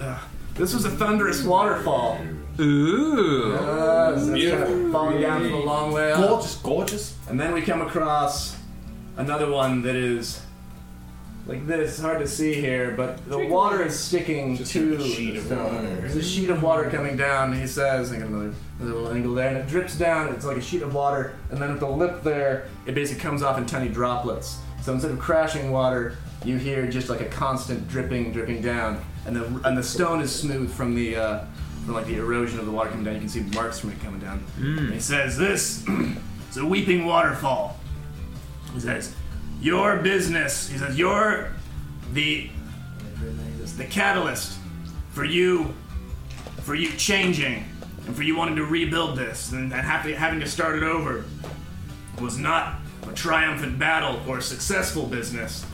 [0.00, 0.18] Uh,
[0.54, 2.20] this was a thunderous waterfall.
[2.60, 3.56] Ooh.
[3.56, 6.28] So that's kind of falling down from a long way up.
[6.28, 7.16] Gorgeous, gorgeous.
[7.28, 8.56] And then we come across
[9.16, 10.42] another one that is
[11.46, 11.92] like this.
[11.92, 15.82] It's hard to see here, but the water is sticking to the sheet of water.
[15.82, 17.52] There's a sheet of water coming down.
[17.58, 20.32] He says, I got another, another little angle there, and it drips down.
[20.34, 23.42] It's like a sheet of water, and then at the lip there, it basically comes
[23.42, 24.58] off in tiny droplets.
[24.82, 29.36] So instead of crashing water, you hear just like a constant dripping, dripping down, and
[29.36, 31.16] the and the stone is smooth from the.
[31.16, 31.44] Uh,
[31.88, 34.00] from like the erosion of the water coming down, you can see marks from it
[34.00, 34.40] coming down.
[34.56, 34.78] Hmm.
[34.78, 35.86] And he says, This
[36.50, 37.78] is a weeping waterfall.
[38.74, 39.14] He says,
[39.62, 41.52] Your business, he says, you're
[42.12, 42.50] the
[43.76, 44.58] the catalyst
[45.12, 45.72] for you
[46.62, 47.64] for you changing
[48.06, 51.24] and for you wanting to rebuild this and, and having, having to start it over
[52.20, 55.64] was not a triumphant battle or a successful business,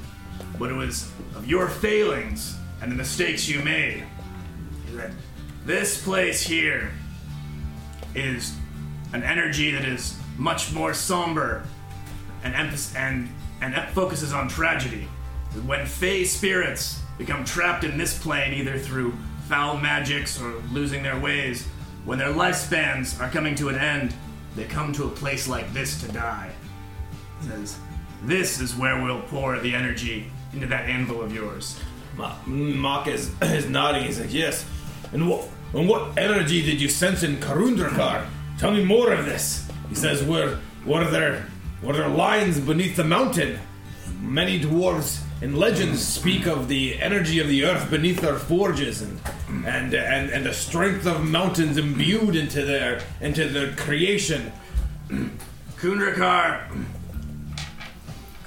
[0.58, 4.04] but it was of your failings and the mistakes you made.
[4.86, 5.14] He said,
[5.64, 6.90] This place here
[8.14, 8.54] is
[9.12, 11.64] an energy that is much more somber
[12.42, 13.28] and emphasis and
[13.60, 15.08] and focuses on tragedy.
[15.64, 19.14] When fey spirits become trapped in this plane, either through
[19.48, 21.66] foul magics or losing their ways,
[22.04, 24.14] when their lifespans are coming to an end,
[24.56, 26.50] they come to a place like this to die.
[27.40, 27.78] It says,
[28.24, 31.80] this is where we'll pour the energy into that anvil of yours.
[32.16, 34.04] Ma- Mark is, is nodding.
[34.04, 34.66] He's like, yes.
[35.12, 38.26] And what and what energy did you sense in Karundrakar?
[38.58, 39.68] Tell me more of this.
[39.88, 41.46] He says, were were there
[41.82, 43.58] were there lines beneath the mountain?
[44.20, 49.20] Many dwarves in legends speak of the energy of the earth beneath their forges and
[49.66, 54.52] and and, and the strength of mountains imbued into their into their creation.
[55.76, 56.86] Kundrakar.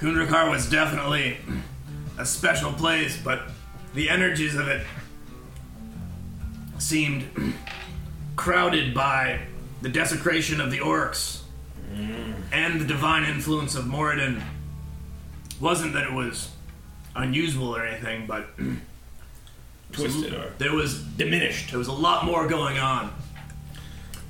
[0.00, 1.36] Kundrakar was definitely
[2.18, 3.50] a special place, but
[3.94, 4.86] the energies of it
[6.78, 7.54] seemed
[8.36, 9.40] crowded by
[9.82, 11.40] the desecration of the orcs
[12.52, 14.42] and the divine influence of Moradin.
[15.60, 16.50] Wasn't that it was
[17.16, 18.46] unusual or anything, but
[19.92, 21.70] twisted or There was diminished.
[21.70, 23.12] there was a lot more going on.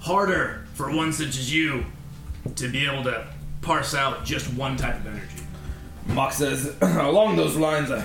[0.00, 1.84] Harder for one such as you
[2.56, 3.26] to be able to
[3.60, 5.44] parse out just one type of energy.
[6.06, 8.02] Mock says, along those lines, I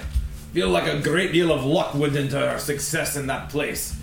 [0.54, 3.96] feel like a great deal of luck went into our success in that place.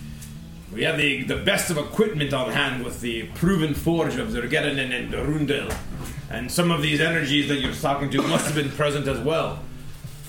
[0.72, 4.78] We had the, the best of equipment on hand with the proven forge of Zergeddon
[4.78, 5.72] and Rundel.
[6.30, 9.58] And some of these energies that you're talking to must have been present as well.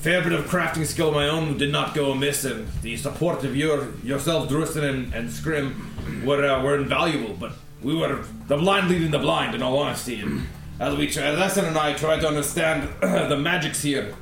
[0.02, 3.44] Fair bit of crafting skill of my own did not go amiss, and the support
[3.44, 7.36] of your yourself, Drusen and, and Scrim, were uh, were invaluable.
[7.36, 7.52] But
[7.84, 10.20] we were the blind leading the blind, in all honesty.
[10.20, 10.48] And
[10.80, 14.16] as we, try, as Essen and I tried to understand the magics here,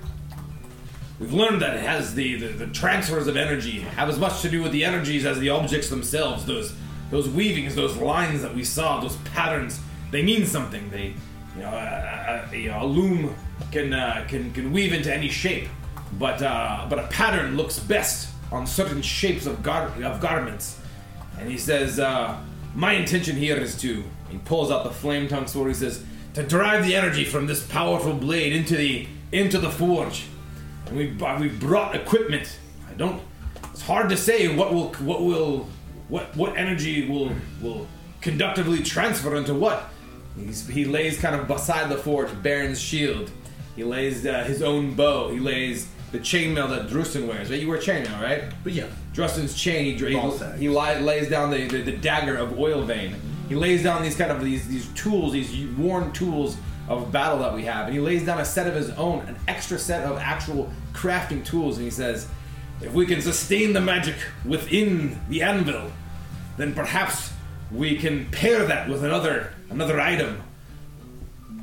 [1.19, 4.49] we've learned that it has the, the the transfers of energy have as much to
[4.49, 6.45] do with the energies as the objects themselves.
[6.45, 6.73] Those
[7.11, 9.79] those weavings, those lines that we saw, those patterns,
[10.11, 10.89] they mean something.
[10.91, 11.15] They,
[11.55, 13.35] you know, a, a, a, a loom
[13.71, 15.67] can uh, can can weave into any shape,
[16.17, 20.79] but uh, but a pattern looks best on certain shapes of gar- of garments.
[21.39, 22.39] And he says, uh,
[22.75, 25.69] "My intention here is to." He pulls out the flame tongue sword.
[25.69, 26.03] He says,
[26.35, 30.25] "To drive the energy from this powerful blade into the into the forge."
[30.89, 31.07] And we
[31.39, 32.59] we brought equipment.
[32.89, 33.21] I don't.
[33.71, 35.67] It's hard to say what will what will
[36.07, 37.87] what what energy will will
[38.21, 39.89] conductively transfer into what.
[40.37, 43.31] He's, he lays kind of beside the forge Baron's shield.
[43.75, 45.29] He lays uh, his own bow.
[45.31, 47.49] He lays the chainmail that Drustin wears.
[47.49, 47.59] Right?
[47.59, 48.43] You wear chainmail, right?
[48.63, 49.85] But yeah, Drustin's chain.
[49.85, 53.15] He, he, he li- lays down the, the, the dagger of oil vein.
[53.47, 56.57] He lays down these kind of these these tools, these worn tools
[56.89, 59.35] of battle that we have, and he lays down a set of his own, an
[59.47, 62.27] extra set of actual crafting tools, and he says,
[62.81, 65.91] "If we can sustain the magic within the anvil,
[66.57, 67.31] then perhaps
[67.71, 70.41] we can pair that with another another item."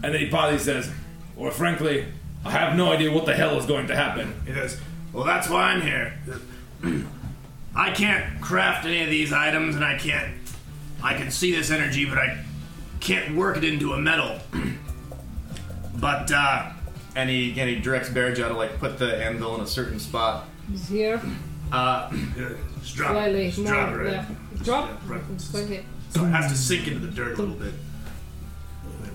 [0.02, 0.90] And then he probably says,
[1.36, 2.06] "Or frankly,
[2.44, 4.78] I have no idea what the hell is going to happen." He says,
[5.12, 6.12] Well, that's why I'm here.
[7.74, 10.34] I can't craft any of these items, and I can't.
[11.02, 12.44] I can see this energy, but I
[13.00, 14.38] can't work it into a metal.
[16.00, 16.70] but, uh,
[17.14, 20.46] And he and he directs Bearjaw to like put the anvil in a certain spot.
[20.70, 21.20] He's here.
[21.72, 22.10] uh,
[22.80, 23.50] just drop Slightly it.
[23.54, 24.04] Just drop it more.
[24.04, 24.12] right.
[24.12, 24.26] Yeah.
[24.62, 24.88] Drop.
[24.90, 25.22] Yeah, right.
[25.34, 25.84] It's going.
[26.10, 27.72] So it has to sink into the dirt a little bit.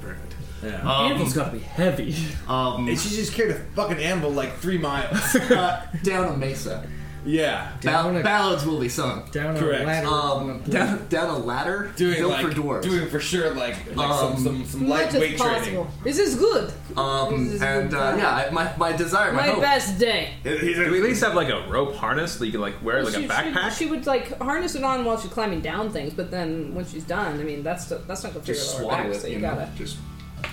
[0.01, 0.35] Perfect.
[0.63, 0.81] Yeah.
[0.81, 2.15] Um, Anvil's gotta be heavy.
[2.47, 5.35] Um, And she just carried a fucking anvil like three miles.
[5.35, 6.87] uh, down a mesa.
[7.25, 7.71] Yeah.
[7.81, 9.23] Down Ball- a- ballads will be sung.
[9.31, 9.83] Down Correct.
[9.83, 10.07] a ladder.
[10.07, 12.83] Um, down, down a ladder Doing built like for dwarves.
[12.83, 15.61] doing for sure like like Um, some some, some Much as lightweight possible.
[15.63, 15.87] training.
[16.03, 16.73] This is good.
[16.97, 18.19] um, This is and good uh, fun.
[18.19, 19.61] yeah, I- my, my desire, my, My hope.
[19.61, 20.33] best day.
[20.43, 23.13] Do we at least have like a rope harness that you can like wear like
[23.15, 23.69] she, a backpack?
[23.71, 26.85] She, she would like harness it on while she's climbing down things, but then when
[26.85, 29.15] she's done, I mean, that's that's not gonna figure Just it swaddle back.
[29.15, 29.97] it, So you, you know, gotta, just.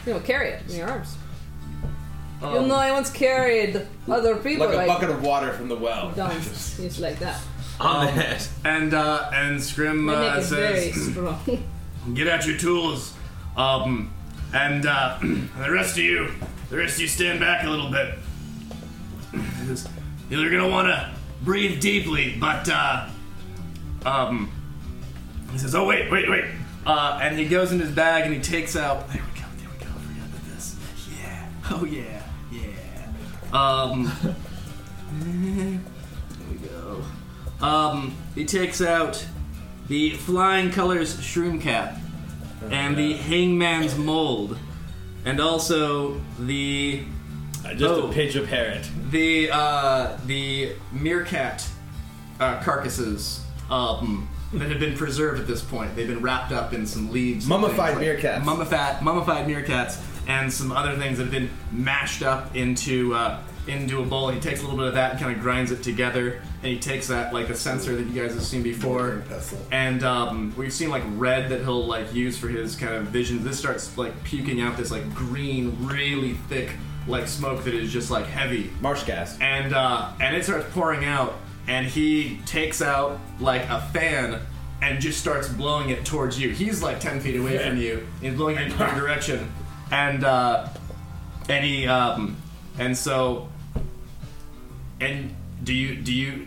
[0.07, 1.17] you know, carry it in your arms.
[2.43, 5.69] Um, You'll know I once carried other people Like a like, bucket of water from
[5.69, 6.11] the well.
[6.17, 7.41] down, just like that.
[7.81, 8.47] On the head.
[8.65, 11.65] And uh, and Scrim My neck uh, is very says, strong.
[12.15, 13.15] Get out your tools.
[13.57, 14.13] Um,
[14.55, 16.31] and uh, the rest of you,
[16.71, 18.15] the rest of you stand back a little bit.
[20.31, 21.11] You're gonna want to
[21.43, 23.09] breathe deeply, but uh,
[24.05, 24.51] um,
[25.53, 26.45] he says, "Oh wait, wait, wait."
[26.87, 29.09] uh, and he goes in his bag and he takes out.
[29.09, 29.47] There we go.
[29.59, 29.91] There we go.
[29.91, 30.77] I forgot about this.
[31.21, 31.49] Yeah.
[31.71, 32.18] Oh yeah.
[33.53, 34.13] Um.
[35.23, 35.79] there
[36.51, 37.03] we go.
[37.65, 38.15] Um.
[38.35, 39.25] He takes out
[39.89, 41.97] the flying colors shroom cap
[42.71, 44.59] and the hangman's mold,
[45.25, 47.03] and also the
[47.65, 48.07] Uh, just Oh.
[48.09, 48.89] a pinch of parrot.
[49.11, 51.67] the uh, the meerkat
[52.39, 55.95] uh, carcasses um, that have been preserved at this point.
[55.97, 58.45] They've been wrapped up in some leaves, and Mummified things meerkats.
[58.45, 59.99] mummified mummified meerkats,
[60.29, 64.29] and some other things that have been mashed up into uh, into a bowl.
[64.29, 66.79] He takes a little bit of that and kind of grinds it together, and he
[66.79, 69.23] takes that like a censer that you guys have seen before.
[69.73, 73.43] And um, we've seen like red that he'll like use for his kind of vision.
[73.43, 76.71] This starts like puking out this like green, really thick
[77.07, 79.39] like smoke that is just like heavy Marsh gas.
[79.41, 84.41] and uh, and it starts pouring out, and he takes out like a fan
[84.81, 86.51] and just starts blowing it towards you.
[86.51, 88.07] He's like ten feet away from you.
[88.21, 89.51] He's blowing it in your direction,
[89.91, 90.69] and uh,
[91.49, 92.37] and he um,
[92.79, 93.49] and so
[95.01, 96.47] and do you do you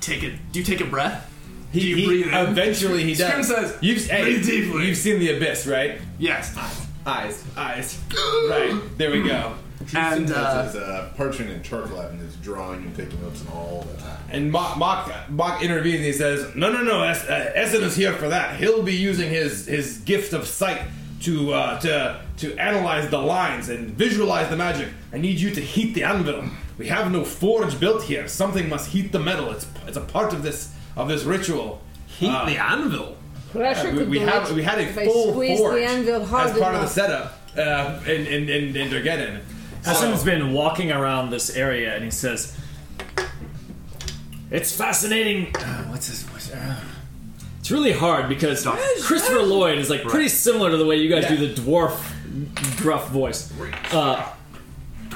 [0.00, 0.34] take it?
[0.52, 1.28] do you take a breath?
[1.72, 2.34] He, do you he- breathe in?
[2.34, 3.48] Eventually he Scrim does.
[3.48, 6.00] says, you've, hey, "Breathe deeply." you've seen the abyss, right?
[6.18, 7.44] yes, Eyes, eyes.
[7.56, 8.00] Eyes.
[8.50, 9.54] Right, there we go.
[9.96, 13.50] and uh, his uh, parchment and charcoal out and is drawing and taking notes and
[13.50, 14.18] all the time.
[14.30, 17.96] And Mock, Mock, Mock intervenes and he says, No, no, no, Es- uh, Essen is
[17.96, 18.60] here for that.
[18.60, 20.82] He'll be using his, his gift of sight
[21.22, 24.88] to uh, to to analyze the lines and visualize the magic.
[25.12, 26.44] I need you to heat the anvil.
[26.78, 28.28] We have no forge built here.
[28.28, 29.50] Something must heat the metal.
[29.50, 31.80] It's it's a part of this of this ritual.
[32.06, 33.16] Heat Uh, the anvil.
[33.50, 35.84] Pressure we, could we do have it we had a if full squeeze forge the
[35.84, 39.40] anvil hard as part of the setup uh, in in in, in Durgeddon.
[39.84, 42.56] Hassan's been walking around this area and he says,
[44.50, 46.22] "It's fascinating." Uh, what's this?
[46.32, 46.76] What's, uh,
[47.62, 48.66] it's really hard because
[49.04, 51.96] Christopher Lloyd is like pretty similar to the way you guys do the dwarf
[52.78, 53.52] gruff voice.
[53.92, 54.28] Uh,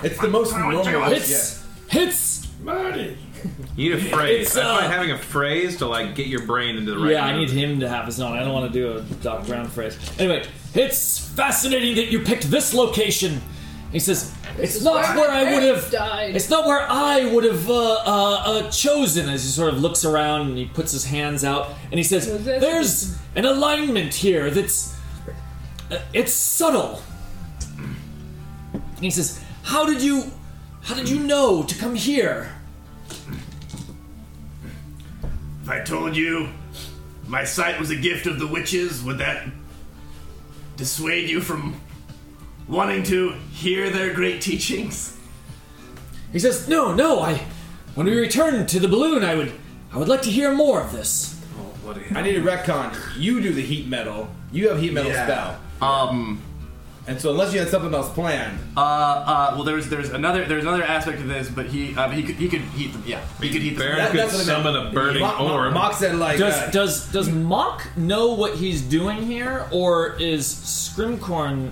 [0.04, 0.86] It's the most normal.
[1.12, 2.46] it's it's
[3.74, 4.46] You need a phrase.
[4.46, 7.12] It's, I uh, find having a phrase to like get your brain into the right.
[7.12, 7.48] yeah, I mood.
[7.48, 8.36] need him to have his own.
[8.36, 9.98] I don't want to do a Doc Brown phrase.
[10.20, 13.40] Anyway, it's fascinating that you picked this location.
[13.90, 15.90] He says, "It's not where where I would have.
[15.90, 19.80] died." It's not where I would have uh, uh, uh, chosen." As he sort of
[19.80, 23.44] looks around and he puts his hands out and he says, Was this- "There's an
[23.44, 24.96] alignment here that's
[25.90, 27.02] uh, it's subtle."
[29.00, 30.30] He says, "How did you,
[30.82, 32.52] how did you know to come here?"
[35.62, 36.48] If I told you
[37.26, 39.48] my sight was a gift of the witches, would that
[40.76, 41.80] dissuade you from
[42.68, 45.16] wanting to hear their great teachings?
[46.32, 47.20] He says, "No, no.
[47.20, 47.40] I,
[47.94, 49.52] when we return to the balloon, I would,
[49.92, 51.32] I would like to hear more of this."
[52.14, 52.92] I need a retcon.
[53.16, 54.28] You do the heat metal.
[54.50, 55.24] You have heat metal Yeah.
[55.26, 55.60] spell.
[55.88, 56.42] Um.
[57.08, 58.80] And so unless you had something else planned, Uh.
[58.80, 59.52] Uh.
[59.54, 62.48] Well, there's there's another there's another aspect of this, but he uh, he could he
[62.48, 63.04] could heat them.
[63.06, 63.86] Yeah, he could heat them.
[63.86, 64.46] Baron That- could that's I meant.
[64.48, 65.72] summon a burning Mock, Mock- orb.
[65.72, 70.44] Mock said like Does uh, does does Mock know what he's doing here, or is
[70.52, 71.70] Scrimcorn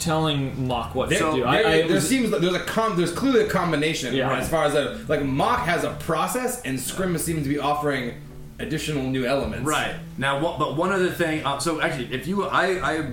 [0.00, 1.38] telling Mock what there, to do?
[1.40, 4.36] there, I, I there was- seems like there's a com- there's clearly a combination Yeah.
[4.36, 8.14] as far as a, like Mock has a process and Scrim seems to be offering
[8.58, 9.64] additional new elements.
[9.66, 11.44] Right now, what, but one other thing.
[11.46, 13.10] Uh, so actually, if you, I, I,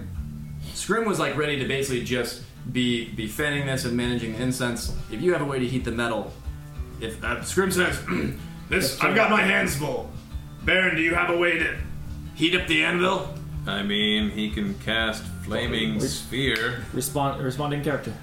[0.73, 4.93] Scrim was like ready to basically just be be fanning this and managing the incense.
[5.11, 6.33] If you have a way to heat the metal,
[6.99, 7.97] if uh, Scrim says,
[8.69, 10.09] "This I've got my hands full."
[10.65, 11.77] Baron, do you have a way to
[12.35, 13.33] heat up the anvil?
[13.65, 16.83] I mean, he can cast flaming sphere.
[16.93, 18.13] respond responding character.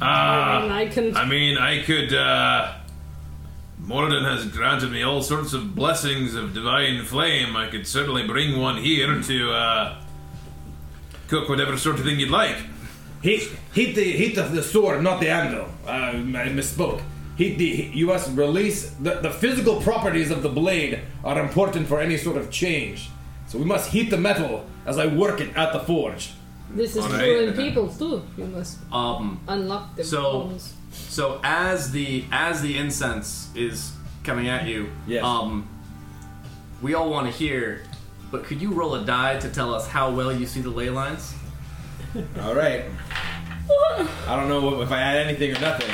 [0.00, 1.16] Ah, And I can.
[1.16, 2.12] I mean, I could.
[2.14, 2.74] uh
[3.82, 7.56] Moradin has granted me all sorts of blessings of divine flame.
[7.56, 10.00] I could certainly bring one here to uh,
[11.26, 12.56] cook whatever sort of thing you'd like.
[13.22, 15.66] Heat heat the heat the, the sword, not the anvil.
[15.84, 17.02] Uh, I misspoke.
[17.36, 22.00] Heat the you must release the, the physical properties of the blade are important for
[22.00, 23.10] any sort of change.
[23.48, 26.34] So we must heat the metal as I work it at the forge.
[26.74, 27.20] This is Alright.
[27.20, 28.22] true in people too.
[28.36, 30.72] You must um, unlock the So- bones.
[30.90, 33.92] so as the as the incense is
[34.24, 35.22] coming at you, Yes.
[35.24, 35.68] um,
[36.80, 37.82] we all want to hear.
[38.30, 40.88] But could you roll a die to tell us how well you see the ley
[40.88, 41.34] lines?
[42.40, 42.84] All right.
[44.26, 45.90] I don't know if I add anything or nothing,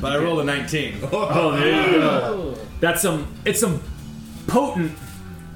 [0.00, 1.00] but I rolled a 19.
[1.12, 2.54] Oh, there you go.
[2.80, 3.26] That's some.
[3.44, 3.82] It's some
[4.46, 4.92] potent.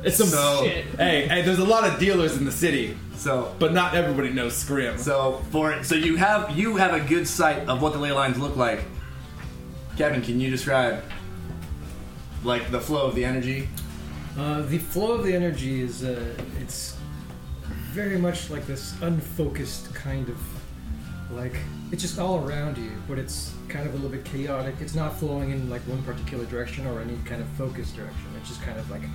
[0.02, 0.85] It's some So- shit.
[0.98, 2.94] hey, hey, there's a lot of dealers in the city,
[3.24, 4.98] So but not everybody knows Scrim.
[4.98, 8.38] So for so you have you have a good sight of what the ley lines
[8.38, 8.84] look like.
[9.96, 11.02] Kevin, can you describe
[12.42, 13.70] like the flow of the energy?
[14.38, 16.98] Uh, the flow of the energy is uh, it's
[17.92, 20.38] very much like this unfocused kind of
[21.30, 21.56] like
[21.92, 24.74] it's just all around you, but it's kind of a little bit chaotic.
[24.80, 28.26] It's not flowing in like one particular direction or any kind of focused direction.
[28.38, 29.10] It's just kind of like a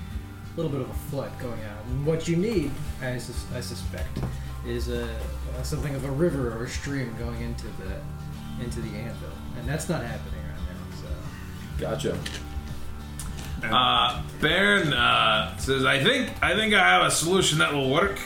[0.55, 1.85] little bit of a flood going out.
[1.85, 2.71] And what you need,
[3.01, 4.19] I, sus- I suspect,
[4.65, 5.09] is a,
[5.57, 7.99] a something of a river or a stream going into the
[8.63, 11.97] into the anvil, and that's not happening right now.
[11.97, 12.09] So.
[12.11, 12.19] Gotcha.
[13.63, 18.19] Uh, Baron uh, says, "I think I think I have a solution that will work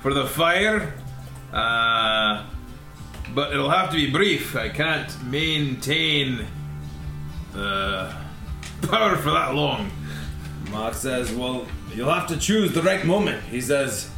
[0.00, 0.94] for the fire,
[1.52, 2.46] uh,
[3.34, 4.56] but it'll have to be brief.
[4.56, 6.46] I can't maintain
[7.52, 8.12] the
[8.82, 9.90] power for that long."
[10.76, 14.10] Mark says, "Well, you'll have to choose the right moment." He says,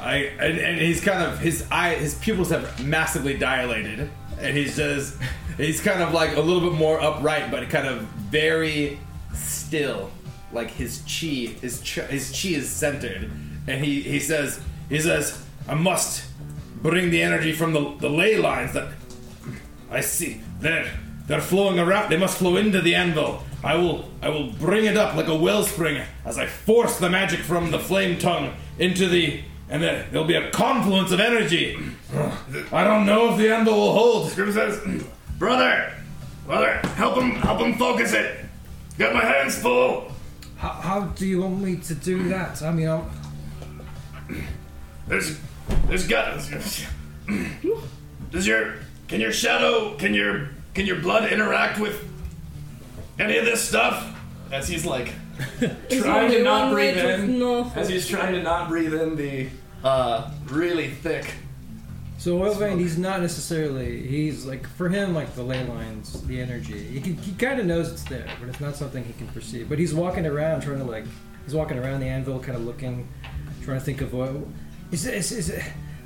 [0.00, 4.10] "I," and, and he's kind of his eye, his pupils have massively dilated,
[4.40, 5.16] and he says,
[5.56, 8.00] he's kind of like a little bit more upright, but kind of
[8.30, 8.98] very
[9.34, 10.10] still,
[10.52, 13.30] like his chi, his chi, his chi is centered,
[13.68, 16.24] and he he says, he says, "I must
[16.82, 18.88] bring the energy from the the ley lines that
[19.92, 20.40] I see.
[20.58, 20.90] They're
[21.28, 22.10] they're flowing around.
[22.10, 23.44] They must flow into the anvil.
[23.62, 27.40] I will I will bring it up like a wellspring as I force the magic
[27.40, 31.78] from the flame tongue into the and then there'll be a confluence of energy.
[32.72, 34.30] I don't know if the anvil will hold.
[34.30, 34.80] Scrim says,
[35.38, 35.92] "Brother,
[36.44, 38.44] brother, help him, help him focus it.
[38.98, 40.10] Got my hands full.
[40.56, 42.60] How, how do you want me to do that?
[42.62, 43.08] I mean, I'll,
[45.06, 45.38] There's
[45.86, 46.40] There's got.
[48.30, 48.74] Does your
[49.08, 52.09] can your shadow can your can your blood interact with
[53.20, 54.16] any of this stuff?
[54.50, 55.12] As he's like
[55.90, 57.70] trying to not breathe in, No.
[57.76, 59.48] as he's trying to not breathe in the
[59.84, 61.32] uh, really thick.
[62.18, 64.06] So oil vein, he's not necessarily.
[64.06, 66.78] He's like for him, like the ley lines, the energy.
[67.00, 69.68] He he kind of knows it's there, but it's not something he can perceive.
[69.70, 71.04] But he's walking around trying to like.
[71.46, 73.08] He's walking around the anvil, kind of looking,
[73.62, 74.32] trying to think of what.
[74.92, 75.14] Is it?
[75.14, 75.62] Is, is it?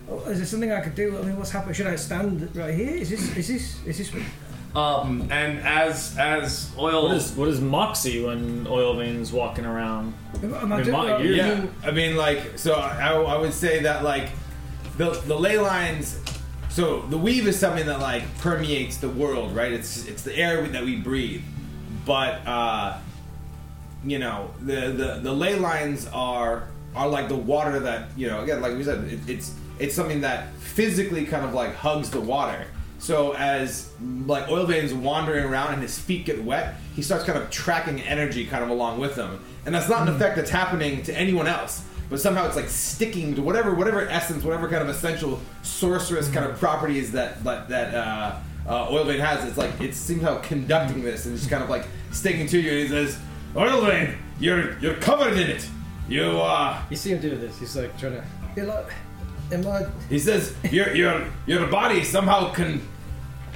[0.09, 1.19] oh, Is there something I could do?
[1.19, 1.75] I mean, what's happening?
[1.75, 2.91] Should I stand right here?
[2.95, 3.37] Is this?
[3.37, 3.85] Is this?
[3.87, 4.13] Is this?
[4.75, 10.15] Um, and as as oil What is what is Moxie when Oil Vein's walking around?
[10.43, 14.03] I I mean, Mo- you're- Yeah, I mean, like, so I, I would say that,
[14.03, 14.31] like,
[14.99, 16.19] the the ley lines.
[16.71, 19.73] So the weave is something that like permeates the world, right?
[19.73, 21.43] It's it's the air that we breathe,
[22.05, 22.99] but uh,
[24.05, 26.65] you know, the the the ley lines are
[26.97, 28.43] are like the water that you know.
[28.43, 32.21] Again, like we said, it, it's it's something that physically kind of like hugs the
[32.21, 32.67] water.
[33.05, 37.39] So as like oil veins wandering around and his feet get wet, he starts kind
[37.39, 41.03] of tracking energy kind of along with them, and that's not an effect that's happening
[41.03, 41.85] to anyone else.
[42.09, 46.47] But somehow it's like sticking to whatever whatever essence, whatever kind of essential sorceress kind
[46.47, 49.47] of properties that that, that uh, uh, oil vein has.
[49.47, 52.71] It's like it's somehow conducting this and just kind of like sticking to you.
[52.71, 53.19] And he says,
[53.55, 55.69] "Oil vein, you're you're covered in it.
[56.09, 57.59] You uh." You see him do this.
[57.59, 58.25] He's like trying to.
[58.55, 58.91] Hey, look,
[59.53, 59.85] am I?
[60.09, 62.81] He says, "Your your your body somehow can."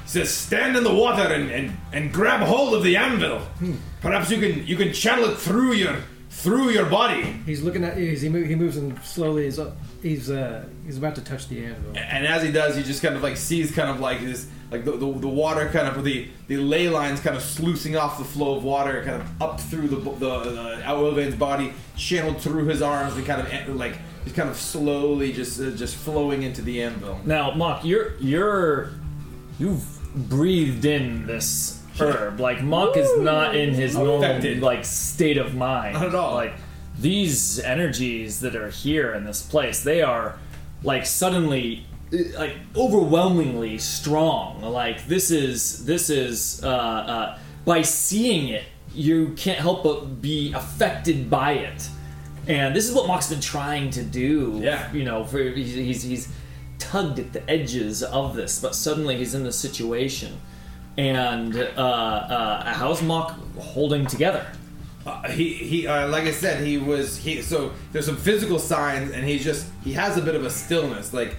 [0.09, 3.43] He says, "Stand in the water and, and, and grab hold of the anvil.
[4.01, 5.97] Perhaps you can you can channel it through your
[6.30, 8.12] through your body." He's looking at you.
[8.12, 9.44] As he, move, he moves in slowly.
[9.44, 9.76] He's up.
[10.02, 10.64] He's uh.
[10.86, 11.93] He's about to touch the anvil.
[11.94, 14.86] And as he does, he just kind of like sees kind of like this, like
[14.86, 18.24] the, the, the water kind of the the ley lines kind of sluicing off the
[18.24, 22.80] flow of water, kind of up through the the, the Elvin's body, channeled through his
[22.80, 26.62] arms, and kind of en- like just kind of slowly just uh, just flowing into
[26.62, 27.20] the anvil.
[27.26, 28.93] Now, Mock, you're you're
[29.59, 32.40] you've breathed in this herb.
[32.40, 34.61] Like Mock is not in his normal Affected.
[34.61, 35.95] like state of mind.
[35.95, 36.35] Not at all.
[36.35, 36.55] Like
[36.99, 40.39] these energies that are here in this place, they are
[40.82, 44.62] like suddenly uh, like overwhelmingly strong.
[44.62, 48.65] Like this is this is uh, uh, by seeing it,
[48.95, 51.89] you can't help but be affected by it.
[52.47, 54.59] And this is what Mock's been trying to do.
[54.62, 54.90] Yeah.
[54.93, 56.28] You know, for he's, he's he's
[56.89, 60.40] tugged at the edges of this, but suddenly he's in this situation.
[60.97, 64.47] And uh, uh, how's Mock holding together?
[65.06, 69.12] Uh, he he uh, like I said he was he so there's some physical signs
[69.12, 71.36] and he's just he has a bit of a stillness like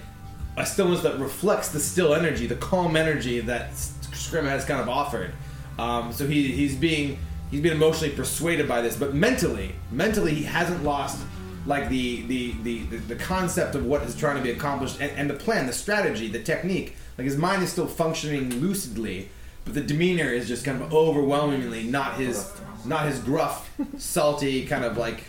[0.56, 4.88] a stillness that reflects the still energy the calm energy that Scrim has kind of
[4.88, 5.32] offered
[5.78, 7.18] um, so he he's being
[7.52, 11.20] he's being emotionally persuaded by this but mentally mentally he hasn't lost
[11.66, 15.10] like the the the, the, the concept of what is trying to be accomplished and,
[15.12, 16.96] and the plan the strategy the technique.
[17.18, 19.28] Like his mind is still functioning lucidly
[19.64, 22.50] but the demeanor is just kind of overwhelmingly not his
[22.84, 25.24] not his gruff salty kind of like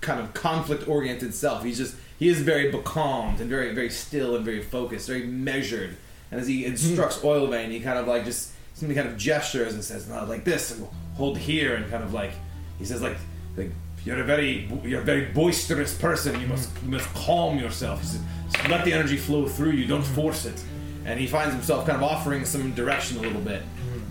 [0.00, 1.64] kind of conflict oriented self.
[1.64, 5.96] He's just he is very becalmed and very very still and very focused very measured.
[6.30, 6.70] And as he hmm.
[6.70, 10.24] instructs oil vein he kind of like just simply kind of gestures and says no,
[10.24, 10.86] like this and
[11.16, 12.32] hold here and kind of like
[12.78, 13.16] he says like
[13.56, 13.70] like
[14.04, 18.18] you're a very you're a very boisterous person you must you must calm yourself he
[18.50, 20.62] "Just let the energy flow through you don't force it
[21.04, 23.62] and he finds himself kind of offering some direction a little bit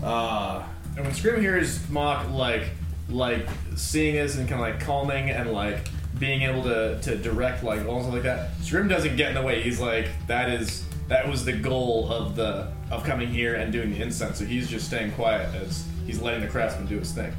[0.02, 0.62] uh
[0.96, 2.64] And when Scrim hears Mock like
[3.08, 5.78] like seeing this and kind of like calming and like
[6.18, 9.62] being able to to direct like almost like that, Scrim doesn't get in the way.
[9.62, 13.92] He's like that is that was the goal of the of coming here and doing
[13.92, 14.38] the incense.
[14.38, 17.32] So he's just staying quiet as he's letting the craftsman do his thing.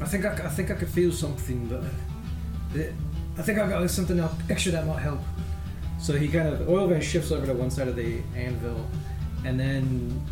[0.00, 1.82] I think I, I think I could feel something, but
[2.80, 2.82] uh,
[3.38, 5.20] I think I got something else extra that might help.
[6.00, 8.86] So he kind of oil vein shifts over to one side of the anvil,
[9.44, 10.22] and then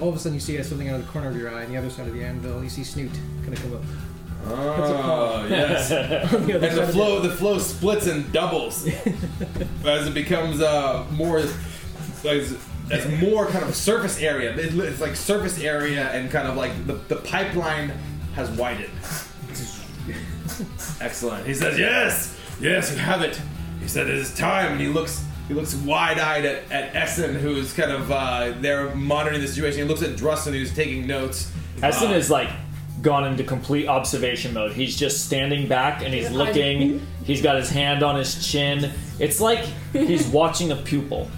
[0.00, 1.70] all of a sudden you see something out of the corner of your eye, on
[1.72, 3.10] the other side of the anvil, you see Snoot
[3.42, 3.82] kind of come up.
[4.46, 8.86] Oh yes, the and the flow the flow splits and doubles
[9.86, 11.56] as it becomes uh, more as,
[12.90, 14.54] as more kind of a surface area.
[14.54, 17.92] It- It's like surface area and kind of like the, the pipeline
[18.34, 18.90] has widened.
[21.00, 21.46] Excellent.
[21.46, 23.40] He says, "Yes, yes, you have it."
[23.80, 27.34] He said, "It is time." And he looks he looks wide eyed at, at Essen,
[27.34, 29.82] who's kind of uh, there monitoring the situation.
[29.82, 31.52] He looks at Drusen, who's taking notes.
[31.82, 32.48] Essen Uh, is like
[33.02, 34.72] gone into complete observation mode.
[34.72, 37.06] He's just standing back and he's looking.
[37.24, 38.90] He's got his hand on his chin.
[39.18, 41.30] It's like he's watching a pupil,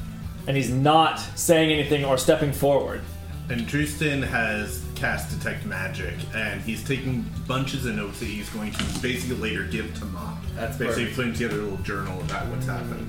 [0.46, 3.00] and he's not saying anything or stepping forward.
[3.48, 8.72] And Tristan has cast Detect Magic, and he's taking bunches of notes that he's going
[8.72, 10.40] to basically later give to Mom.
[10.54, 11.16] That's basically perfect.
[11.16, 13.08] putting together a little journal about what's happened.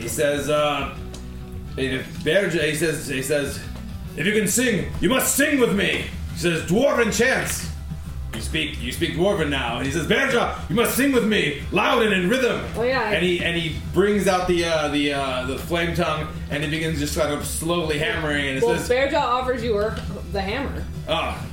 [0.00, 0.96] He says, uh,
[1.76, 3.60] if Bearjaw, he says, he says,
[4.16, 6.04] if you can sing, you must sing with me.
[6.32, 7.68] He says, dwarven chants.
[8.34, 9.78] You speak, you speak dwarven now.
[9.78, 12.64] And he says, Bearjaw, you must sing with me, loud and in rhythm.
[12.76, 13.10] Oh, yeah.
[13.10, 16.68] And he and he brings out the uh, the uh, the flame tongue and he
[16.70, 19.98] begins just kind of slowly hammering and it Well, says, Bearjaw offers you her,
[20.36, 20.84] the hammer.
[21.08, 21.44] ah,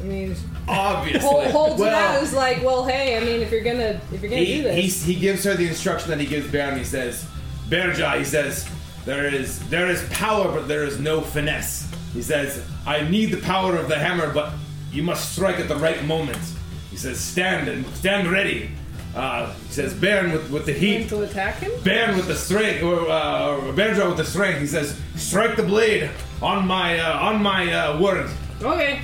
[0.00, 0.34] I mean,
[0.68, 1.20] obviously.
[1.20, 2.22] hold, holds it out.
[2.22, 5.04] Is like, well, hey, I mean, if you're gonna if you're gonna he, do this,
[5.04, 6.76] he, he gives her the instruction that he gives Baron.
[6.76, 7.26] He says,
[7.68, 8.68] Bearjaw, he says,
[9.04, 11.90] there is there is power, but there is no finesse.
[12.12, 14.52] He says, I need the power of the hammer, but
[14.92, 16.42] you must strike at the right moment.
[16.90, 18.70] He says, stand and stand ready.
[19.14, 21.70] Uh, he says, Baron with, with the heat, to attack him.
[21.84, 24.60] Baron with the strength, or uh, Bearjaw with the strength.
[24.60, 26.10] He says, strike the blade
[26.44, 28.30] on my uh, on my uh, word.
[28.62, 29.00] Okay.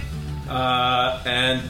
[0.48, 1.62] Uh, and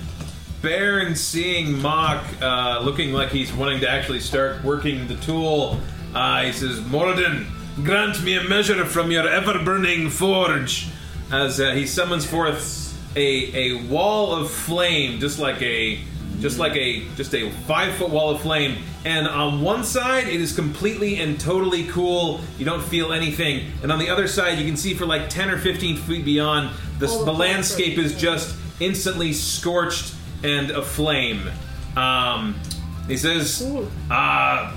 [0.62, 5.80] Baron seeing Mock uh, looking like he's wanting to actually start working the tool,
[6.14, 7.46] uh, he says, Moradin,
[7.84, 10.88] grant me a measure from your ever burning forge.
[11.30, 16.00] As uh, he summons forth a, a wall of flame, just like a
[16.40, 18.78] just like a just a five foot wall of flame.
[19.04, 22.40] And on one side it is completely and totally cool.
[22.58, 23.70] You don't feel anything.
[23.82, 26.74] And on the other side you can see for like 10 or 15 feet beyond
[26.98, 31.50] the, the the landscape is just instantly scorched and aflame.
[31.96, 32.58] Um,
[33.06, 33.62] he says
[34.10, 34.76] uh,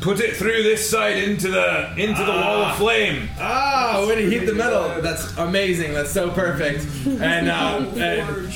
[0.00, 4.30] put it through this side into the into the wall of flame Ah, when he
[4.30, 5.92] hit the metal, that's amazing.
[5.92, 6.86] That's so perfect.
[7.20, 8.48] And, uh, and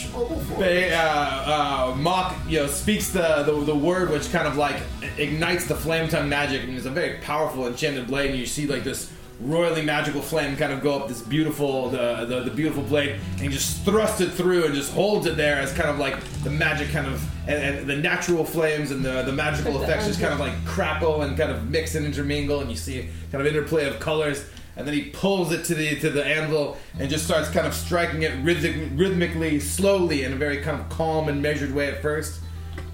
[0.59, 4.77] they, uh, uh, Mock, you know, speaks the, the the word which kind of like
[5.19, 8.31] ignites the flame tongue magic, and it's a very powerful enchanted blade.
[8.31, 9.10] And you see like this
[9.43, 13.40] royally magical flame kind of go up this beautiful the, the the beautiful blade, and
[13.40, 16.51] he just thrusts it through and just holds it there as kind of like the
[16.51, 20.20] magic kind of and, and the natural flames and the the magical the effects just
[20.20, 23.47] kind of like crackle and kind of mix and intermingle, and you see kind of
[23.47, 24.44] interplay of colors.
[24.74, 27.74] And then he pulls it to the to the anvil and just starts kind of
[27.74, 32.01] striking it rhythmic, rhythmically, slowly, in a very kind of calm and measured way at
[32.01, 32.40] first,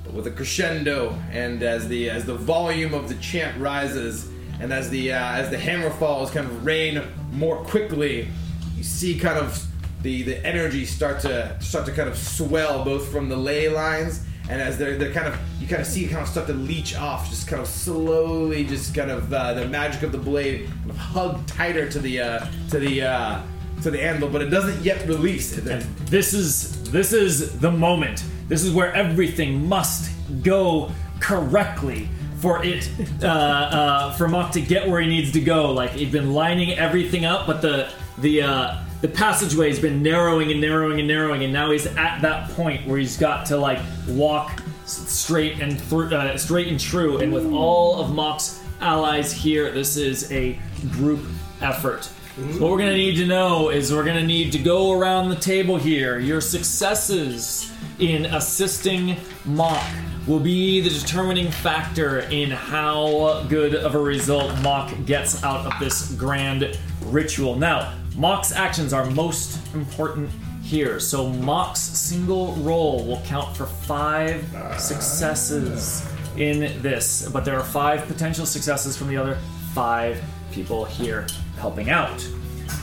[0.03, 1.17] but with a crescendo.
[1.31, 4.29] And as the as the volume of the chant rises,
[4.61, 7.03] and as the uh, as the hammer falls, kind of rain
[7.33, 8.29] more quickly,
[8.77, 9.65] you see kind of
[10.03, 14.25] the the energy start to start to kind of swell both from the ley lines
[14.49, 16.55] and as they're they're kind of you kind of see it kind of start to
[16.55, 20.67] leach off, just kind of slowly, just kind of uh, the magic of the blade
[20.67, 23.43] kind of hug tighter to the uh, to the uh,
[23.83, 25.57] to the anvil, but it doesn't yet release.
[25.59, 28.25] And this is this is the moment.
[28.49, 30.11] This is where everything must
[30.43, 30.91] go
[31.21, 32.09] correctly
[32.41, 32.91] for it
[33.23, 35.73] uh, uh, for Mock to get where he needs to go.
[35.73, 40.51] Like he'd been lining everything up, but the the uh, the passageway has been narrowing
[40.51, 43.81] and narrowing and narrowing, and now he's at that point where he's got to like
[44.09, 47.19] walk straight and through, uh, straight and true.
[47.19, 50.59] And with all of Mock's allies here, this is a
[50.93, 51.21] group
[51.61, 52.07] effort.
[52.37, 55.77] What we're gonna need to know is we're gonna need to go around the table
[55.77, 56.21] here.
[56.21, 59.85] Your successes in assisting Mock
[60.29, 65.73] will be the determining factor in how good of a result Mock gets out of
[65.81, 67.57] this grand ritual.
[67.57, 70.31] Now, Mock's actions are most important
[70.63, 74.45] here, so Mock's single roll will count for five
[74.79, 76.07] successes
[76.37, 79.39] in this, but there are five potential successes from the other
[79.73, 80.23] five
[80.53, 81.27] people here
[81.57, 82.29] helping out.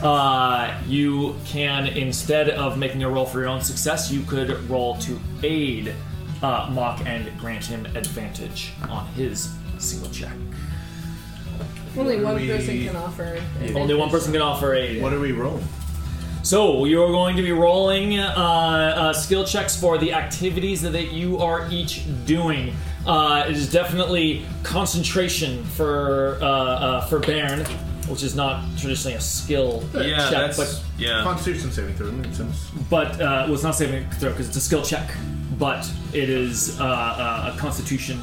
[0.02, 4.98] Uh, you can, instead of making a roll for your own success, you could roll
[4.98, 5.94] to aid
[6.46, 9.50] uh, Mock and grant him advantage on his
[9.80, 10.32] single check.
[11.98, 13.42] Only one we- person can offer.
[13.76, 15.02] Only one person can offer aid.
[15.02, 15.68] What are we rolling?
[16.44, 21.40] So you're going to be rolling uh, uh, skill checks for the activities that you
[21.40, 22.76] are each doing.
[23.08, 27.66] Uh, it is definitely concentration for uh, uh, for Baron,
[28.10, 32.38] which is not traditionally a skill yeah check, that's but yeah Constitution saving throw makes
[32.38, 32.70] sense.
[32.92, 35.10] but uh, well, it's not saving throw because it's a skill check,
[35.57, 38.22] but it is uh, uh, a Constitution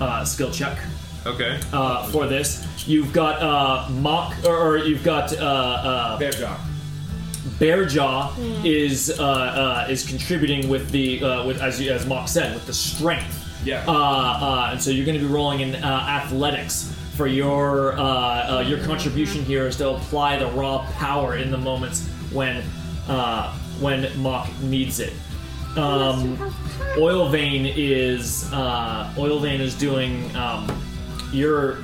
[0.00, 0.78] uh, skill check
[1.26, 2.66] okay uh, for this.
[2.88, 6.58] You've got uh, mock, or, or you've got uh, uh, Bear jaw.
[7.58, 12.54] Bearjaw is uh, uh, is contributing with the uh, with as you, as Mock said
[12.54, 13.38] with the strength.
[13.64, 13.84] Yeah.
[13.86, 18.02] Uh, uh, and so you're going to be rolling in uh, athletics for your uh,
[18.58, 22.64] uh, your contribution here is to apply the raw power in the moments when
[23.08, 25.12] uh, when Mock needs it.
[25.76, 26.54] Um,
[26.98, 30.68] Oil Vein is uh, Oil Vein is doing um,
[31.32, 31.78] your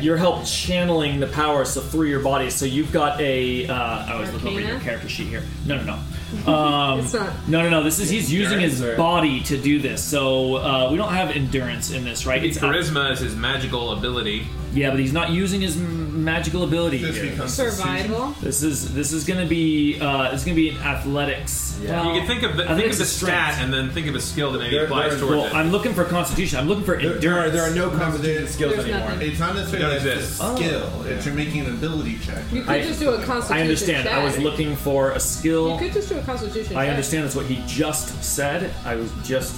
[0.00, 2.50] your help channeling the power so through your body.
[2.50, 3.66] So you've got a.
[3.66, 5.42] Uh, I was looking over your character sheet here.
[5.66, 5.98] No, no, no.
[6.50, 7.82] Um, It's not- No, no, no.
[7.82, 10.02] This is he's using his or- body to do this.
[10.02, 12.42] So uh, we don't have endurance in this, right?
[12.42, 16.64] It's It's charisma is his magical ability Yeah, but he's not using his m- magical
[16.64, 17.30] ability Just here.
[17.30, 18.34] becomes Survival.
[18.40, 21.78] This is this is gonna be uh, this is gonna be an athletics.
[21.84, 23.54] Well, you can think of the, I think of the a strength.
[23.54, 25.54] stat and then think of a skill that maybe There- applies there- towards Well, it.
[25.54, 26.58] I'm looking for constitution.
[26.58, 29.10] I'm looking for There, there are there are no constitution skills There's anymore.
[29.10, 29.30] nothing.
[29.30, 31.02] It's not necessarily Don't that a skill.
[31.06, 32.42] It's you're making an ability check.
[32.52, 34.04] You could I- just do a constitution I understand.
[34.08, 34.14] check.
[34.16, 35.72] I was looking for a skill.
[35.74, 36.90] You could just do a constitution I check.
[36.92, 38.70] understand that's what he just said.
[38.86, 39.54] I was just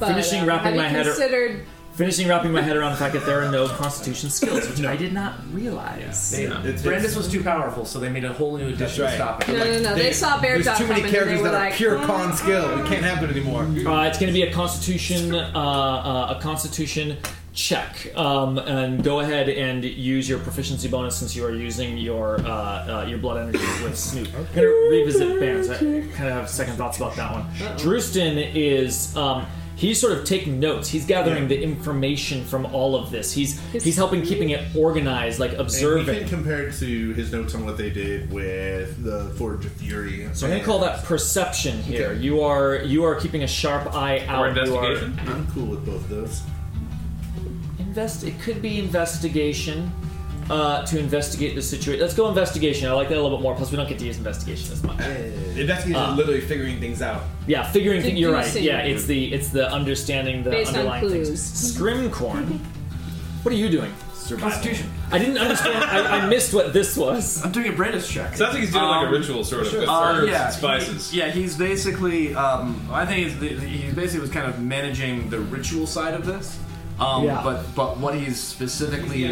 [0.00, 1.06] But, finishing uh, wrapping have my you head.
[1.06, 1.60] considered
[1.96, 4.96] finishing wrapping my head around the fact that there are no constitution skills, which I
[4.96, 6.30] did not realize.
[6.30, 9.10] They, It's- Brandis was too powerful, so they made a whole new edition right.
[9.10, 9.52] to stop it.
[9.52, 9.94] No, no, no.
[9.94, 11.74] They, saw bear There's dot too many coming and they characters were that are like,
[11.74, 12.76] pure "Mm, con skill.
[12.82, 13.62] We can't have it anymore.
[13.62, 17.16] Uh, it's going to be a constitution, uh, uh, a constitution
[17.54, 22.38] check, um, and go ahead and use your proficiency bonus since you are using your
[22.40, 22.50] uh,
[23.04, 24.28] uh, your blood energy with Snoot.
[24.28, 25.70] I'm going to revisit Barons.
[25.70, 27.44] I kind of have second thoughts about that one.
[27.78, 29.16] Drustin is.
[29.16, 29.46] Um,
[29.76, 30.88] He's sort of taking notes.
[30.88, 33.30] He's gathering the information from all of this.
[33.30, 36.18] He's he's helping keeping it organized, like And we observing.
[36.20, 40.28] can compare it to his notes on what they did with the Forge of Fury.
[40.32, 42.14] So I'm going to call that perception here.
[42.14, 44.46] You are you are keeping a sharp eye out.
[44.46, 45.20] or You are- investigation.
[45.28, 46.42] I'm cool with both of those.
[47.78, 48.24] Invest.
[48.24, 49.92] It could be investigation
[50.50, 52.00] uh, to investigate the situation.
[52.00, 52.88] Let's go investigation.
[52.88, 53.54] I like that a little bit more.
[53.54, 54.98] Plus, we don't get to use investigation as much.
[55.00, 57.22] Investigation Uh, is literally figuring things out.
[57.46, 58.02] Yeah, figuring.
[58.02, 58.44] Th- you're right.
[58.44, 58.64] Deducing.
[58.64, 61.28] Yeah, it's the it's the understanding the Based on underlying clues.
[61.28, 61.76] things.
[61.76, 62.58] Scrimcorn.
[63.42, 63.92] what are you doing?
[64.28, 64.90] Constitution.
[65.12, 65.84] I didn't understand.
[65.84, 67.44] I, I missed what this was.
[67.44, 68.34] I'm doing a Brandis check.
[68.36, 70.52] Sounds like he's doing like a Um, ritual sort of with Uh, herbs yeah, and
[70.54, 71.10] spices.
[71.12, 72.34] he- yeah, he's basically.
[72.34, 76.58] Um, I think he's, he basically was kind of managing the ritual side of this.
[76.98, 77.42] Um, Yeah.
[77.42, 79.24] But but what he's specifically,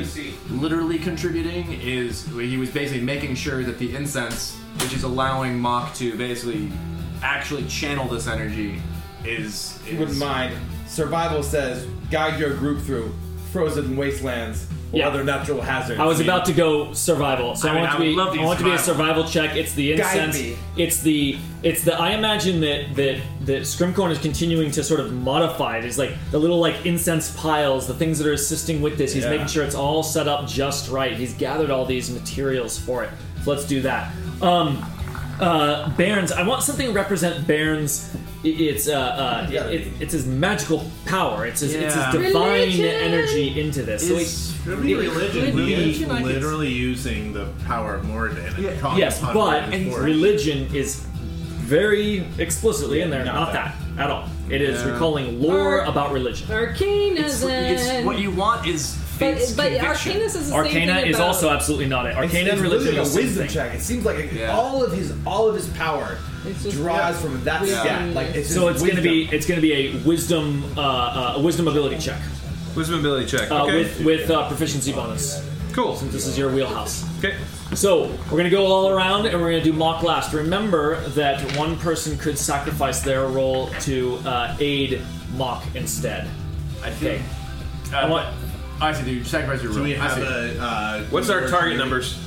[0.51, 5.95] literally contributing is he was basically making sure that the incense, which is allowing Mock
[5.95, 6.70] to basically
[7.23, 8.82] actually channel this energy,
[9.24, 9.78] is.
[9.86, 10.55] If you wouldn't mind,
[10.86, 13.15] survival says guide your group through
[13.51, 15.09] frozen wastelands or Yeah.
[15.09, 15.99] other natural hazards.
[16.01, 18.43] I was about to go survival, so I, I mean, want to be.
[18.43, 19.25] I want to be a survival.
[19.25, 19.57] survival check.
[19.57, 20.39] It's the incense.
[20.77, 21.37] It's the.
[21.62, 21.95] It's the.
[21.99, 25.85] I imagine that that that Scrimcorn is continuing to sort of modify it.
[25.85, 29.12] It's like the little like incense piles, the things that are assisting with this.
[29.12, 29.31] He's Yeah.
[29.31, 31.16] making sure it's all set up just right.
[31.16, 33.11] He's gathered all these materials for it.
[33.43, 34.12] So let's do that.
[34.41, 34.85] Um,
[35.40, 36.32] uh, Baron's.
[36.32, 38.15] I want something to represent Baron's.
[38.47, 39.55] It's uh, uh, it,
[39.86, 41.47] it, it's his magical power.
[41.47, 42.12] It's his, it's his Yeah.
[42.12, 42.85] divine Religion.
[42.86, 44.06] energy into this.
[44.06, 45.56] So he, is- It'll religion.
[45.56, 48.56] Religion, I He's could- literally using the power of Moradin.
[48.66, 51.01] and calling Yes, but religion is
[51.65, 53.24] very explicitly in there.
[53.24, 53.74] not Not that.
[53.97, 54.28] that at all.
[54.51, 54.93] It is Yeah.
[54.93, 56.47] recalling lore Or- about religion.
[56.48, 57.19] Arcanus.
[57.43, 57.43] It's,
[57.86, 60.12] it's, what you want is but but conviction.
[60.12, 62.16] Arcanus is the same Arcana thing is about- also absolutely not it.
[62.16, 63.55] Arcana it's and religion literally is a wisdom thing.
[63.55, 63.74] check.
[63.74, 64.57] It seems like Yeah.
[64.57, 66.19] all of his all of his power
[66.62, 67.81] just- draws from that Yeah.
[67.81, 68.15] stat.
[68.15, 70.81] Like it's So his it's going to be it's going to be a wisdom uh,
[70.81, 72.20] uh, a wisdom ability check
[72.74, 73.51] Wisdom ability check.
[73.51, 75.41] uh, with with uh, proficiency bonus.
[75.73, 75.97] cool.
[75.97, 77.05] Since this is your wheelhouse.
[77.19, 77.35] Okay.
[77.74, 80.32] So we're gonna go all around and we're gonna do mock last.
[80.32, 85.01] Remember that one person could sacrifice their role to uh, aid
[85.36, 86.28] mock instead.
[86.85, 86.97] I Okay.
[87.19, 87.23] think.
[87.95, 88.27] I want
[88.80, 89.05] I see.
[89.05, 89.86] Dude, sacrifice your Do room.
[89.88, 90.56] we I have see.
[90.59, 90.62] a?
[90.62, 92.18] Uh, What's our target numbers?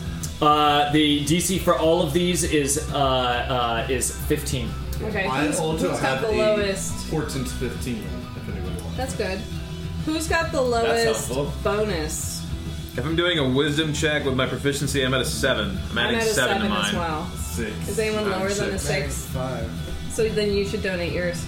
[0.41, 4.69] uh, the DC for all of these is uh, uh, is 15.
[5.03, 7.09] Okay, I who's, also who's have got the a lowest?
[7.11, 7.95] Portent 15.
[7.97, 8.97] If anyone wants.
[8.97, 9.39] That's good.
[10.05, 11.53] Who's got the lowest helpful.
[11.63, 12.35] bonus?
[12.97, 15.77] If I'm doing a wisdom check with my proficiency, I'm at a seven.
[15.91, 16.85] I'm I'm adding at a seven, seven to mine.
[16.89, 17.25] as well.
[17.35, 17.87] Six.
[17.89, 19.13] Is anyone I'm lower than a six.
[19.13, 19.25] six?
[19.33, 19.69] Five.
[20.09, 21.45] So then you should donate yours.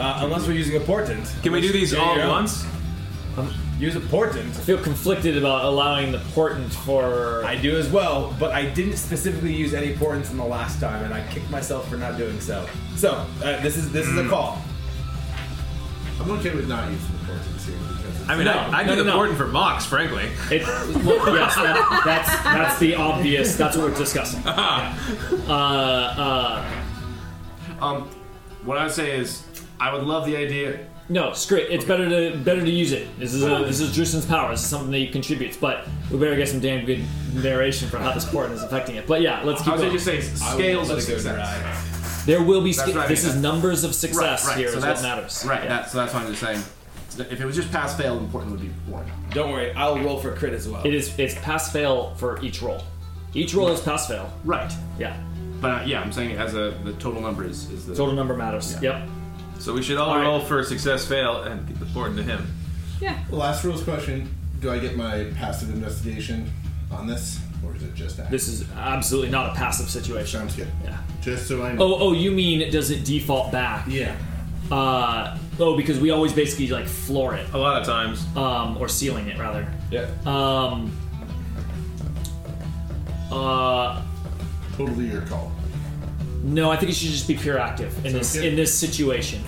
[0.00, 1.30] Uh, unless we're using a portent.
[1.42, 2.48] Can we do these Yeah, all you're at out.
[3.36, 3.52] Once?
[3.78, 4.48] Use a portent.
[4.56, 7.44] I feel conflicted about allowing the portent for.
[7.44, 11.04] I do as well, but I didn't specifically use any portents in the last time,
[11.04, 12.66] and I kicked myself for not doing so.
[12.96, 13.10] So
[13.44, 14.58] uh, this is this is a call.
[16.20, 18.82] I'm okay with not using the portents here because it's I mean, No, I, I
[18.84, 19.16] no, do no, the no.
[19.16, 20.30] portent for Mock's, frankly.
[20.50, 20.66] It,
[21.04, 23.54] well, yes, that, that's that's the obvious.
[23.56, 24.40] That's what we're discussing.
[24.46, 24.96] Yeah.
[25.46, 25.52] Uh,
[27.78, 28.08] uh, Um,
[28.64, 29.44] what I would say is,
[29.78, 30.86] I would love the idea.
[31.08, 31.70] No, screw it.
[31.70, 33.08] It's better to better to use it.
[33.18, 34.50] This is a, this is Drustin's power.
[34.50, 35.56] This is something that he contributes.
[35.56, 39.06] But we better get some damn good narration for how this portent is affecting it.
[39.06, 39.92] But yeah, let's keep would say going.
[39.92, 42.24] just say scales of success.
[42.26, 42.72] There will be.
[42.72, 44.58] That's Sca- what I this is numbers of success right, right.
[44.58, 45.44] here so is that's what matters.
[45.46, 45.62] Right.
[45.62, 45.68] Yeah.
[45.68, 46.62] That, so that's why I'm just saying.
[47.18, 49.10] If it was just pass fail, important would be boring.
[49.30, 50.84] Don't worry, I'll roll for crit as well.
[50.84, 51.16] It is.
[51.18, 52.82] It's pass fail for each roll.
[53.32, 54.30] Each roll is pass fail.
[54.44, 54.72] Right.
[54.98, 55.16] Yeah.
[55.60, 58.36] But uh, yeah, I'm saying as a the total number is, is the Total number
[58.36, 58.76] matters.
[58.82, 59.08] Yep.
[59.58, 60.22] So we should all, All right.
[60.24, 62.46] roll for success, fail, and give the portent to him.
[63.00, 63.18] Yeah.
[63.30, 66.50] Last rules question: Do I get my passive investigation
[66.90, 68.30] on this, or is it just that?
[68.30, 70.40] This is absolutely not a passive situation.
[70.40, 70.68] Sounds good.
[70.84, 70.98] Yeah.
[71.20, 71.82] Just so I know.
[71.84, 73.86] Oh, oh, you mean does it default back?
[73.88, 74.16] Yeah.
[74.70, 78.24] Uh, oh, because we always basically like floor it, A lot of times.
[78.36, 79.66] um, or ceiling it rather.
[79.90, 80.06] Yeah.
[80.24, 80.92] Um,
[83.30, 84.02] uh,
[84.76, 85.52] Totally your call.
[86.46, 88.48] No, I think it should just be pure active in this okay.
[88.48, 89.42] in this situation.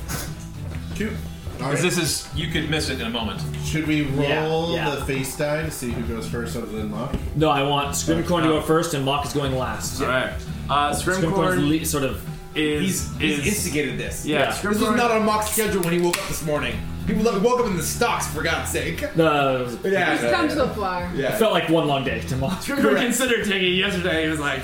[0.95, 1.13] Cute.
[1.61, 1.83] All Because right.
[1.83, 3.41] this is you could miss it in a moment.
[3.65, 4.91] Should we roll yeah.
[4.95, 7.15] the face die to see who goes first other than Mock?
[7.37, 10.01] No, I want Scrimcorn to go first, and Mock is going last.
[10.01, 10.33] All right.
[10.71, 11.25] Uh, Scrimcorn's
[11.63, 12.23] Scrimcorn le- sort of.
[12.57, 14.25] is He's, he's is instigated this.
[14.25, 14.39] yeah.
[14.41, 14.51] Yeah.
[14.71, 16.77] This was not on Mock's schedule when he woke up this morning.
[17.07, 19.03] People that woke up in the stocks, for God's sake.
[19.03, 21.11] Uh, Yeah, He's come so far.
[21.15, 21.35] yeah.
[21.35, 22.61] it felt like one long day to Mock.
[22.61, 23.01] Scrimcorn Correct.
[23.01, 24.25] considered taking it yesterday.
[24.25, 24.61] He was like,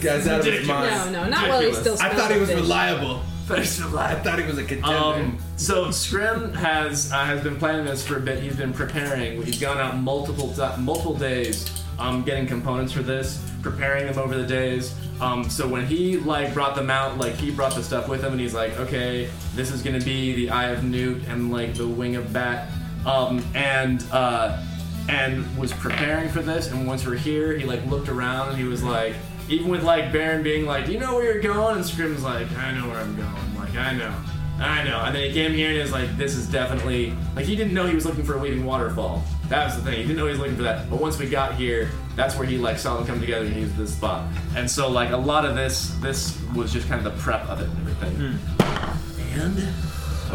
[0.00, 1.12] This guy's out of his mind.
[1.12, 2.60] No, no, not while he's still I thought he was fish.
[2.60, 3.22] reliable.
[3.46, 4.96] "Thanks for I life." thought he was a contender.
[4.96, 8.42] Um, so Scrim has uh, has been planning this for a bit.
[8.42, 9.42] He's been preparing.
[9.42, 14.36] He's gone out multiple ti- multiple days, um, getting components for this, preparing them over
[14.36, 14.94] the days.
[15.20, 18.32] Um, so when he like brought them out, like he brought the stuff with him,
[18.32, 21.88] and he's like, okay, this is gonna be the Eye of Newt and like the
[21.88, 22.68] Wing of Bat,
[23.06, 24.62] um, and uh,
[25.08, 26.70] and was preparing for this.
[26.70, 29.14] And once we're here, he like looked around and he was like,
[29.48, 32.50] even with like Baron being like, "Do you know where you're going?" and Scrim's like,
[32.56, 34.14] "I know where I'm going." Like, I know,
[34.60, 35.00] I know.
[35.00, 37.74] And then he came here and he was like, "This is definitely like he didn't
[37.74, 39.24] know he was looking for a waving waterfall.
[39.48, 39.96] That was the thing.
[39.96, 40.90] He didn't know he was looking for that.
[40.90, 43.60] But once we got here, that's where he like saw them come together and he
[43.60, 44.30] used this spot.
[44.54, 47.60] And so like a lot of this, this was just kind of the prep of
[47.60, 48.38] it and everything.
[48.60, 49.40] Hmm.
[49.40, 49.68] And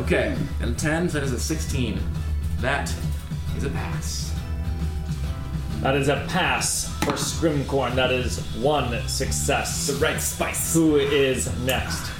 [0.03, 1.09] okay, and ten.
[1.09, 1.99] So that is a sixteen.
[2.59, 2.93] That
[3.55, 4.33] is a pass.
[5.81, 7.95] That is a pass for Scrimcorn.
[7.95, 9.87] That is one success.
[9.87, 10.73] the right spice.
[10.73, 12.11] Who is next?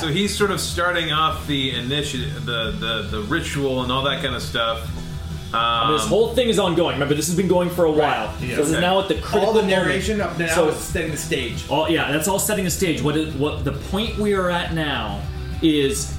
[0.00, 4.22] So he's sort of starting off the initiative, the, the the ritual, and all that
[4.22, 4.88] kind of stuff.
[5.52, 6.92] Um, this whole thing is ongoing.
[6.94, 8.28] Remember, this has been going for a while.
[8.28, 8.38] Right.
[8.40, 9.84] so this is now at the critical All the moment.
[9.84, 11.64] narration up now So- is setting the stage.
[11.68, 13.02] All, yeah, that's all setting the stage.
[13.02, 15.20] What is what the point we are at now
[15.60, 16.16] is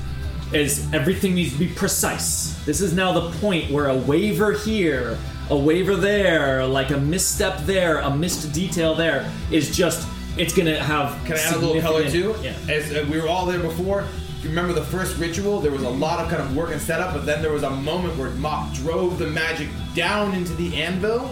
[0.51, 2.61] is everything needs to be precise.
[2.65, 5.17] This is now the point where a waiver here,
[5.51, 10.07] a waiver there, like a misstep there, a missed detail there is just
[10.37, 11.23] it's gonna have.
[11.25, 12.33] Can I add a little color too?
[12.41, 12.55] Yeah.
[12.69, 14.05] As uh, we were all there before.
[14.41, 17.13] You remember the first ritual, there was a lot of kind of work and setup,
[17.13, 21.27] but then there was a moment where Mock drove the magic down into the anvil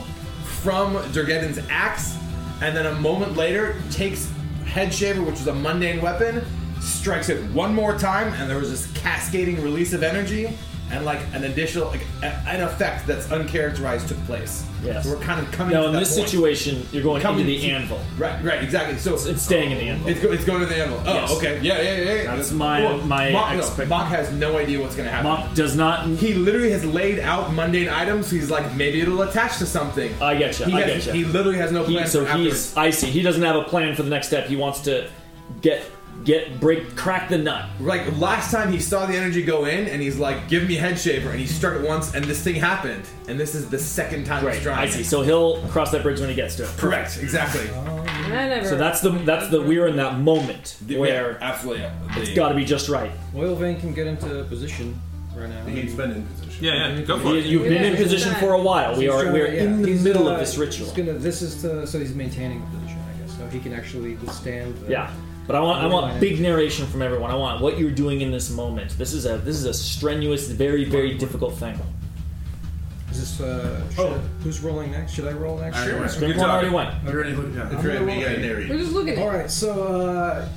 [0.61, 2.17] from Durgeddon's axe,
[2.61, 4.31] and then a moment later takes
[4.65, 6.45] Head Shaver, which is a mundane weapon,
[6.81, 10.55] strikes it one more time, and there was this cascading release of energy,
[10.91, 14.65] and like an additional, like a, an effect that's uncharacterized took place.
[14.83, 15.03] Yes.
[15.03, 15.73] So we're kind of coming.
[15.73, 16.29] Now to in that this point.
[16.29, 17.99] situation, you're going Coming into the to- anvil.
[18.17, 18.97] Right, right, exactly.
[18.97, 20.07] So It's staying in the anvil.
[20.09, 21.01] it's, go, it's going to the anvil.
[21.05, 21.31] Oh, Yes.
[21.37, 21.59] okay.
[21.61, 22.13] Yeah, yeah, yeah.
[22.23, 22.35] yeah.
[22.35, 25.29] That's my- my Mock, expect- Mock has no idea what's going to happen.
[25.29, 26.07] Mock does not.
[26.07, 28.31] he literally has laid out mundane items.
[28.31, 30.13] He's like, maybe it'll attach to something.
[30.21, 30.65] I get you.
[30.65, 31.25] he, I has, get you.
[31.25, 32.75] he literally has no He- plan so for he's.
[32.77, 33.07] I see.
[33.07, 34.47] He doesn't have a plan for the next step.
[34.47, 35.09] He wants to
[35.61, 35.83] get
[36.25, 37.65] get break crack the nut.
[37.79, 40.99] Like last time, he saw the energy go in, and he's like, "Give me head
[40.99, 43.03] shaver," and he struck it once, and this thing happened.
[43.27, 44.61] And this is the second time he's Right.
[44.61, 44.77] trying.
[44.79, 45.03] I see.
[45.03, 46.69] So he'll cross that bridge when he gets to it.
[46.77, 47.17] Correct.
[47.21, 47.69] Exactly.
[47.71, 48.67] I never.
[48.67, 51.83] So that's the that's the we're in that moment where Yeah, absolutely.
[51.83, 52.17] yeah.
[52.17, 53.11] it's got to be just right.
[53.35, 54.99] Oil vein can get into position
[55.35, 55.65] right now.
[55.65, 56.63] He's been in position.
[56.65, 57.45] yeah, yeah, go for You- it.
[57.45, 57.97] You've been in Yeah.
[58.03, 58.95] position for a while.
[58.95, 60.87] We He's are trying we're yeah, in the he's, middle uh, of this ritual.
[60.87, 61.13] He's gonna.
[61.17, 63.37] This is to, so he's maintaining the position, I guess.
[63.37, 64.75] So he can actually withstand.
[64.85, 65.09] The, Yeah.
[65.49, 67.31] But I want I want big narration from everyone.
[67.31, 68.95] I want what you're doing in this moment.
[68.99, 71.75] This is a this is a strenuous, very very difficult thing.
[73.09, 73.41] Is this?
[73.41, 74.21] Uh, should, Oh.
[74.43, 75.13] who's rolling next?
[75.13, 75.83] Should I roll next?
[75.83, 76.01] Sure.
[76.01, 76.93] Scrimcorn already went.
[77.03, 77.75] You're ready to look down.
[77.75, 78.67] If you're ready, you gotta We're narrate.
[78.67, 79.37] just looking at All it.
[79.39, 79.49] right.
[79.49, 80.47] So uh,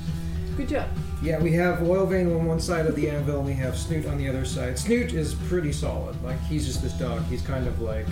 [0.57, 0.87] Good job.
[1.23, 4.05] yeah, we have oil vein on one side of the anvil, and we have Snoot
[4.05, 4.77] on the other side.
[4.77, 6.15] Snoot is pretty solid.
[6.23, 7.23] Like he's just this dog.
[7.31, 8.05] He's kind of like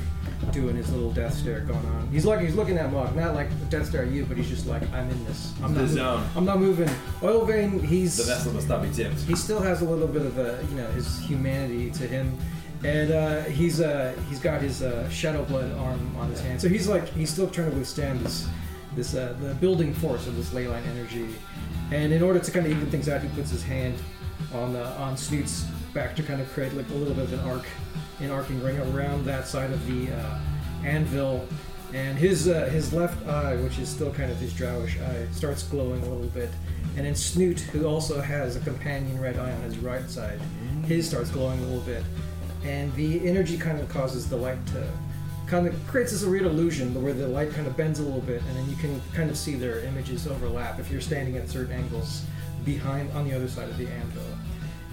[0.51, 2.07] doing his little death stare going on.
[2.11, 4.65] He's like he's looking at Mock, not like death stare at you, but he's just
[4.67, 5.53] like I'm in this.
[5.63, 6.19] I'm in The not zone.
[6.21, 6.37] Moving.
[6.37, 6.89] I'm not moving.
[7.23, 7.79] Oil vein.
[7.79, 9.19] He's The vessel must not be tipped.
[9.21, 12.37] he still has a little bit of a you know his humanity to him
[12.83, 16.67] and uh, he's uh, he's got his uh, shadow blood arm on his hand so
[16.67, 18.47] he's like he's still trying to withstand this
[18.95, 21.27] this uh, the building force of this ley line energy
[21.91, 23.93] and in order to kind of even things out he puts his hand
[24.55, 25.63] on uh, on Snoot's
[25.93, 27.65] back to kind of create like a little bit of an arc
[28.21, 30.39] an arcing ring around that side of the uh,
[30.83, 31.47] anvil
[31.93, 35.63] and his uh, his left eye, which is still kind of his drowish eye, starts
[35.63, 36.49] glowing a little bit.
[36.95, 40.39] And then Snoot, who also has a companion red eye on his right side,
[40.85, 42.03] his starts glowing a little bit.
[42.63, 44.87] And the energy kind of causes the light to
[45.47, 48.41] kind of creates this weird illusion where the light kind of bends a little bit,
[48.47, 51.73] and then you can kind of see their images overlap if you're standing at certain
[51.73, 52.23] angles
[52.63, 54.23] behind on the other side of the anvil.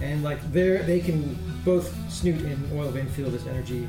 [0.01, 3.87] And like there, they can both Snoot and Oil Vein feel this energy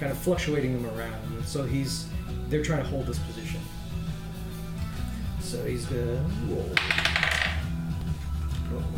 [0.00, 1.14] kind of fluctuating them around.
[1.32, 2.06] And so he's
[2.48, 3.60] they're trying to hold this position.
[5.40, 6.70] So he's gonna roll.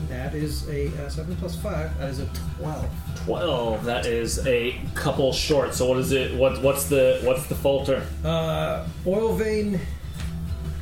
[0.09, 1.99] That is a uh, 7 plus 5.
[1.99, 2.27] That is a
[2.59, 2.87] 12.
[3.27, 3.85] 12.
[3.85, 5.75] That is a couple short.
[5.75, 6.35] So what is it?
[6.35, 8.03] What what's the what's the falter?
[8.25, 9.79] Uh, oil vein.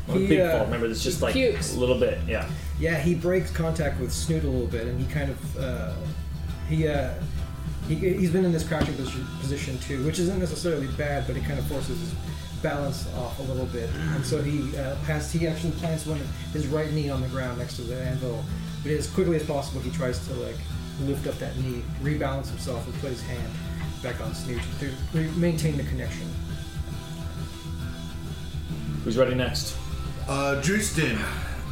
[0.06, 0.66] Not a He, big uh, fault.
[0.66, 1.74] Remember, it's just like pukes.
[1.74, 2.18] a little bit.
[2.28, 2.48] Yeah.
[2.78, 5.92] Yeah, he breaks contact with Snoot a little bit, and he kind of uh,
[6.68, 7.14] he uh,
[7.88, 11.58] he he's been in this crouching position too, which isn't necessarily bad, but it kind
[11.58, 12.14] of forces his
[12.62, 16.20] balance off a little bit, and so he uh, has he actually plants one
[16.52, 18.44] his right knee on the ground next to the anvil,
[18.82, 20.56] but as quickly as possible he tries to like
[21.02, 23.52] lift up that knee, rebalance himself, and put his hand
[24.02, 26.28] back on Snoot to re- maintain the connection.
[29.04, 29.76] Who's ready next?
[30.28, 31.18] Uh, Drustin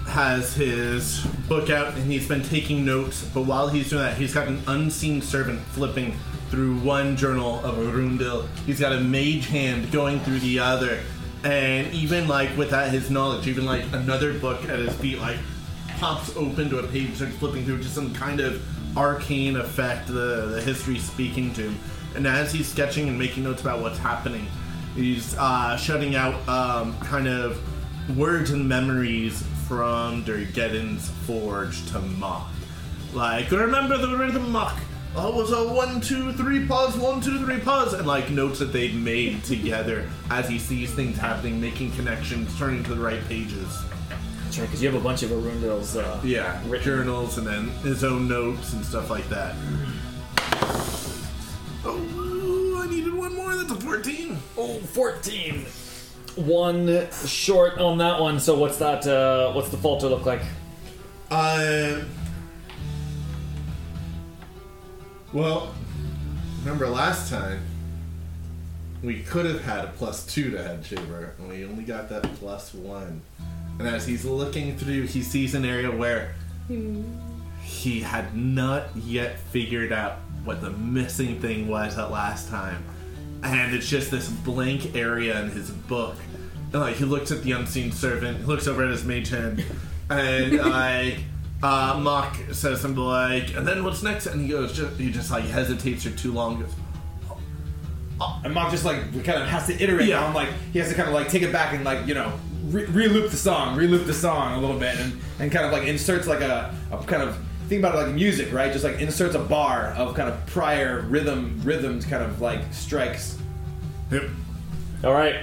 [0.06, 4.34] has his book out and he's been taking notes, but while he's doing that, he's
[4.34, 6.14] got an unseen servant flipping
[6.50, 8.46] through one journal of Arundel.
[8.66, 11.00] He's got a mage hand going through the other,
[11.42, 15.38] and even like without his knowledge, even like another book at his feet, like
[15.98, 18.62] pops open to a page, starts flipping through, just some kind of
[18.96, 21.78] arcane effect, the, the history speaking to him.
[22.14, 24.46] And as he's sketching and making notes about what's happening,
[24.94, 27.60] he's uh, shutting out um, kind of
[28.16, 32.48] words and memories from Durgeddon's Forge to Mock.
[33.12, 34.78] Like, remember the rhythm Mock?
[35.16, 38.58] Oh, it was a one, two, three, pause, one, two, three, pause, and like notes
[38.58, 43.24] that they've made together as he sees things happening, making connections, turning to the right
[43.28, 43.82] pages.
[44.42, 45.96] That's right, because you have a bunch of Arundel's.
[45.96, 49.54] Uh, Yeah, journals and then his own notes and stuff like that.
[51.84, 53.54] Oh, I needed one more.
[53.56, 54.36] That's a 14.
[54.56, 55.64] Oh, 14.
[56.36, 58.40] One short on that one.
[58.40, 59.06] So what's that?
[59.06, 60.42] Uh, what's the falter look like?
[61.30, 62.00] Uh,
[65.32, 65.74] well,
[66.60, 67.60] remember last time
[69.02, 72.22] we could have had a plus two to head shaver, and we only got that
[72.36, 73.20] plus one.
[73.78, 76.34] And as he's looking through, he sees an area where
[77.62, 82.84] he had not yet figured out what the missing thing was at last time.
[83.44, 86.16] And it's just this blank area in his book.
[86.72, 89.62] And like he looks at the unseen servant, he looks over at his mage hand,
[90.10, 91.18] and like
[91.62, 94.26] uh Mock says something like, and then what's next?
[94.26, 96.72] And he goes just he just like hesitates for too long, goes,
[98.44, 100.24] And Mock just like kind of has to iterate Yeah.
[100.24, 102.32] on like he has to kind of like take it back and like you know
[102.66, 105.86] re- re-loop the song, re-loop the song a little bit, and and kind of like
[105.86, 107.36] inserts like a, a kind of
[107.68, 108.72] think about it like music, right?
[108.72, 113.38] Just like inserts a bar of kind of prior rhythm, rhythmed kind of like strikes.
[114.10, 114.24] Yep.
[115.04, 115.36] All right.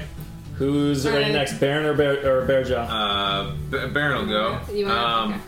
[0.55, 1.31] Who's ready Alright.
[1.33, 1.53] next?
[1.59, 2.87] Baron or Bear or Bearjaw?
[2.89, 4.59] Uh, B- Baron will go.
[4.73, 5.41] You want- Um, okay.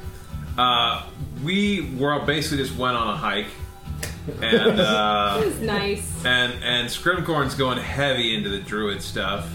[0.57, 1.03] uh,
[1.43, 3.47] we were basically just went on a hike,
[4.41, 6.25] and uh, This is nice.
[6.25, 9.47] and and Scrimcorn's going heavy into the druid stuff,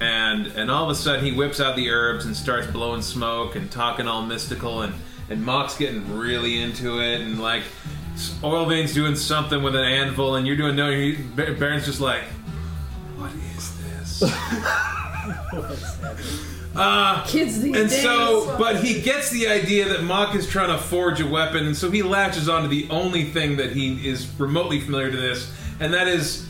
[0.00, 3.54] and and all of a sudden he whips out the herbs and starts blowing smoke
[3.54, 4.94] and talking all mystical, and
[5.30, 7.62] and Mock's getting really into it, and like
[8.44, 10.90] Oil Vein's doing something with an anvil, and you're doing no.
[10.90, 12.22] You, Ba- Baron's just like,
[13.16, 14.22] what is this?
[16.76, 18.02] uh, Kids these and days.
[18.02, 21.76] so, but he gets the idea that Mock is trying to forge a weapon, and
[21.76, 25.94] so he latches onto the only thing that he is remotely familiar to this, and
[25.94, 26.46] that is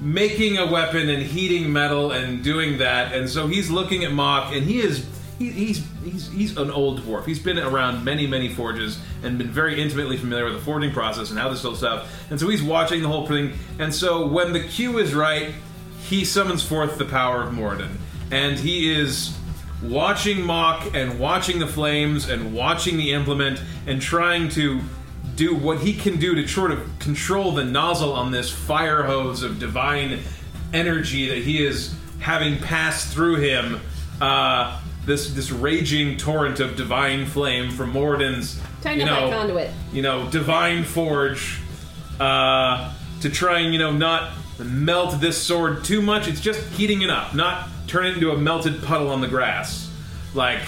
[0.00, 3.12] making a weapon and heating metal and doing that.
[3.12, 5.04] And so he's looking at Mock, and he is
[5.38, 7.24] he, he's he's he's an old dwarf.
[7.24, 11.30] He's been around many many forges and been very intimately familiar with the forging process
[11.30, 12.12] and how this whole stuff.
[12.30, 13.52] And so he's watching the whole thing.
[13.78, 15.52] And so when the cue is right,
[16.08, 17.96] he summons forth the power of Moradin,
[18.30, 19.36] and he is
[19.82, 24.80] watching Mock and watching the flames and watching the implement and trying to
[25.36, 29.44] do what he can do to sort of control the nozzle on this fire hose
[29.44, 30.18] of divine
[30.72, 33.80] energy that he is having passed through him.
[34.20, 39.72] Uh, this this raging torrent of divine flame from Moradin's, Time you know, conduit.
[39.92, 41.58] you know, divine forge
[42.20, 46.28] uh, to try and you know not melt this sword too much.
[46.28, 49.90] It's just heating it up, not turn it into a melted puddle on the grass,
[50.34, 50.62] like.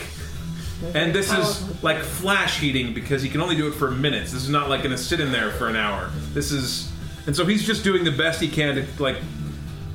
[0.95, 4.33] And this is like flash heating because he can only do it for minutes.
[4.33, 6.11] This is not like going to sit in there for an hour.
[6.33, 6.91] This is,
[7.27, 9.19] and so he's just doing the best he can to like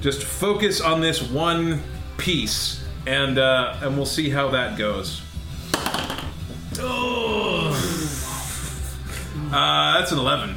[0.02, 1.82] just focus on this one
[2.18, 5.22] piece, and uh, and we'll see how that goes.
[9.52, 10.56] Uh, that's an eleven.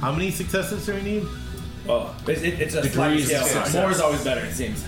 [0.00, 1.24] How many successes do we need?
[1.88, 3.44] Oh, it's, it, it's a sliding Degrees scale.
[3.44, 3.74] success.
[3.74, 4.84] More is always better, it seems.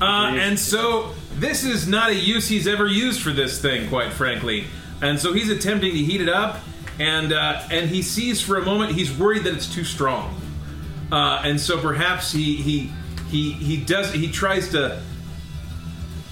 [0.00, 4.12] Uh, and so this is not a use he's ever used for this thing, quite
[4.12, 4.64] frankly.
[5.02, 6.60] And so he's attempting to heat it up,
[6.98, 10.38] and uh, and he sees for a moment he's worried that it's too strong,
[11.12, 12.92] uh, and so perhaps he he
[13.30, 15.00] he he does he tries to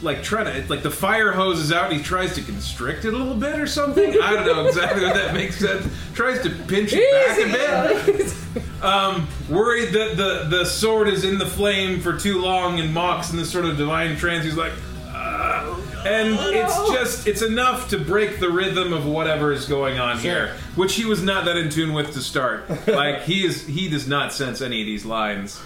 [0.02, 3.04] like trying to it's like the fire hose is out and he tries to constrict
[3.04, 4.20] it a little bit or something.
[4.20, 5.92] I don't know exactly what that makes sense.
[6.14, 8.34] Tries to pinch it back a bit.
[8.82, 13.32] Um, worried that the the sword is in the flame for too long and Mock's
[13.32, 14.44] in this sort of divine trance.
[14.44, 14.72] He's like,
[15.06, 20.18] "Ah." and it's just it's enough to break the rhythm of whatever is going on
[20.18, 22.68] here, which he was not that in tune with to start.
[22.86, 25.60] Like he is he does not sense any of these lines.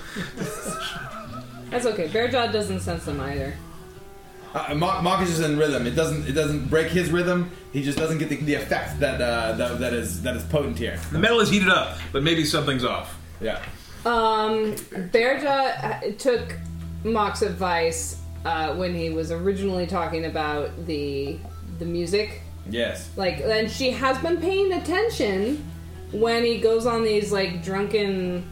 [1.70, 2.08] That's okay.
[2.08, 3.54] Bearjaw doesn't sense them either.
[4.54, 5.86] Uh, Mock, Mock is just in rhythm.
[5.86, 7.50] It doesn't it doesn't break his rhythm.
[7.72, 10.78] He just doesn't get the, the effect that, uh, that that is that is potent
[10.78, 11.00] here.
[11.10, 13.18] The metal is heated up, but maybe something's off.
[13.40, 13.62] Yeah.
[14.04, 14.74] Um,
[15.12, 16.58] Bearjaw uh, took
[17.04, 21.38] Mock's advice uh, when he was originally talking about the
[21.78, 22.42] the music.
[22.68, 23.10] Yes.
[23.16, 25.64] Like, and she has been paying attention
[26.12, 28.44] when he goes on these like drunken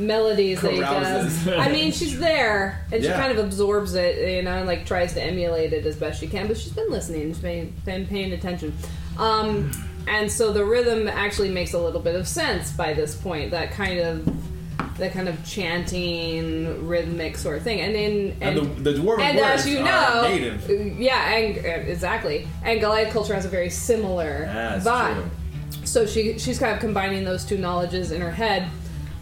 [0.00, 1.44] melodies that he Carouses.
[1.44, 1.48] does.
[1.48, 5.12] I mean, she's there and she kind of absorbs it, you know, and like tries
[5.14, 6.48] to emulate it as best she can.
[6.48, 8.72] But she's been listening, she's been, been paying attention.
[9.18, 9.70] Um,
[10.08, 13.50] and so the rhythm actually makes a little bit of sense by this point.
[13.52, 14.36] That kind of
[14.96, 17.80] that kind of chanting rhythmic sort of thing.
[17.80, 20.98] And in And, the, the dwarven and words as you are know, native.
[20.98, 22.46] yeah, and uh, exactly.
[22.64, 25.14] And Goliath culture has a very similar That's vibe.
[25.14, 25.30] true.
[25.84, 28.68] So she she's kind of combining those two knowledges in her head,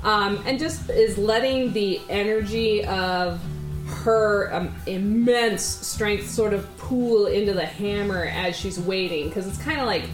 [0.05, 3.41] um, and just is letting the energy of
[3.87, 9.29] her um, immense strength sort of pool into the hammer as she's waiting.
[9.29, 10.05] Because it's kind of like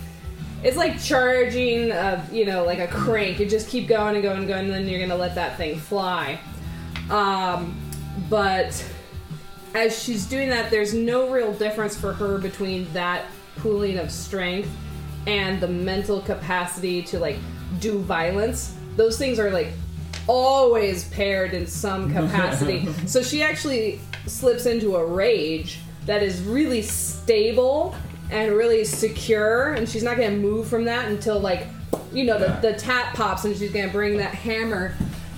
[0.62, 3.39] it's like charging a you know like a crank.
[3.39, 5.78] You just keep going and going and going and then you're gonna let that thing
[5.78, 6.40] fly.
[7.11, 7.78] Um,
[8.31, 8.85] but
[9.74, 14.70] as she's doing that there's no real difference for her between that pooling of strength
[15.27, 17.36] and the mental capacity to like
[17.81, 19.68] do violence those things are like
[20.26, 22.88] always paired in some capacity.
[23.06, 27.94] So she actually slips into a rage that is really stable
[28.30, 31.66] and really secure and she's not going to move from that until like
[32.12, 34.94] you know the, the tap pops and she's going to bring that hammer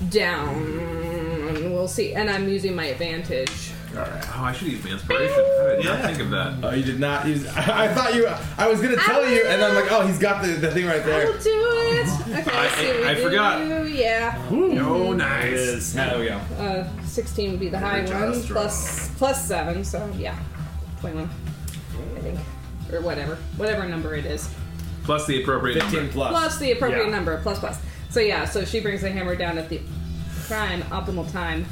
[0.09, 1.73] down.
[1.73, 2.15] We'll see.
[2.15, 5.35] And i'm using my advantage Oh, I should use my inspiration.
[5.59, 6.07] How did I not Yeah.
[6.07, 6.55] think of that?
[6.63, 7.27] Oh, you did not.
[7.27, 8.27] Use, I, thought you.
[8.59, 11.01] I was gonna tell you, and I'm like, oh, he's got the, the thing right
[11.01, 11.27] I'll there.
[11.27, 13.23] do it okay I- let's see what we I do.
[13.23, 13.89] forgot.
[13.91, 15.53] yeah Oh, It nice.
[15.59, 15.95] is.
[15.95, 16.37] There we go.
[16.59, 18.63] uh 16 would be the high one strong.
[18.65, 20.37] plus plus 7 so yeah
[21.01, 21.31] 21
[22.17, 22.39] i think
[22.93, 24.49] or whatever whatever number it is
[25.05, 26.13] Plus the appropriate Fifteen number.
[26.13, 26.31] plus.
[26.31, 27.11] plus the appropriate Yeah.
[27.11, 27.79] number plus plus
[28.11, 29.81] so yeah so she brings the hammer down at the
[30.47, 31.65] prime optimal time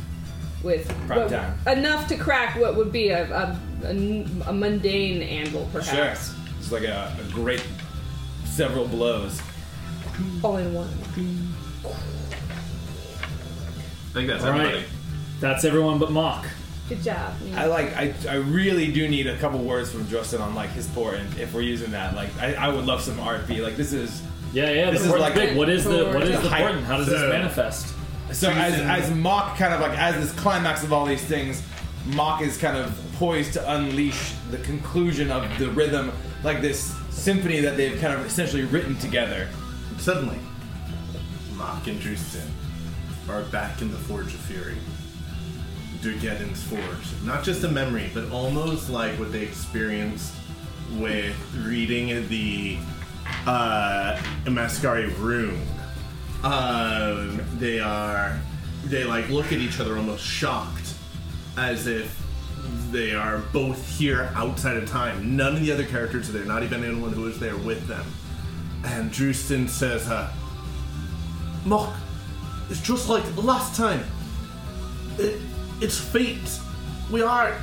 [0.64, 1.30] with what-
[1.66, 3.90] enough to crack what would be a, a, a,
[4.46, 5.80] a mundane anvil Sure.
[5.82, 7.64] perhaps It's like a, a great
[8.44, 9.40] several blows.
[10.42, 10.88] all in one
[14.10, 14.60] I think that's All right.
[14.60, 14.86] everybody.
[15.40, 16.46] That's everyone but Mock.
[16.88, 17.94] good job I like.
[17.96, 21.52] I, I really do need a couple words from Justin on like his portent if
[21.52, 22.14] we're using that.
[22.14, 23.46] Like, I, I would love some art.
[23.48, 24.22] Be like, this is
[24.52, 24.90] Yeah, yeah.
[24.92, 25.56] This the is portent's like- big.
[25.58, 26.62] What is the what is the Height.
[26.62, 26.84] portent?
[26.86, 27.92] How does this manifest?
[28.32, 31.62] So as, as Mock kind of like as this climax of all these things,
[32.06, 37.60] Mock is kind of poised to unleash the conclusion of the rhythm, like this symphony
[37.60, 39.48] that they've kind of essentially written together.
[39.98, 40.38] Suddenly,
[41.54, 42.48] Mock and Drustin
[43.28, 44.76] are back in the Forge of Fury.
[46.00, 47.22] Durgeddon's Forge.
[47.24, 50.34] Not just a memory, but almost like what they experienced
[50.98, 51.34] with
[51.64, 52.78] reading the
[53.46, 55.60] uh, Mascari rune.
[56.44, 58.38] Um, they are,
[58.84, 60.92] they like look at each other almost shocked,
[61.56, 62.20] as if
[62.90, 65.36] they are both here outside of time.
[65.36, 68.04] None of the other characters are there, not even anyone who is there with them.
[68.84, 70.30] And Drustin says, uh,
[71.64, 71.94] Mock,
[72.68, 74.04] it's just like last time.
[75.18, 75.40] It,
[75.80, 76.60] it's fate.
[77.10, 77.58] We are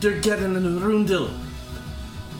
[0.00, 1.30] Durgeddon and Rundil.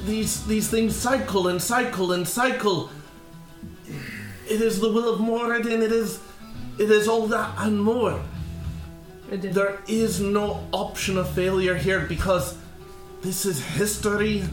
[0.06, 2.90] These these things cycle and cycle and cycle.
[4.52, 5.80] It is the will of Moradin.
[5.82, 6.20] It is
[6.78, 8.20] it is all that and more.
[9.30, 12.58] There is no option of failure here because
[13.22, 14.44] this is history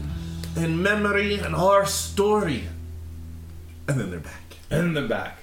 [0.56, 2.64] and memory and our story.
[3.88, 4.42] And then they're back.
[4.70, 5.36] And then they're back.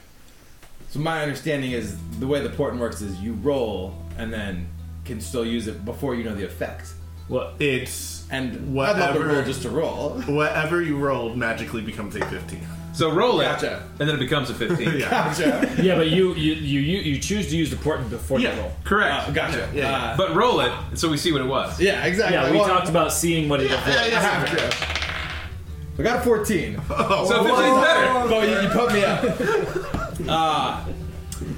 [0.89, 4.67] So my understanding is the way the portent works is you roll and then
[5.05, 6.93] can still use it before you know the effect.
[7.29, 9.25] Well, It's And I'd love to Whatever.
[9.27, 10.09] roll just to roll.
[10.21, 12.59] whatever you rolled magically becomes a 15.
[12.97, 13.83] So roll it, Gotcha.
[13.99, 14.97] and then it becomes a 15.
[14.97, 15.09] Yeah.
[15.11, 15.75] Gotcha.
[15.79, 18.55] Yeah, but you you you you, you choose to use the portent before Yeah.
[18.55, 18.71] you roll.
[18.85, 19.27] Correct.
[19.29, 19.69] Uh, gotcha.
[19.71, 19.95] Yeah, yeah.
[20.13, 21.79] Uh, But roll it, so we see what it was.
[21.79, 22.35] yeah, exactly.
[22.35, 23.79] Yeah, we Well, talked about seeing what it was.
[23.79, 25.99] I have to.
[25.99, 26.81] I got a 14.
[26.89, 28.29] Oh, So 15's better.
[28.29, 30.27] But you, you put me up.
[30.27, 30.83] Uh,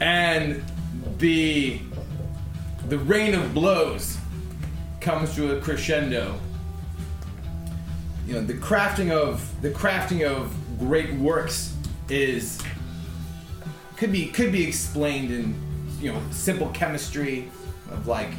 [0.01, 0.61] and
[1.19, 1.79] the
[2.89, 4.17] the rain of blows
[4.99, 6.37] comes to a crescendo
[8.27, 11.75] you know the crafting of the crafting of great works
[12.09, 12.59] is
[13.97, 15.55] could be could be explained in
[15.99, 17.51] you know simple chemistry
[17.91, 18.31] of like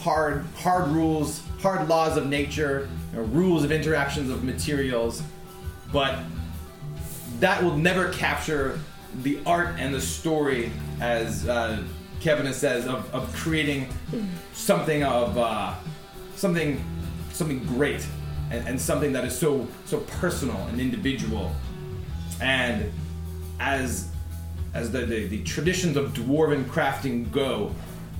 [0.00, 5.22] hard hard rules hard laws of nature you know, rules of interactions of materials.
[5.92, 6.20] But
[7.40, 8.78] that will never capture
[9.22, 10.70] the art and the story
[11.00, 11.82] as uh,
[12.20, 13.88] Kevin says of, of creating
[14.52, 15.74] something of uh,
[16.34, 16.84] something
[17.32, 18.06] something great
[18.50, 21.52] and, and something that is so so personal and individual.
[22.40, 22.92] And
[23.60, 24.08] as
[24.74, 27.74] as the, the, the traditions of dwarven crafting go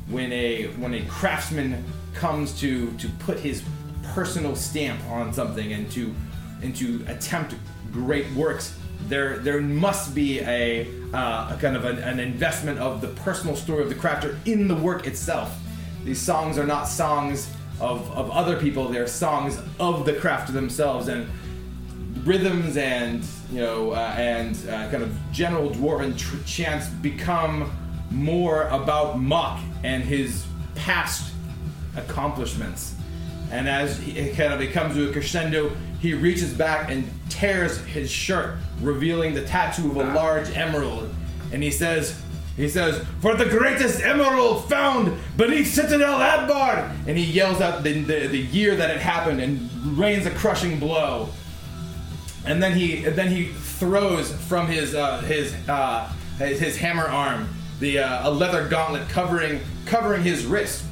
[0.09, 1.85] when a when a craftsman
[2.15, 3.63] comes to to put his
[4.15, 6.15] personal stamp on something and to
[6.63, 7.55] and to attempt
[7.93, 8.79] great works
[9.09, 13.57] there there must be a, uh, a kind of an, an investment of the personal
[13.57, 15.57] story of the crafter in the work itself.
[16.05, 21.09] These songs are not songs of, of other people they're songs of the craft themselves
[21.09, 21.29] and
[22.25, 27.71] rhythms and you know uh, and uh, kind of general dwarven tr- chants become
[28.11, 31.33] more about Mock and his past
[31.97, 32.95] accomplishments.
[33.51, 35.71] And as it kind of it comes to a crescendo,
[36.01, 41.15] he reaches back and tears his shirt, revealing the tattoo of a large emerald.
[41.53, 42.21] And he says,
[42.57, 48.01] he says, "For the greatest emerald found beneath Citadel Adbar!" And he yells out the,
[48.03, 51.29] the, the year that it happened and rains a crushing blow
[52.47, 57.07] and then he and then he throws from his uh, his, uh, his his hammer
[57.07, 57.49] arm
[57.81, 60.85] the uh, a leather gauntlet covering covering his wrist,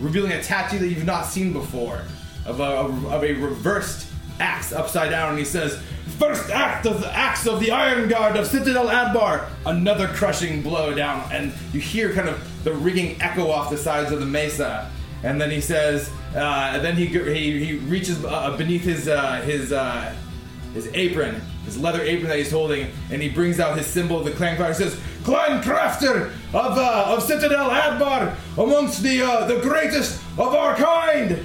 [0.00, 2.02] revealing a tattoo that you've not seen before
[2.46, 4.07] of a of a reversed
[4.40, 5.30] axe upside down.
[5.30, 5.80] And he says,
[6.18, 9.48] First act of the axe of the Iron Guard of Citadel Adbar.
[9.66, 14.10] Another crushing blow down, and you hear kind of the ringing echo off the sides
[14.10, 14.90] of the mesa.
[15.22, 19.72] And then he says, uh, then he he, he reaches uh, beneath his uh, his
[19.72, 20.14] uh,
[20.74, 24.24] his apron, his leather apron that he's holding, and he brings out his symbol of
[24.24, 24.68] the clan crafter.
[24.68, 30.54] He says, "Clan crafter of uh, of Citadel Adbar, amongst the uh, the greatest of
[30.54, 31.38] our kind,"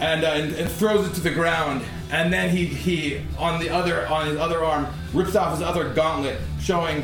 [0.00, 1.82] and, uh, and and throws it to the ground.
[2.10, 5.92] And then he he on the other on his other arm rips off his other
[5.92, 7.02] gauntlet, showing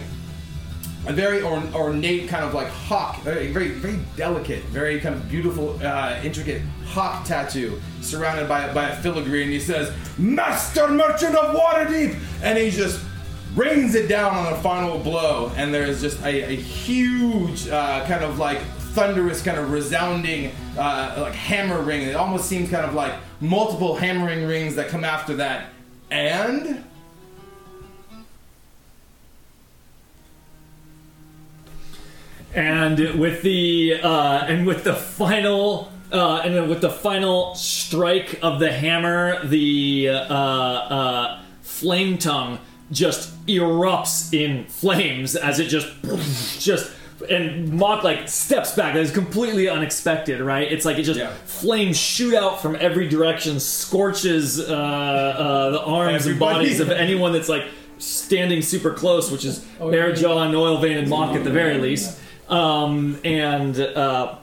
[1.07, 5.29] a very or, ornate kind of like hawk, very, very, very delicate, very kind of
[5.29, 9.43] beautiful, uh, intricate hawk tattoo surrounded by, by a filigree.
[9.43, 12.19] And he says, Master Merchant of Waterdeep!
[12.43, 13.05] And he just
[13.55, 15.53] rains it down on a final blow.
[15.57, 18.61] And there's just a, a huge uh, kind of like
[18.95, 22.03] thunderous, kind of resounding, uh, like hammer ring.
[22.03, 25.71] It almost seems kind of like multiple hammering rings that come after that.
[26.11, 26.85] And.
[32.55, 38.39] and with the uh, and with the final uh, and then with the final strike
[38.43, 42.61] of the hammer, the uh, uh, flame tongue
[42.93, 45.89] just erupts in flames as it just
[46.61, 46.93] just
[47.31, 48.95] and Mock like steps back.
[48.95, 50.71] That is completely unexpected, right?
[50.71, 56.27] It's like it just flames shoot out from every direction, scorches uh, uh, the arms
[56.27, 57.65] and bodies of anyone that's like
[57.99, 60.15] standing super close, which is Oh, Bear yeah.
[60.15, 62.19] Jaw and Oil Vein and Mock at the very least.
[62.49, 64.37] Um, and uh,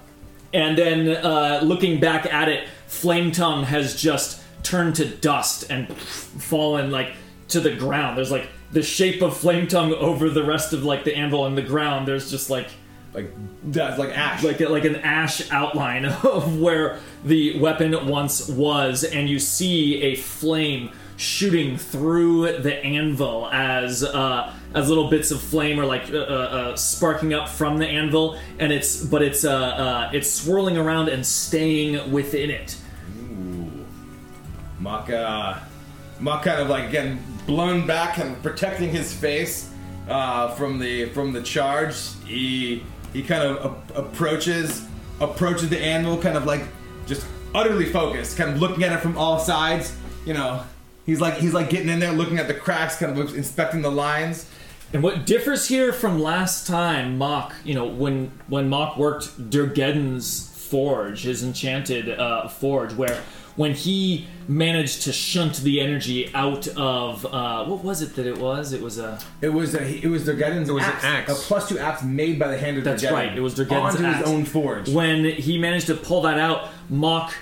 [0.54, 5.92] and then uh, looking back at it, Flame Tongue has just turned to dust and
[5.96, 7.14] fallen like
[7.50, 8.18] to the ground.
[8.18, 11.58] There's like the shape of Flame Tongue over the rest of like the anvil and
[11.58, 12.08] the ground.
[12.08, 12.70] There's just like
[13.14, 13.32] like
[13.64, 19.30] that's like ash, like like an ash outline of where the weapon once was, and
[19.30, 25.80] you see a flame shooting through the anvil as uh, as little bits of flame
[25.80, 29.54] are like uh, uh, uh, sparking up from the anvil, and it's but it's uh,
[29.54, 32.78] uh, it's swirling around and staying within it.
[34.80, 35.60] Mock, uh,
[36.20, 39.72] Mock kind of like again blown back and protecting his face
[40.08, 41.96] uh, from the from the charge.
[42.26, 44.86] He he kind of a- approaches
[45.20, 46.64] approaches the animal, kind of like
[47.06, 49.96] just utterly focused, kind of looking at it from all sides.
[50.26, 50.64] You know,
[51.06, 53.92] he's like he's like getting in there, looking at the cracks, kind of inspecting the
[53.92, 54.50] lines.
[54.94, 60.50] And what differs here from last time, Mock, you know, when when Mock worked Durgeddon's
[60.50, 63.22] forge, his enchanted uh, forge, where
[63.62, 68.38] when he managed to shunt the energy out of uh, what was it that it
[68.38, 68.74] was?
[68.74, 71.32] It was a It was a, it was Durgeddon's It was an axe, axe.
[71.32, 73.38] a plus two axe made by the hand of That's Durgeddon right.
[73.38, 74.18] It was Durgeddon's onto axe.
[74.20, 74.90] his own forge.
[74.90, 77.34] When he managed to pull that out, Mock,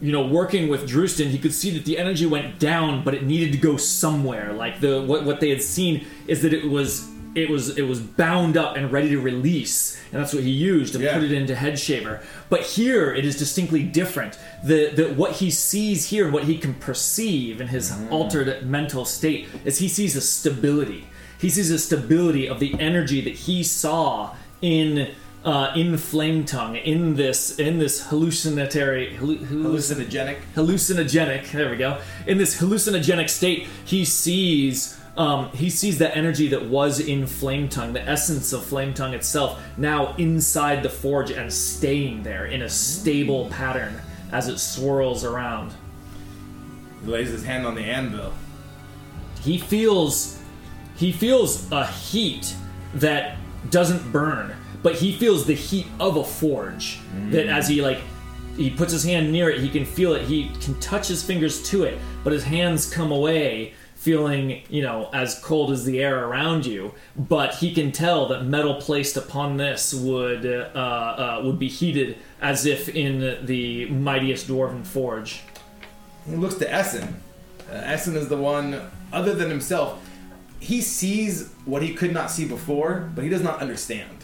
[0.00, 3.22] you know, working with Drustin, he could see that the energy went down, but it
[3.24, 4.52] needed to go somewhere.
[4.54, 8.00] Like the what what they had seen is that it was it was it was
[8.00, 11.14] bound up and ready to release, and that's what he used to Yeah.
[11.14, 12.20] put it into head shaver.
[12.48, 14.38] But here it is distinctly different.
[14.64, 19.04] The the what he sees here and what he can perceive in his altered mental
[19.04, 21.04] state is he sees a stability.
[21.38, 25.08] He sees a stability of the energy that he saw in
[25.44, 30.36] uh, in Flame Tongue in this in this hallucinatory hallu- hallucin- Hallucinogenic.
[30.54, 31.50] hallucinogenic.
[31.52, 31.98] There we go.
[32.26, 37.68] In this hallucinogenic state, he sees um, he sees the energy that was in Flame
[37.68, 42.62] Tongue, the essence of Flame Tongue itself, now inside the forge and staying there in
[42.62, 44.00] a stable pattern
[44.32, 45.72] as it swirls around.
[47.04, 48.32] He lays his hand on the anvil.
[49.42, 50.38] He feels
[50.96, 52.54] he feels a heat
[52.94, 53.38] that
[53.70, 56.98] doesn't burn, but he feels the heat of a forge.
[57.30, 58.00] That as he like
[58.56, 60.22] he puts his hand near it, he can feel it.
[60.22, 65.10] He can touch his fingers to it, but his hands come away feeling, you know,
[65.12, 66.94] as cold as the air around you.
[67.16, 72.16] But he can tell that metal placed upon this would uh, uh, would be heated
[72.40, 75.42] as if in the mightiest dwarven forge.
[76.26, 77.22] He looks to Essen.
[77.70, 80.02] Uh, Essen is the one, other than himself,
[80.58, 84.16] he sees what he could not see before, but he does not understand.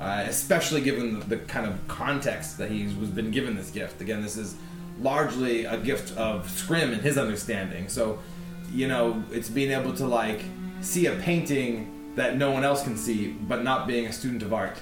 [0.00, 4.00] Uh, especially given the, the kind of context that he was been given this gift.
[4.00, 4.54] Again, this is
[5.00, 7.88] largely a gift of Scrim and his understanding.
[7.88, 8.20] So,
[8.72, 10.42] you know, it's being able to like
[10.80, 14.52] see a painting that no one else can see, but not being a student of
[14.52, 14.76] art,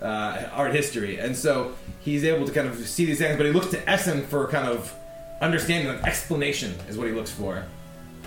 [0.00, 1.18] uh, art history.
[1.18, 4.26] And so he's able to kind of see these things, but he looks to Essen
[4.26, 4.94] for kind of
[5.40, 7.64] understanding, like explanation is what he looks for.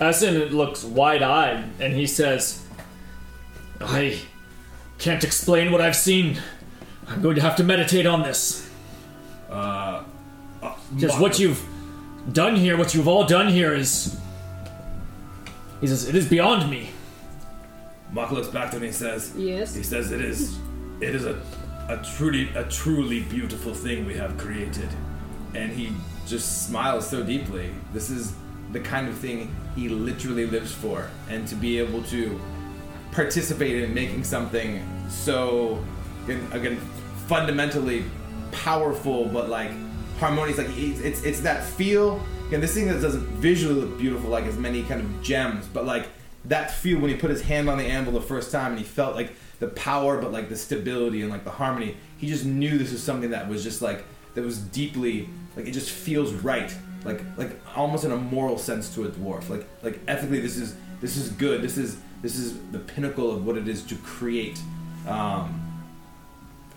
[0.00, 2.64] Essen looks wide eyed and he says,
[3.80, 4.18] I
[4.98, 6.38] can't explain what I've seen.
[7.08, 8.68] I'm going to have to meditate on this.
[9.50, 10.04] Uh,
[10.94, 11.62] Because what you've
[12.32, 14.16] done here, what you've all done here is.
[15.82, 16.90] He says, it is beyond me.
[18.12, 19.74] Mark looks back to me and says, Yes.
[19.74, 20.58] He says it is
[21.00, 21.42] it is a,
[21.88, 24.88] a truly a truly beautiful thing we have created.
[25.54, 25.92] And he
[26.26, 27.70] just smiles so deeply.
[27.92, 28.34] This is
[28.70, 31.10] the kind of thing he literally lives for.
[31.28, 32.40] And to be able to
[33.10, 35.82] participate in making something so
[36.24, 36.76] again, again
[37.26, 38.04] fundamentally
[38.52, 39.70] powerful but like
[40.18, 42.22] harmonious like it's, it's it's that feel
[42.52, 45.84] again this thing that doesn't visually look beautiful like as many kind of gems but
[45.84, 46.08] like
[46.44, 48.84] that feel when he put his hand on the anvil the first time and he
[48.84, 52.76] felt like the power but like the stability and like the harmony he just knew
[52.78, 54.04] this was something that was just like
[54.34, 56.74] that was deeply like it just feels right
[57.04, 59.48] like like almost in a moral sense to a dwarf.
[59.48, 61.62] Like like ethically this is this is good.
[61.62, 64.60] This is this is the pinnacle of what it is to create
[65.06, 65.58] um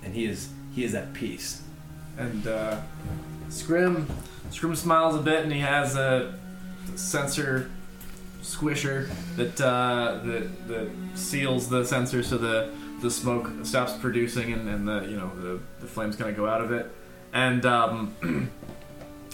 [0.04, 1.62] and he is he is at peace.
[2.18, 2.80] And uh,
[3.50, 4.08] Scrim,
[4.52, 6.34] Scrim smiles a bit, and he has a
[6.96, 7.70] censer
[8.42, 14.70] squisher that uh, that that seals the censer so the the smoke stops producing, and,
[14.70, 16.92] and the you know the, the flames kind of go out of it,
[17.34, 18.16] and um,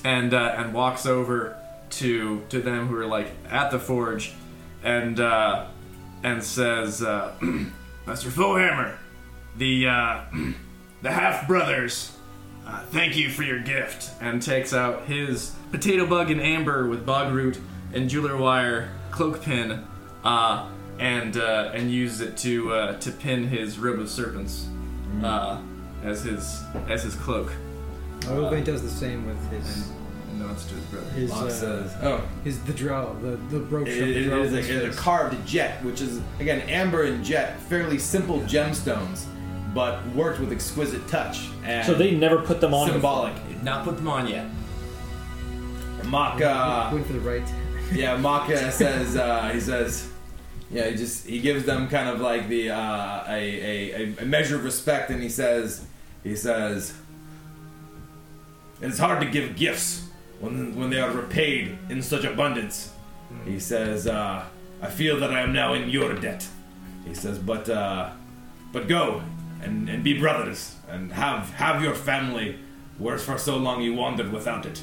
[0.04, 1.58] and uh, and walks over
[1.92, 4.34] to to them who are like at the forge,
[4.84, 5.68] and uh,
[6.24, 7.34] and says, uh,
[8.06, 8.98] Master Fullhammer,
[9.58, 10.22] the uh,
[11.02, 12.16] the half brothers,
[12.72, 14.12] uh, thank you for your gift.
[14.22, 17.60] and takes out his potato bug and amber with bog root
[17.94, 19.84] and jeweler wire cloak pin,
[20.24, 20.68] uh,
[21.00, 24.68] and uh, and uses it to uh, to pin his robe of serpents
[25.24, 25.60] uh,
[26.04, 27.52] as his as his cloak.
[28.28, 29.90] Owen does the same with his
[30.30, 31.10] And no one's to his brother.
[31.10, 34.18] his Locke uh, says oh his the drow the the brooch It, of the it-
[34.18, 37.98] it drow is a, it's a carved jet, which is again amber and jet, fairly
[37.98, 39.26] simple gemstones,
[39.74, 42.90] but worked with exquisite touch and So they never put them on.
[42.90, 43.34] symbolic.
[43.48, 44.46] Did not put them on yet.
[46.06, 47.48] Mock, uh, Went for the right.
[47.94, 50.10] yeah, Mock uh, says uh, he says,
[50.70, 54.56] yeah, he just he gives them kind of like the uh, a, a a measure
[54.56, 55.86] of respect, and he says
[56.24, 56.94] he says
[58.82, 60.08] it's hard to give gifts
[60.40, 62.92] when when they are repaid in such abundance.
[63.46, 64.44] He says, uh,
[64.82, 66.46] I feel that I am now in your debt.
[67.08, 68.10] He says, but uh,
[68.74, 69.22] but go
[69.62, 72.60] and, and be brothers and have have your family,
[72.98, 74.82] where for so long you wandered without it.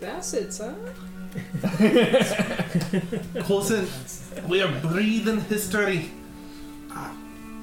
[0.00, 0.74] Facets, huh?
[3.46, 3.86] Cousin,
[4.48, 6.10] we are breathing history.
[6.90, 7.08] Uh,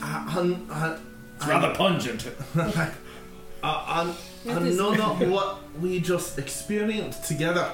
[0.01, 0.97] uh, un- uh,
[1.38, 2.27] It's rather pungent.
[2.57, 2.89] uh,
[3.64, 4.15] un-
[4.49, 7.69] I know not what we just experienced together,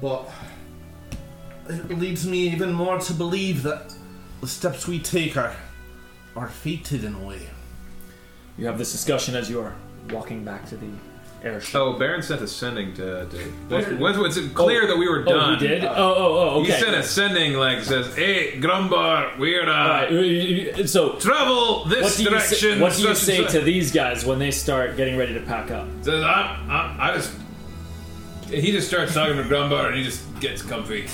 [0.00, 0.30] but
[1.68, 3.94] it leads me even more to believe that
[4.40, 5.54] the steps we take are
[6.36, 7.48] are fated in a way.
[8.58, 9.74] You have this discussion as you are
[10.10, 10.88] walking back to the
[11.42, 11.74] airship.
[11.74, 13.26] Oh, Baron sent ascending to.
[13.26, 15.34] to once, once it's clear that we were done.
[15.34, 15.58] Oh, done.
[15.58, 15.84] he did.
[15.84, 16.62] oh, oh, oh.
[16.62, 16.80] He Okay.
[16.80, 22.30] sent ascending like says, "Hey, Grumbar, we're uh, Alright, so travel this what do you
[22.30, 24.96] direction." say, what do you such and say such." to these guys when they start
[24.96, 25.86] getting ready to pack up?
[26.02, 27.32] Says, I'm, I'm, I just.
[28.48, 31.08] He just starts talking to Grumbar and he just gets comfy.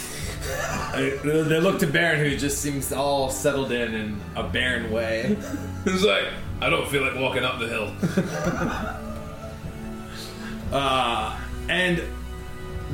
[0.92, 5.36] They look to Baron, who just seems all settled in in a barren way.
[5.84, 6.24] He's like,
[6.60, 9.06] I don't feel like walking up the hill.
[10.72, 11.36] Uh,
[11.68, 12.00] and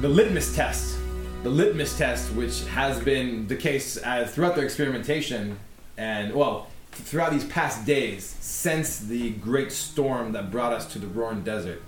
[0.01, 0.97] the litmus test,
[1.43, 5.59] the litmus test, which has been the case uh, throughout their experimentation,
[5.99, 11.07] and well, throughout these past days since the great storm that brought us to the
[11.07, 11.83] Roaring Desert.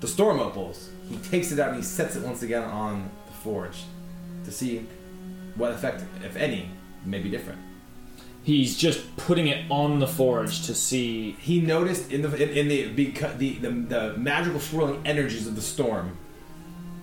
[0.00, 0.90] The storm opals.
[1.08, 3.10] He takes it out and he sets it once again on
[3.40, 3.84] forge
[4.44, 4.86] to see
[5.54, 6.70] what effect, if any,
[7.04, 7.58] may be different.
[8.42, 11.32] He's just putting it on the forge to see.
[11.32, 15.56] He noticed in the in, in the because the, the the magical swirling energies of
[15.56, 16.16] the storm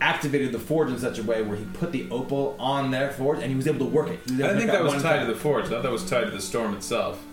[0.02, 3.40] activated the forge in such a way where he put the opal on their forge
[3.40, 4.20] and he was able to work it.
[4.26, 5.28] He was able I think make that was tied thing.
[5.28, 5.66] to the forge.
[5.66, 7.24] I thought that was tied to the storm itself.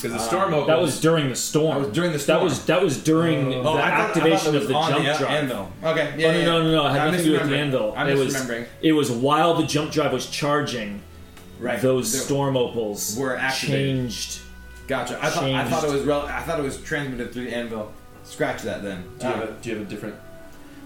[0.00, 0.66] Because the Uh, storm opens.
[0.68, 1.74] That was during the storm.
[1.78, 2.38] That was during the storm.
[2.38, 4.68] That was that was during Oh, the I thought- I thought activation it of was
[4.68, 5.30] the on jump the drive.
[5.30, 5.72] anvil.
[5.84, 6.86] Okay, yeah, oh, yeah, no, no, no, no.
[6.86, 7.58] It had I'm nothing to do with the misremembering.
[7.60, 7.94] anvil.
[7.96, 8.66] I'm it was misremembering.
[8.82, 11.00] it was while the jump drive was charging.
[11.58, 11.80] Right.
[11.82, 13.84] Those They storm opals were activated.
[13.84, 14.38] changed.
[14.88, 15.18] Gotcha.
[15.22, 17.92] I thought I thought it was rel- I thought it was transmitted through the anvil.
[18.24, 19.04] Scratch that then.
[19.18, 20.14] Do you, have Uh, a, do you have a different?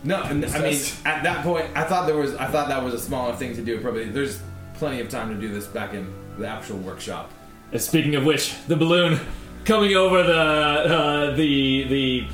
[0.03, 1.01] No, and I mean Yes.
[1.07, 3.63] at that point, I thought there was I thought that was a smaller thing to
[3.63, 3.79] do.
[3.79, 4.41] Probably there's
[4.79, 6.07] plenty of time to do this back in
[6.39, 7.31] the actual workshop.
[7.75, 9.19] And speaking of which, the balloon
[9.65, 12.27] coming over the uh, the the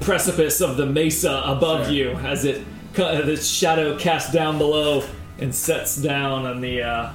[0.00, 1.92] precipice of the mesa above Sure.
[1.94, 2.64] you as it
[2.94, 5.04] ca- the shadow casts down below
[5.38, 7.12] and sets down on the uh,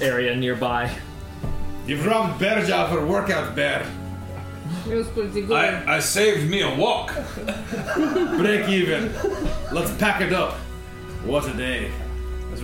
[0.00, 0.90] area nearby.
[1.86, 3.86] You've robbed Bearjaw for workout, Bear.
[4.88, 5.52] It was pretty good.
[5.56, 7.12] I, I saved me a walk.
[8.38, 9.12] Break even.
[9.72, 10.54] Let's pack it up.
[11.26, 11.90] What a day.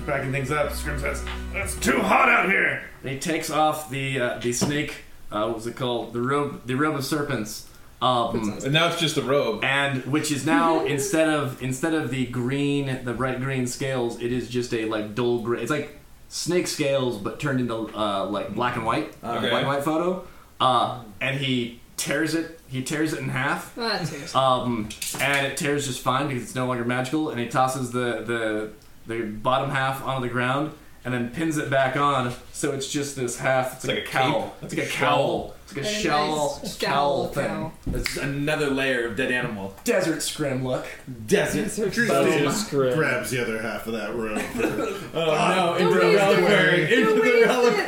[0.06, 1.24] As packing things up, Scrim says,
[1.54, 4.96] "It's too hot out here." And he takes off the uh, the snake.
[5.32, 6.12] Uh, what was it called?
[6.12, 6.66] The robe.
[6.66, 7.68] The robe of serpents.
[8.02, 9.64] Um, And now it's just a robe.
[9.64, 14.30] and which is now instead of instead of the green, the bright green scales, it
[14.30, 15.62] is just a like dull gray.
[15.62, 15.98] It's like
[16.28, 19.48] snake scales, but turned into uh, like black and white, like a Okay.
[19.48, 20.24] black and white photo.
[20.60, 22.60] Uh, and he tears it.
[22.68, 23.72] He tears it in half.
[23.78, 24.34] Ah, cheers.
[24.34, 24.88] Um,
[25.20, 27.30] and it tears just fine because it's no longer magical.
[27.30, 28.70] And he tosses the the
[29.06, 30.72] the bottom half onto the ground
[31.04, 33.74] and then pins it back on, so it's just this half.
[33.74, 34.42] It's like, like a a cowl.
[34.42, 34.52] cape?
[34.62, 35.08] It's like a Shell.
[35.08, 35.54] cowl.
[35.64, 37.46] It's like a shell nice cowl thing.
[37.46, 37.72] cowl.
[37.86, 39.74] That's another layer of dead animal.
[39.84, 40.86] Desert scrim look.
[41.26, 41.64] Desert.
[41.64, 42.94] Desert scrim.
[42.98, 44.38] grabs the other half of that room.
[45.16, 45.74] Oh no!
[45.78, 46.92] Into the reliquary.
[46.92, 47.22] Into the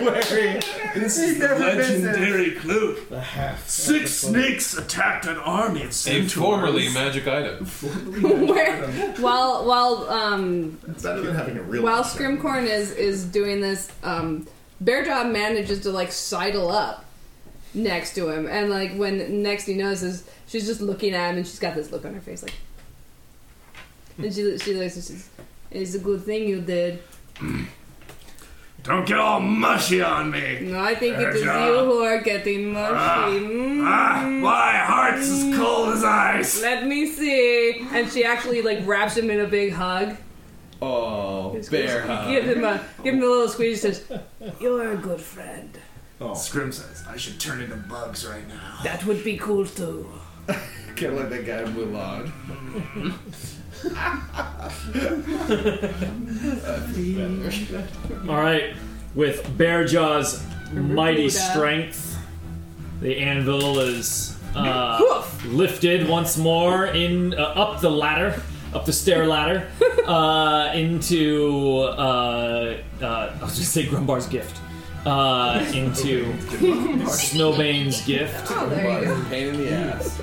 [0.00, 0.60] reliquary.
[0.94, 2.96] This is the legendary clue.
[3.66, 6.32] Six snakes attacked an army of A centaurs.
[6.32, 7.66] formerly magic item.
[8.46, 8.86] Where,
[9.18, 11.82] while while um It's better than having a real.
[11.82, 12.04] while.
[12.04, 14.46] Scrimcorn is is doing this, um,
[14.82, 17.04] Bearjaw manages to like sidle up
[17.74, 21.46] next to him, and like when next he notices, she's just looking at him, and
[21.46, 22.54] she's got this look on her face, like,
[24.18, 25.28] and she she looks and says,
[25.70, 27.02] "It's a good thing you did."
[28.86, 30.60] Don't get all mushy on me.
[30.60, 33.40] No, I think it is you who are getting mushy.
[33.40, 33.84] Mm.
[33.84, 36.62] Ah, my heart's as cold as ice.
[36.62, 37.84] Let me see.
[37.90, 40.16] And she actually like wraps him in a big hug.
[40.82, 42.28] Oh, bear hug.
[42.30, 43.80] Give him a give him a little squeeze.
[43.82, 44.04] Says,
[44.60, 45.78] "You're a good friend."
[46.20, 48.78] Oh, Scrim says, I should turn into bugs right now.
[48.82, 50.08] That would be cool too.
[50.48, 52.32] Kind of like that guy in Mulan.
[58.28, 58.74] All right,
[59.14, 60.42] with Bearjaw's
[60.72, 61.30] mighty Buddha.
[61.38, 62.18] strength,
[63.00, 68.40] the anvil is uh, lifted once more in uh, up the ladder,
[68.76, 69.68] up the stair ladder,
[70.06, 74.60] uh, into uh, uh, I was just say Grumbar's gift,
[75.06, 76.32] uh, into
[77.06, 78.46] Snowbane's gift.
[78.50, 79.24] Oh, there you go.
[79.30, 80.20] Pain in the ass.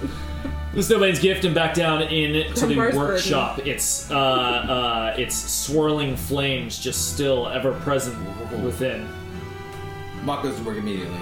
[0.74, 3.60] The Snowbane's gift and back down into the Grumbar's workshop.
[3.66, 8.16] It's uh, uh, it's swirling flames just still ever present
[8.64, 9.08] within.
[10.24, 11.20] Mock goes to work immediately.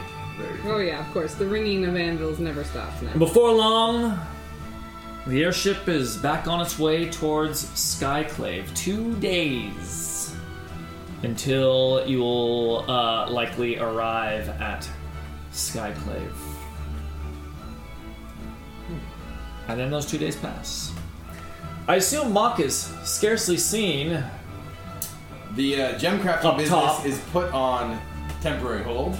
[0.66, 1.34] Oh yeah, of course.
[1.36, 3.14] The ringing of anvils never stops now.
[3.18, 4.20] Before long,
[5.28, 8.74] the airship is back on its way towards Skyclave.
[8.76, 10.36] Two days
[11.24, 14.90] until you will uh, likely arrive at
[15.52, 16.34] Skyclave.
[19.68, 20.92] And then those two days pass.
[21.88, 24.24] I assume Mock is scarcely seen.
[25.56, 27.06] The uh, gem crafting Up business top.
[27.06, 28.00] is put on
[28.42, 29.18] temporary hold.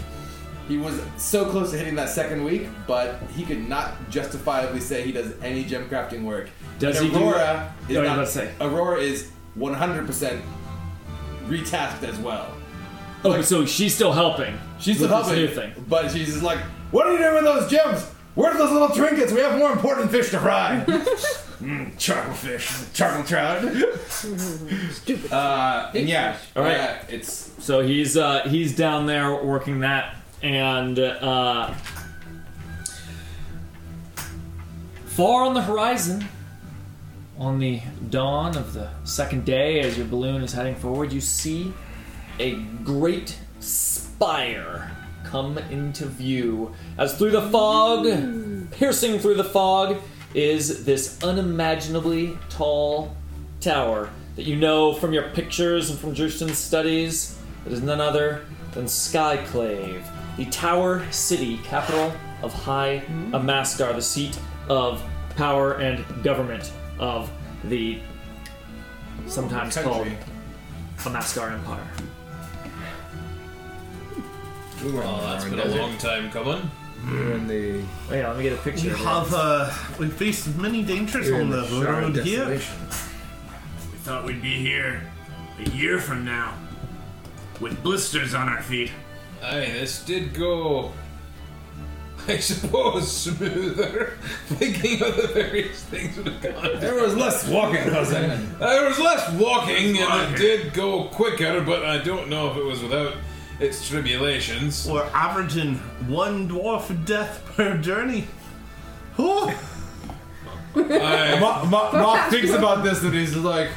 [0.72, 5.04] He was so close to hitting that second week, but he could not justifiably say
[5.04, 6.50] he does any gem crafting work.
[6.80, 8.54] Does he do- Aurora is Oh, yeah, not, let's say.
[8.62, 9.30] Aurora is
[9.60, 10.40] 100%
[11.48, 12.54] retasked as well.
[13.26, 14.58] Oh, so she's still helping.
[14.80, 15.86] She's still with this helping, new thing.
[15.90, 16.60] but she's just like,
[16.92, 18.06] "What are you doing with those gems?
[18.36, 19.34] Where's those little trinkets?
[19.34, 23.62] We have more important fish to fry." mm, charcoal fish, charcoal trout.
[24.08, 25.32] Stupid.
[25.34, 26.78] Uh, and yeah, All right.
[26.80, 31.74] uh, it's So he's uh, he's down there working that, and uh,
[35.06, 36.26] far on the horizon,
[37.38, 41.74] on the dawn of the second day, as your balloon is heading forward, you see
[42.40, 44.92] a great spire
[45.24, 46.74] come into view.
[46.98, 48.06] As through the fog,
[48.72, 49.98] piercing through the fog,
[50.34, 53.16] is this unimaginably tall
[53.60, 57.38] tower that you know from your pictures and from Drustin's studies.
[57.66, 60.04] It is none other than Skyclave,
[60.38, 64.40] the Tower City, capital of High Amaskar, the seat
[64.70, 65.04] of
[65.36, 67.32] power and government of
[67.64, 68.00] the
[69.28, 70.08] sometimes called
[70.98, 71.88] Amaskar Empire.
[74.84, 76.70] Oh, that's been a long time coming.
[77.06, 77.84] We're in the.
[78.10, 78.88] Wait, let me get a picture.
[78.88, 79.04] We of it.
[79.04, 82.40] have uh, we faced many dangers We're on in the the Shire of road here.
[82.40, 82.78] Desolation.
[83.92, 85.02] We thought we'd be here
[85.60, 86.58] a year from now
[87.60, 88.92] with blisters on our feet.
[89.44, 90.92] Aye, this did go,
[92.28, 94.18] I suppose, smoother.
[94.48, 96.80] Thinking of the various things that have gone.
[96.80, 98.56] there was less walking, cousin.
[98.60, 102.64] There was less walking, and it did go quicker, but I don't know if it
[102.66, 103.16] was without
[103.60, 104.88] its tribulations.
[104.88, 105.76] We're averaging
[106.08, 108.28] one dwarf death per journey.
[109.18, 109.48] Oh,
[110.76, 113.70] I, Ma- Ma- Mark thinks about this and he's like,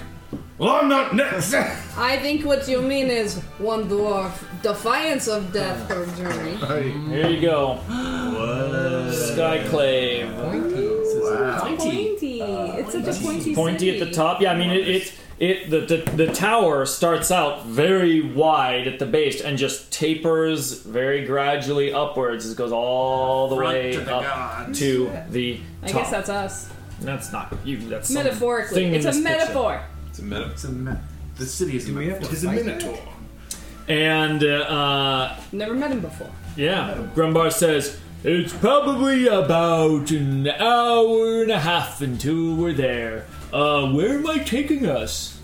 [0.59, 1.55] "Well, I'm not next."
[1.97, 4.33] I think what you mean is one dwarf
[4.63, 6.57] defiance of death per journey.
[7.11, 7.79] Here you go.
[9.11, 10.35] Skyclave.
[11.61, 12.41] Pointy.
[12.41, 13.55] It's such a pointy.
[13.55, 14.15] Pointy at the city.
[14.17, 14.41] top.
[14.41, 14.89] Yeah, I mean it.
[14.89, 19.93] it it the, the the tower starts out very wide at the base and just
[19.93, 22.49] tapers very gradually upwards.
[22.51, 24.79] It goes all the Front way to the up gods.
[24.79, 25.65] to the top.
[25.83, 26.71] I guess that's us.
[27.01, 27.79] That's not you.
[27.79, 29.39] That's some Metaphorically, thing in it's a this picture.
[29.39, 29.83] metaphor.
[30.15, 30.53] It's a minute.
[30.53, 30.93] It's a me-
[31.39, 32.29] the city is a metaphor.
[32.31, 32.99] He's a minotaur.
[33.89, 36.31] And uh, Never met him before.
[36.57, 43.27] yeah, Grumbar says it's probably about an hour and a half until we're there.
[43.53, 45.41] Uh, where am I taking us?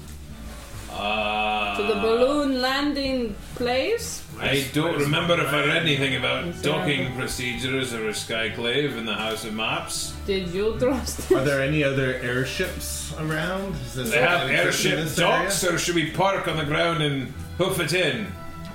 [0.93, 4.20] Uh, To the balloon landing place.
[4.41, 9.15] I don't remember if I read anything about docking procedures or a skyclave in the
[9.15, 10.15] House of Maps.
[10.27, 11.31] Did you trust?
[11.33, 13.75] are there any other airships around?
[13.77, 15.75] Is this They have anything in airship this area?
[15.75, 18.27] or should we park on the ground and hoof it in?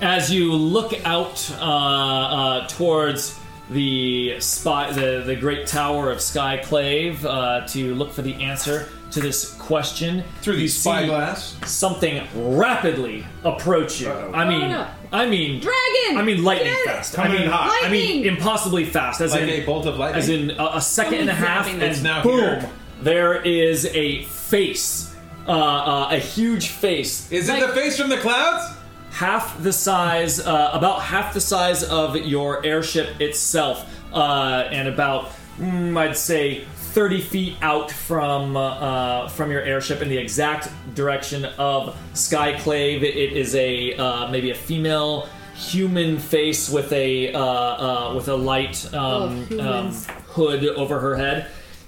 [0.01, 3.39] As you look out uh, uh, towards
[3.71, 9.21] the spot, the, the great tower of Skyclave, uh, to look for the answer to
[9.21, 11.55] this question, Through the you spyglass.
[11.65, 14.11] something rapidly approach you.
[14.11, 14.87] I mean, Oh, no.
[15.15, 16.17] I mean, Dragon.
[16.17, 16.85] I mean, lightning Get it!
[16.87, 17.17] fast.
[17.17, 17.79] I Coming mean, in hot.
[17.83, 18.25] I mean, Lightning!
[18.25, 19.21] impossibly fast.
[19.21, 20.19] As Like in, a bolt of lightning.
[20.21, 22.69] as in a, a second and a half, and It's now boom, here.
[23.01, 25.15] there is a face,
[25.47, 28.73] uh, uh, a huge face Is Like- it the face from the clouds?
[29.11, 35.31] half the size, uh, about half the size of your airship itself, uh, and about,
[35.57, 40.69] mm, I'd say, 30 feet out from uh, uh, from your airship in the exact
[40.95, 43.03] direction of Skyclave.
[43.03, 48.29] It, it is a uh, maybe a female human face with a uh, uh, with
[48.29, 49.91] a light um, Oh, um,
[50.27, 51.47] hood over her head,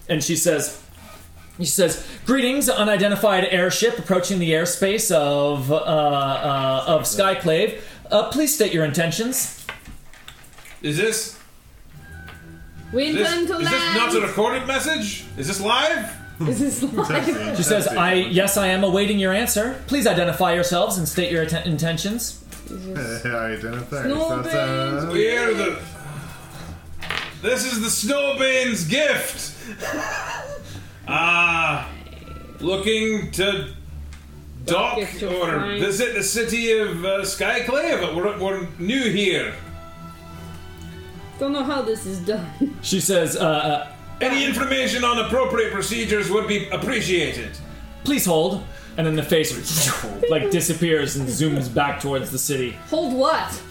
[0.09, 0.83] and she says.
[1.57, 7.79] He says, "Greetings, unidentified airship approaching the airspace of uh, uh, of Skyclave.
[8.11, 9.65] Uh, please state your intentions."
[10.83, 11.36] Is this
[12.93, 13.73] We is this, intend to is land.
[13.75, 15.25] this not a recorded message?
[15.37, 16.15] Is this live?
[16.47, 17.57] Is this live?
[17.57, 19.81] She says, "I yes, I am awaiting your answer.
[19.87, 24.03] Please identify yourselves and state your atten- intentions." Identify.
[24.05, 24.43] Snowbane.
[24.43, 24.55] That's,
[25.05, 25.79] uh, We're the.
[27.41, 29.53] This is the Snowbane's gift.
[31.07, 31.89] Ah,
[32.59, 33.69] looking to
[34.65, 35.79] dock Get your or fine.
[35.79, 38.15] visit the city of uh, Skyclave.
[38.15, 39.53] We're, we're new here.
[41.39, 42.77] Don't know how this is done.
[42.81, 43.91] She says, uh, uh,
[44.21, 47.51] Any information on appropriate procedures would be appreciated.
[48.03, 48.63] "Please hold."
[48.97, 49.53] And then the face
[50.29, 52.71] like disappears and zooms back towards the city.
[52.89, 53.61] Hold what?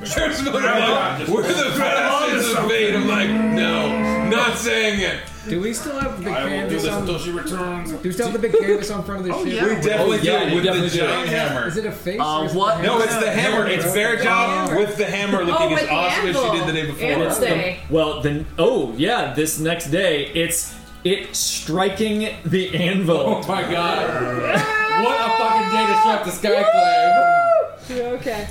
[0.00, 2.94] There's no like, we're the bastards of fate.
[2.94, 5.20] I'm like, no, not saying it.
[5.48, 7.00] Do we still have the big I will do canvas this on?
[7.00, 7.92] until Do she returns.
[7.92, 9.54] we still have the big canvas on front of the Oh, ship?
[9.54, 9.64] yeah.
[9.68, 11.00] We definitely yeah, do you with definitely the do.
[11.02, 11.66] giant hammer.
[11.66, 12.20] Is it a face?
[12.20, 13.66] Uh, or is it what- the No, it's the hammer.
[13.66, 16.52] It's Bearjaw with the hammer looking oh, as with the awesome as anvil.
[16.52, 17.08] she did the day before.
[17.10, 17.78] And it's day.
[17.90, 20.74] Well, then, oh yeah, this next day it's
[21.04, 23.16] it striking the anvil.
[23.42, 24.22] Oh my god.
[25.02, 28.14] what a fucking day to show up the Skyclave.
[28.20, 28.48] Okay.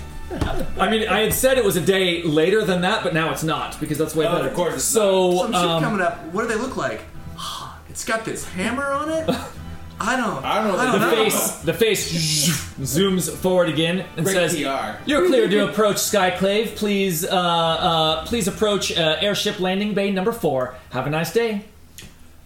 [0.80, 3.44] I mean, I had said it was a day later than that, but now it's
[3.44, 4.48] not because that's way Oh, better.
[4.48, 6.24] of course it's so, Some shit um, coming up.
[6.34, 7.02] What do they look like?
[7.90, 9.30] It's got this hammer on it.
[10.00, 10.44] I don't.
[10.44, 10.78] I don't know.
[10.80, 11.16] I don't the know.
[11.24, 12.12] face, the face
[12.80, 15.00] zooms forward again and Great says, PR.
[15.06, 16.76] "You're clear to approach Skyclave.
[16.76, 20.74] Please, uh, uh, please approach uh, airship landing bay number four.
[20.92, 21.66] Have a nice day."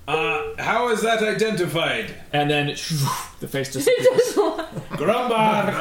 [0.08, 2.14] Uh, how is that identified?
[2.32, 2.68] And then
[3.40, 4.36] the face He disappears.
[4.36, 4.66] doesn't
[4.96, 5.72] Grumbar!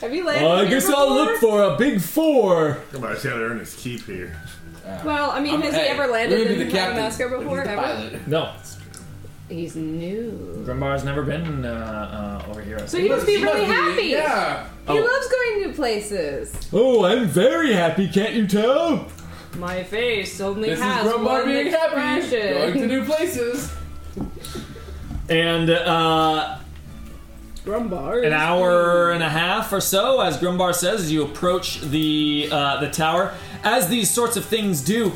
[0.00, 2.78] Have you landed I guess I'll look for a big four.
[2.92, 4.36] Come on, I gotta earn his keep here.
[5.04, 6.96] Well, I mean, I'm- has hey, he ever landed we're gonna be in the captain.
[6.96, 7.64] Madagascar before?
[7.64, 8.20] The Ever?
[8.26, 8.52] No,
[9.48, 10.64] He's new.
[10.66, 12.84] Grumbar's never been uh, uh, over here.
[12.88, 14.06] So he must be really must happy.
[14.06, 14.66] Yeah.
[14.88, 16.54] He loves going new places.
[16.72, 18.08] Oh, I'm very happy.
[18.08, 19.06] Can't you tell?
[19.56, 21.94] My face only This is has Grumbar one being happy.
[21.94, 22.88] Going to expression.
[22.88, 23.72] new places.
[25.28, 26.58] And uh,
[27.64, 28.26] Grumbar.
[28.26, 32.80] an hour and a half or so, as Grumbar says, as you approach the uh,
[32.80, 33.32] the tower.
[33.62, 35.12] As these sorts of things do,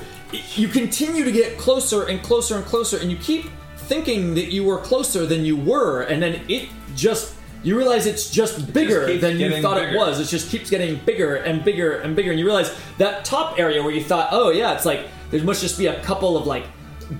[0.55, 3.47] you continue to get closer and closer and closer, and you keep
[3.77, 8.31] thinking that you were closer than you were, and then it just you realize it's
[8.31, 10.21] just bigger keeps than you getting thought it was.
[10.21, 13.83] It just keeps getting bigger and bigger and bigger, and you realize that top area
[13.83, 16.65] where you thought, oh yeah, it's like there must just be a couple of like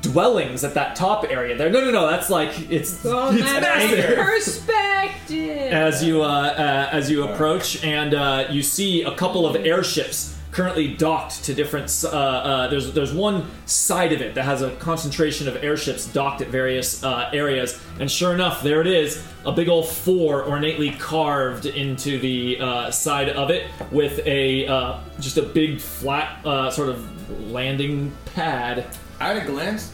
[0.01, 1.71] dwellings at that top area there.
[1.71, 5.73] No, no, no, that's like it's Well, it's massive perspective.
[5.73, 10.38] as you uh, uh, as you approach, and uh, you see a couple of airships
[10.51, 12.05] currently docked to different.
[12.05, 16.41] Uh, uh, there's there's one side of it that has a concentration of airships docked
[16.41, 20.91] at various uh, areas, and sure enough, there it is, a big old four ornately
[20.93, 26.71] carved into the uh, side of it with a uh, just a big flat uh,
[26.71, 28.87] sort of landing pad.
[29.21, 29.93] At a glance,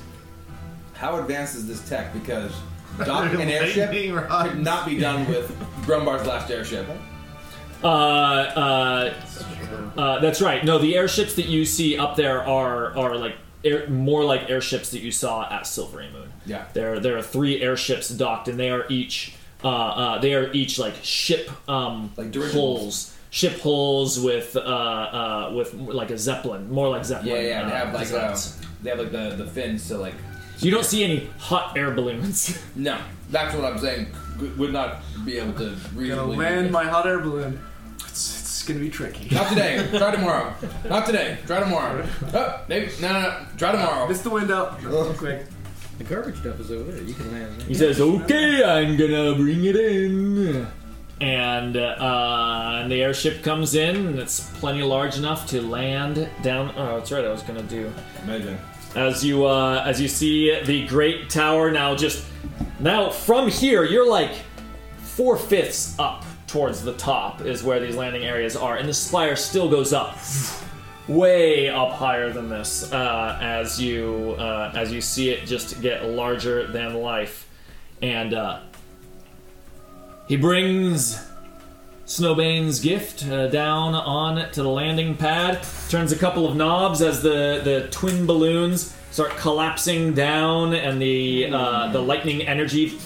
[0.95, 2.13] how advanced is this tech?
[2.13, 2.53] Because
[3.05, 5.51] docking an airship could not be done with
[5.83, 6.87] Grumbar's last airship.
[7.85, 9.15] Uh, uh,
[9.97, 10.65] uh, that's right.
[10.65, 14.91] No, the airships that you see up there are are like air, more like airships
[14.93, 16.33] that you saw at Silvery Moon.
[16.47, 16.65] Yeah.
[16.73, 20.79] There there are three airships docked, and they are each uh, uh, they are each
[20.79, 22.55] like ship um, Like dirigibles.
[22.81, 23.11] hulls.
[23.31, 27.35] Ship hulls with uh, uh, with like a zeppelin, more like zeppelin.
[27.37, 27.69] Yeah, yeah.
[27.69, 28.37] They uh, have like uh,
[28.83, 30.15] they have like the, the fins to like.
[30.61, 32.57] you don't see any hot air balloons.
[32.77, 32.97] No,
[33.31, 34.07] that's what I'm saying.
[34.39, 37.59] G- Would not be able to Gonna land my hot air balloon.
[38.65, 39.35] It's, it's gonna be tricky.
[39.35, 39.87] Not today.
[39.99, 40.55] Try tomorrow.
[40.89, 41.39] Not today.
[41.47, 42.07] Try tomorrow.
[42.33, 43.47] Oh, maybe no, no, no.
[43.59, 44.09] Try tomorrow.
[44.09, 44.75] Miss the window.
[44.83, 45.45] Real quick.
[45.99, 47.03] The garbage dump is over there.
[47.03, 47.67] You can land there.
[47.69, 50.67] He says, "Okay, I'm gonna bring it in."
[51.21, 56.73] And, uh, and the airship comes in, and it's plenty large enough to land down.
[56.77, 57.25] Oh, that's right.
[57.25, 57.93] I was gonna do
[58.25, 58.59] Amazing.
[58.97, 61.95] as you uh, as you see the great tower now.
[61.95, 62.25] Just
[62.81, 64.33] now from here, you're like
[64.97, 69.35] four fifths up towards the top is where these landing areas are, and the spire
[69.35, 70.17] still goes up
[71.09, 76.07] way up higher than this uh, as you uh, as you see it just get
[76.07, 77.49] larger than life,
[78.03, 78.61] and uh,
[80.29, 81.21] he brings
[82.07, 87.21] Snowbane's gift uh, down on to the landing pad, turns a couple of knobs as
[87.21, 92.97] the, the twin balloons start collapsing down, and the uh, the lightning energy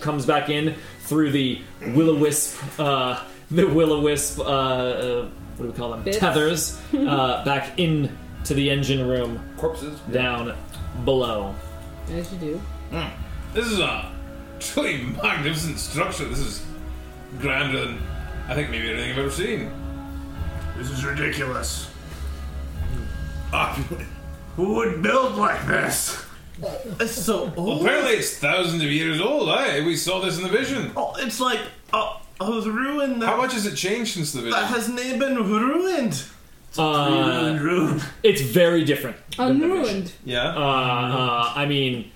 [0.00, 0.74] comes back in
[1.06, 1.60] through the
[1.94, 6.02] will o wisp uh, the will o wisp uh, uh, what do we call them
[6.02, 6.18] Bits.
[6.18, 9.98] tethers uh, back into the engine room Corpses.
[10.12, 10.54] down
[11.04, 11.54] below.
[12.10, 12.60] As you do.
[13.54, 14.12] This is a
[14.60, 16.24] truly magnificent structure.
[16.26, 16.64] This is
[17.40, 17.98] grander than
[18.48, 19.70] I think maybe anything I've ever seen.
[20.76, 21.88] This is ridiculous.
[23.52, 23.74] Ah,
[24.56, 26.24] Who would build like this?
[27.00, 27.82] It's so old.
[27.82, 29.48] apparently, it's thousands of years old.
[29.50, 29.84] Eh?
[29.84, 30.92] We saw this in the vision.
[30.96, 31.60] Oh, it's like
[31.92, 34.58] a, a ruin that, How much has it changed since the vision?
[34.58, 36.22] that has not been ruined.
[36.78, 38.02] Uh, Rude.
[38.22, 39.16] it's very different.
[39.38, 40.12] Unruined.
[40.24, 40.48] yeah.
[40.54, 42.10] Uh, uh, I mean,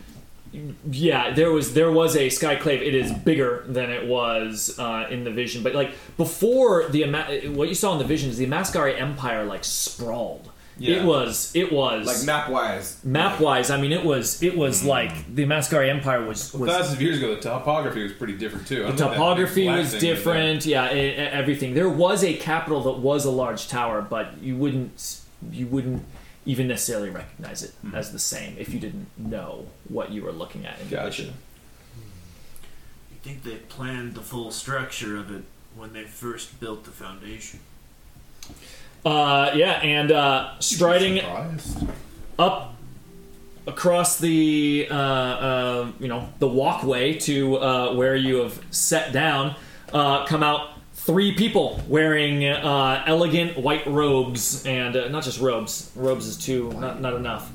[0.90, 2.82] yeah, there was there was a skyclave.
[2.82, 7.40] It is bigger than it was uh, in the vision, but like before the Ama-
[7.54, 10.50] what you saw in the vision is the Amaskari Empire like sprawled.
[10.80, 10.96] Yeah.
[10.96, 13.04] It was it was like map wise.
[13.04, 13.70] map wise.
[13.70, 14.88] I mean, it was it was hmm.
[14.88, 18.66] like the Amaskari Empire was was Thousands of years ago, the topography was pretty different
[18.66, 18.86] too.
[18.86, 20.64] the topography was different.
[20.64, 21.74] Yeah, e- e- everything.
[21.74, 25.20] There was a capital that was a large tower, but you wouldn't
[25.52, 26.02] you wouldn't
[26.46, 27.94] even necessarily recognize it hmm.
[27.94, 31.22] as the same if you didn't know what you were looking at in the Gotcha.
[31.24, 31.34] vision.
[33.12, 35.42] You think they planned the full structure of it
[35.76, 37.60] when they first built the foundation?
[39.04, 41.20] Uh, yeah, and uh, striding
[42.38, 42.74] up
[43.66, 49.54] across the uh, uh, you know the walkway to uh, where you have set down
[49.92, 55.90] uh, come out three people wearing uh, elegant white robes and uh, not just robes.
[55.94, 57.50] Robes is too not not enough.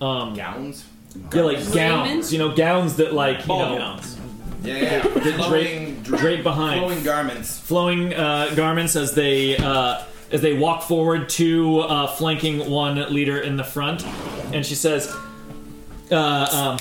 [0.00, 0.84] Um, Gowns.
[1.32, 2.32] yeah, like gowns.
[2.32, 4.18] You know, gowns that like you Ball know gowns.
[4.64, 4.98] Yeah, yeah.
[5.02, 7.58] that Flowing, drape, drape behind flowing garments.
[7.58, 10.02] flowing uh, garments as they uh,
[10.32, 14.04] as they walk forward to uh, flanking one leader in the front,
[14.52, 15.14] and she says,
[16.10, 16.78] uh, um,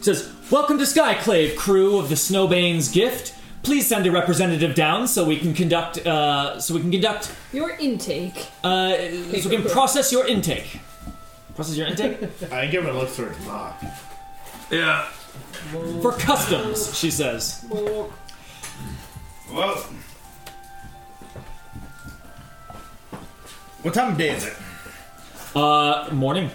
[0.00, 3.34] "says Welcome to Skyclave, crew of the Snowbane's Gift.
[3.62, 7.70] Please send a representative down so we can conduct uh, so we can conduct Your
[7.78, 8.48] intake.
[8.64, 10.80] uh, so we can process your intake.
[11.54, 12.18] Process your intake
[12.52, 13.80] I give it a look towards Mock.
[14.70, 15.04] Yeah.
[16.00, 17.64] for customs," she says.
[17.70, 18.10] Well,
[23.82, 24.54] what time of day is it?
[25.54, 26.50] Uh, morning,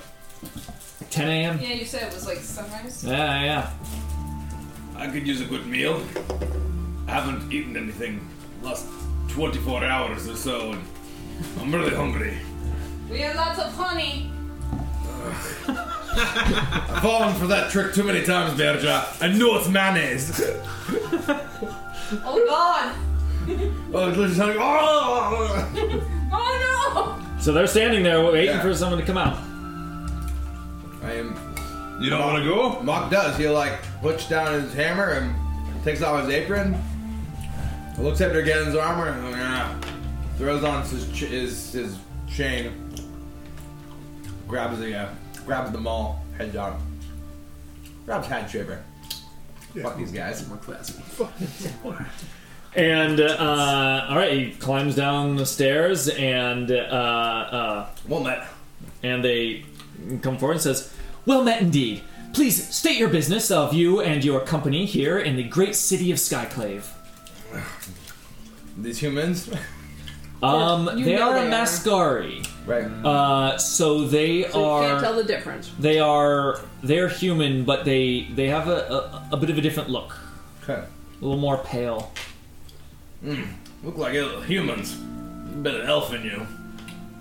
[1.10, 1.60] 10 a.m.
[1.62, 3.04] Yeah, you said it was like sunrise.
[3.04, 3.70] Yeah, yeah.
[4.96, 6.02] I could use a good meal.
[7.08, 8.28] I haven't eaten anything
[8.64, 8.88] last
[9.30, 10.84] 24 hours or so, and
[11.60, 12.38] I'm really hungry.
[13.10, 14.32] We have lots of honey.
[15.70, 19.22] I've fallen for that trick too many times, Bearjaw.
[19.22, 20.42] I know it's mayonnaise.
[22.24, 22.96] Oh God!
[23.93, 24.56] Oh, delicious honey.
[24.59, 25.67] Oh!
[26.32, 28.61] Oh So they're standing there waiting Yeah.
[28.61, 29.38] for someone to come out.
[31.03, 31.35] I am.
[32.01, 32.82] You don't want to go?
[32.82, 33.38] Mock does.
[33.38, 35.34] He like puts down his hammer and
[35.84, 36.76] takes off his apron.
[37.98, 39.08] Looks at Dragon's armor.
[39.08, 39.80] and, yeah,
[40.38, 41.98] throws on his ch- his, his
[42.30, 42.72] chain.
[44.48, 45.09] Grabs the uh,
[45.45, 46.22] grabs the maul.
[46.38, 46.80] Head on.
[48.06, 48.84] Grabs head shaver.
[49.82, 50.48] Fuck these guys.
[50.48, 51.01] More classy.
[52.78, 58.48] And uh, all right, he climbs down the stairs, and uh, uh, Well met.
[59.02, 59.66] and they
[60.22, 60.94] come forward and says,
[61.26, 62.04] "Well met indeed.
[62.34, 66.18] Please state your business of you and your company here in the great city of
[66.18, 66.86] Skyclave."
[68.78, 69.50] These humans.
[70.44, 71.64] Um, You they know are they a are.
[71.66, 72.48] Mascari.
[72.68, 72.86] right.
[73.04, 75.72] Uh, so they So you can't are tell the difference.
[75.80, 79.90] they are they're human, but they they have a, a, a bit of a different
[79.90, 80.16] look,
[80.62, 80.80] Okay.
[80.84, 82.12] a little more pale.
[83.24, 84.94] Look like el- humans.
[85.62, 86.48] Bit of elf in you.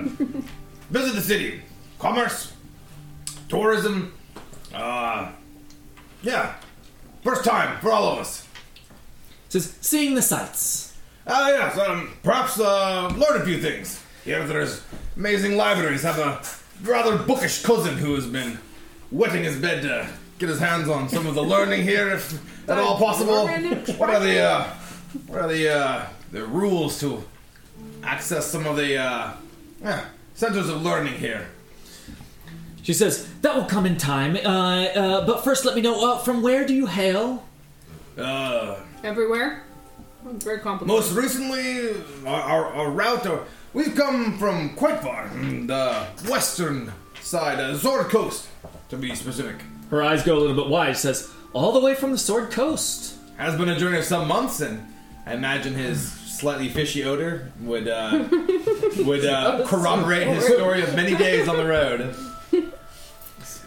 [0.90, 1.62] visit the city.
[2.00, 2.54] Commerce,
[3.48, 4.14] tourism.
[4.74, 5.32] Uh,
[6.24, 6.56] yeah,
[7.24, 8.48] first time for all of us.
[9.50, 11.78] says, "Seeing the sights." Ah, yes.
[11.78, 14.02] Um, perhaps uh, learn a few things.
[14.26, 14.82] Here, there's
[15.16, 16.02] amazing libraries.
[16.04, 16.42] Have a
[16.84, 18.58] rather bookish cousin who has been
[19.12, 20.08] wetting his bed to
[20.42, 23.48] get his hands on some of the learning here, if at all possible.
[23.98, 24.64] What are the uh,
[25.28, 27.24] what are the uh, the rules to
[28.04, 29.34] access some of the uh,
[29.82, 31.48] yeah, centers of learning here?
[32.82, 34.36] She says, "That will come in time.
[34.36, 37.46] Uh, uh, but first, let me know uh, from where do you hail?"
[38.18, 39.64] Uh, Everywhere?
[40.24, 40.88] Very complicated.
[40.88, 41.96] most recently,
[42.28, 43.40] our, our, our route, uh,
[43.74, 48.48] we've come from quite far, mm, the western side, uh, Sword Coast,
[48.90, 49.56] to be specific.
[49.92, 50.94] Her eyes go a little bit wide.
[50.96, 54.28] She says, "All the way from the Sword Coast." Has been a journey of some
[54.28, 54.86] months, and
[55.26, 58.24] I imagine his slightly fishy odor would uh,
[59.06, 62.16] would uh, corroborate his story of many days on the road.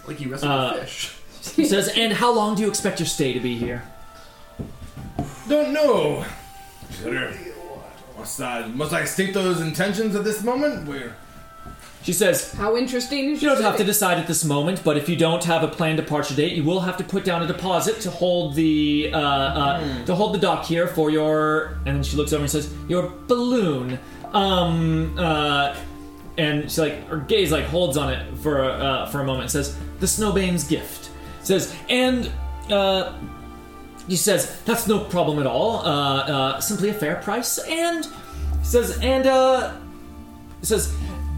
[0.06, 1.14] Like you wrestled Uh, a fish.
[1.54, 3.82] She says, "And how long do you expect your stay to be here?"
[5.48, 6.24] Don't know.
[7.02, 7.30] Sure.
[8.18, 10.86] Must I, must I state those intentions at this moment?
[10.86, 11.14] We're
[12.04, 15.08] She says, How interesting is You don't have to decide at this moment, but if
[15.08, 18.02] you don't have a planned departure date, you will have to put down a deposit
[18.02, 21.78] to hold the uh, uh, to hold the dock here for your.
[21.86, 23.98] And then she looks over and says, "Your balloon."
[24.34, 25.74] Um, uh,
[26.36, 29.44] and she like her gaze like holds on it for a, uh, for a moment.
[29.44, 31.08] and Says, "The Snowbane's gift."
[31.42, 32.30] Says, and
[32.70, 33.14] uh,
[34.08, 35.78] he says, "That's no problem at all.
[35.78, 38.06] Uh, uh, simply a fair price." And
[38.62, 39.72] says, and uh,
[40.62, 40.94] says,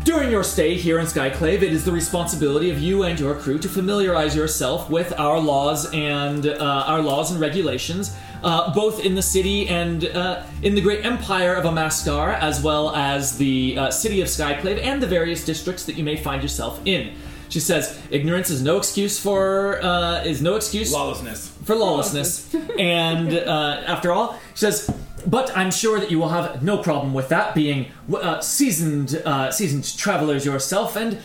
[0.07, 3.59] during your stay here in Skyclave, it is the responsibility of you and your crew
[3.59, 9.17] to familiarize yourself with our laws and uh, our laws and regulations, uh, both in
[9.17, 13.91] the city and uh, in the great empire of Amaskar, as well as the uh,
[13.91, 17.13] city of Skyclave and the various districts that you may find yourself in.
[17.49, 21.53] She says, "Ignorance is no excuse for uh, is no excuse lawlessness.
[21.65, 22.55] for lawlessness.
[22.79, 24.89] and uh, after all, she says,
[25.27, 29.51] but I'm sure that you will have no problem with that, being uh, seasoned, uh,
[29.51, 31.19] seasoned travelers yourself and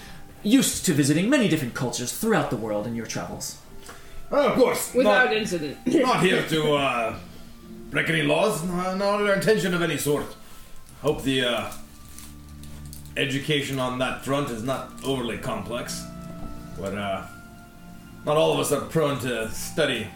[0.43, 3.59] used to visiting many different cultures throughout the world in your travels.
[4.31, 4.93] Oh, of course.
[4.93, 5.77] Without not, incident.
[5.85, 7.15] not here to uh,
[7.89, 8.63] break any laws.
[8.63, 10.25] No, not our intention of any sort.
[11.01, 11.71] Hope the uh,
[13.17, 16.03] education on that front is not overly complex,
[16.79, 17.25] but uh,
[18.25, 20.07] not all of us are prone to study.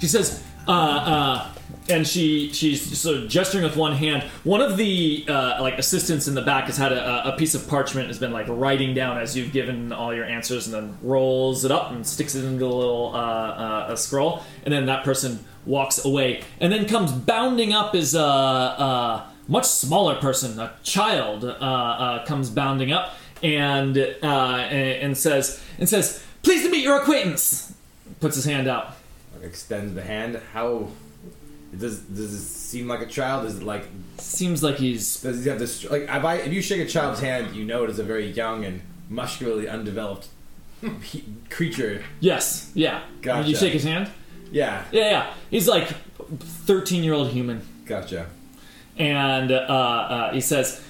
[0.00, 1.52] She says, uh, uh,
[1.88, 4.22] and she she's sort of gesturing with one hand.
[4.44, 7.68] One of the uh, like assistants in the back has had a, a piece of
[7.68, 11.64] parchment, has been like writing down as you've given all your answers, and then rolls
[11.64, 15.04] it up and sticks it into a little uh, uh, a scroll, and then that
[15.04, 20.72] person walks away, and then comes bounding up as a, a much smaller person, a
[20.82, 26.70] child, uh, uh, comes bounding up and, uh, and and says and says, "Pleased to
[26.70, 27.74] meet your acquaintance."
[28.20, 28.96] Puts his hand out.
[29.42, 30.40] Extends the hand.
[30.52, 30.88] How
[31.76, 33.46] does does it seem like a child?
[33.46, 33.84] Is it like
[34.18, 37.20] Seems like he's does he have this like if I if you shake a child's
[37.20, 40.28] hand, you know it is a very young and muscularly undeveloped
[41.50, 42.02] creature.
[42.20, 43.02] Yes, yeah.
[43.22, 43.42] Gotcha.
[43.42, 44.10] Did you shake his hand?
[44.52, 45.34] Yeah, Yeah, yeah.
[45.50, 45.88] He's like
[46.66, 48.26] thirteen year old human, gotcha.
[48.98, 50.82] and uh, uh, he says,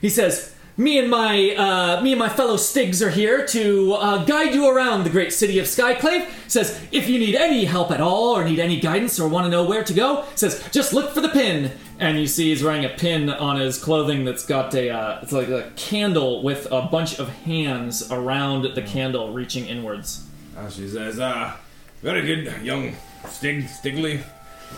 [0.00, 4.24] he says, me and my uh, me and my fellow Stigs are here to uh,
[4.24, 6.26] guide you around the great city of Skyclave.
[6.48, 9.50] Says if you need any help at all or need any guidance or want to
[9.50, 11.72] know where to go, says just look for the pin.
[11.98, 15.32] And you see he's wearing a pin on his clothing that's got a uh, it's
[15.32, 20.26] like a candle with a bunch of hands around the candle reaching inwards.
[20.56, 21.54] Uh, she says, uh,
[22.00, 22.96] very good, young
[23.28, 24.22] Stig, Stigley,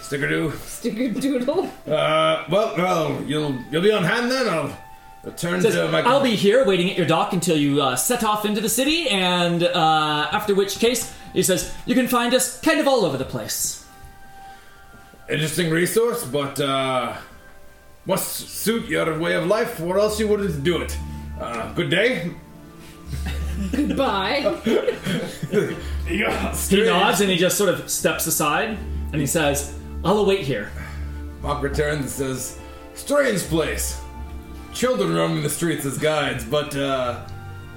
[0.01, 0.53] Stickerdo.
[0.67, 1.71] Sticker doodle.
[1.87, 4.49] Uh, well, well, you'll you'll be on hand then.
[4.49, 4.77] I'll
[5.25, 6.01] return Says, to my.
[6.03, 9.09] I'll be here waiting at your dock until you uh, set off into the city,
[9.09, 13.17] and uh, after which case, he says, you can find us kind of all over
[13.17, 13.85] the place.
[15.31, 17.17] interesting resource, but uh,
[18.07, 20.97] must suit your way of life, or else you wouldn't do it.
[21.41, 22.31] Uh, good day.
[23.73, 24.57] Goodbye.
[26.11, 26.55] Yeah.
[26.55, 28.77] He nods and he just sort of steps aside,
[29.13, 29.73] and he says,
[30.05, 30.71] I'll await here.
[31.41, 32.59] Mock returns and says,
[32.95, 34.02] "Strange place.
[34.75, 37.21] Children roaming the streets as guides, but uh,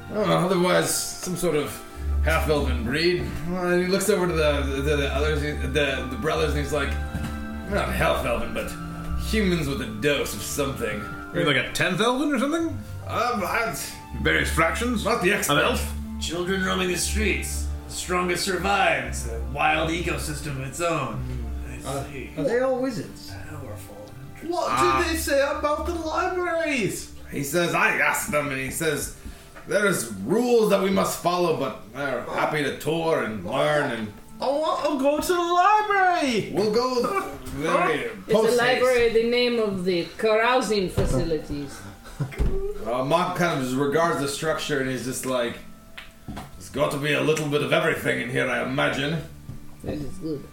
[0.09, 0.37] I don't know.
[0.37, 1.77] Otherwise, some sort of
[2.23, 6.51] half-elven breed." Well, and he looks over to the the, the others, the the brothers,
[6.51, 6.89] and he's like,
[7.69, 8.71] "Not half-elven, but
[9.25, 12.67] humans with a dose of something." Maybe like a tenth elven or something?
[13.07, 13.75] Um, I,
[14.21, 15.03] Various fractions?
[15.03, 15.61] not the An expert.
[15.63, 15.93] elf?
[16.21, 17.67] Children roaming the streets.
[17.87, 19.03] The strongest survive.
[19.03, 21.21] It's a wild ecosystem of its own.
[21.85, 22.31] I see.
[22.37, 23.24] Are they all wizards?
[24.51, 24.87] Powerful.
[24.87, 27.11] What did they say about the libraries?
[27.31, 29.15] He says, I asked them, and he says,
[29.67, 34.47] there's rules that we must follow, but they're happy to tour and learn, and I
[34.47, 36.51] want to go to the library.
[36.53, 41.79] we'll go very It's post the library, the name of the carousing facilities.
[42.85, 45.57] Uh, Mock kind of just regards the structure, and he's just like,
[46.27, 49.23] there's got to be a little bit of everything in here, I imagine.
[49.83, 50.43] That is good.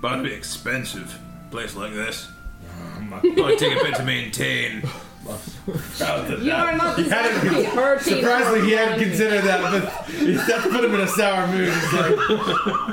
[0.00, 1.18] But it'd be expensive.
[1.50, 2.28] Place like this.
[3.02, 4.82] Mock Probably take a bit to maintain.
[5.66, 6.52] You that.
[6.52, 8.14] are not He hadn't exactly hurting.
[8.14, 11.68] Surprisingly, he hadn't considered that, but he, that put him in a sour mood.
[11.72, 12.16] He's like,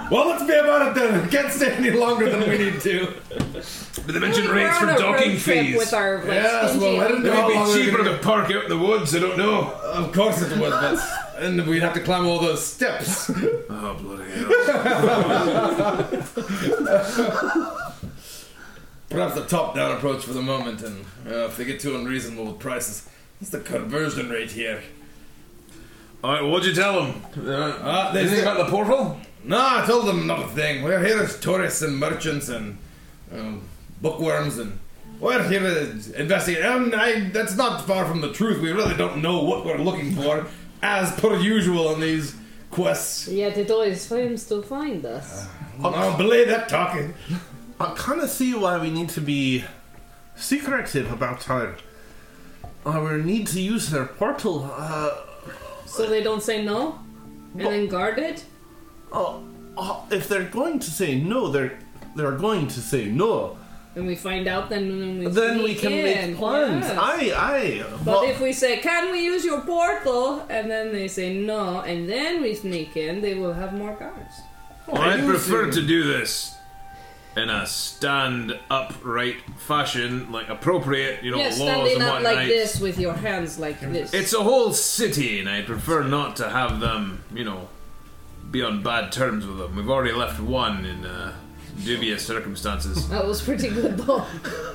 [0.09, 1.29] well, let's be about it then.
[1.29, 3.13] Can't stay any longer than we need to.
[3.29, 5.77] But they mentioned We're rates on for a docking road trip fees.
[5.77, 7.75] With our, like, Yes, stingy well, I didn't know It how would be we were
[7.85, 9.71] cheaper gonna- to park out in the woods, I don't know.
[9.83, 10.97] Of course it would, but
[11.37, 13.29] and we'd have to climb all those steps.
[13.69, 14.49] Oh, bloody hell.
[19.13, 22.57] Perhaps the top-down approach for the moment, and uh, if they get too unreasonable with
[22.57, 23.07] prices,
[23.39, 24.81] what's the conversion rate here?
[26.23, 27.21] Alright, what'd you tell them?
[27.37, 29.19] Uh, they Anything about the portal?
[29.43, 30.81] No, I told them not a thing.
[30.81, 32.79] We're here as tourists and merchants and
[33.31, 33.61] um,
[34.01, 34.79] bookworms, and
[35.19, 36.65] we're here to investigate.
[36.65, 38.63] And I, that's not far from the truth.
[38.63, 40.47] We really don't know what we're looking for,
[40.81, 42.35] as per usual on these
[42.71, 43.27] quests.
[43.27, 45.47] Yet it always seems to find us.
[45.83, 47.13] I don't believe that talking.
[47.83, 49.65] I kind of see why we need to be
[50.35, 51.75] secretive about our
[52.85, 54.57] uh, our need to use their portal.
[54.77, 55.09] Uh,
[55.85, 56.97] So they don't say no?
[57.57, 58.45] And then guard it?
[59.11, 59.43] oh,
[59.77, 61.77] oh, if they're going to say no, they're
[62.15, 63.57] they're going to say no.
[63.95, 66.03] And we find out then when we Then we can in.
[66.31, 66.85] make plans.
[66.85, 66.97] yes.
[66.97, 67.19] I,
[67.55, 67.83] I.
[68.03, 70.25] But if we say, can we use your portal?
[70.49, 74.35] And then they say no, and then we sneak in, they will have more guards.
[74.91, 76.57] I'd prefer to do this
[77.35, 82.47] in a stand upright fashion, like appropriate, you know, yes, laws standing and up like
[82.47, 84.13] this with your hands like this.
[84.13, 87.69] It's a whole city, and I prefer not to have them, you know,
[88.51, 89.75] be on bad terms with them.
[89.75, 91.33] We've already left one in uh,
[91.83, 93.09] dubious circumstances.
[93.09, 94.25] that was pretty good though.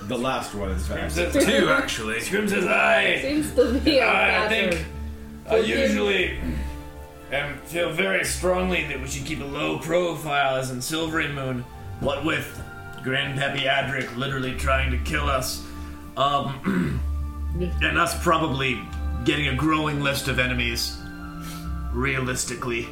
[0.02, 1.16] The last one is fast.
[1.16, 2.20] Two, actually.
[2.20, 4.70] Scrim says, I, Seems to be a I pattern.
[4.72, 4.86] think
[5.48, 6.38] I usually
[7.30, 11.64] am, feel very strongly that we should keep a low profile as in Silvery Moon.
[12.00, 12.62] What with
[13.02, 15.64] Grandpappy Adric literally trying to kill us,
[16.16, 17.00] um,
[17.82, 18.80] and us probably
[19.24, 20.96] getting a growing list of enemies.
[21.92, 22.86] Realistically,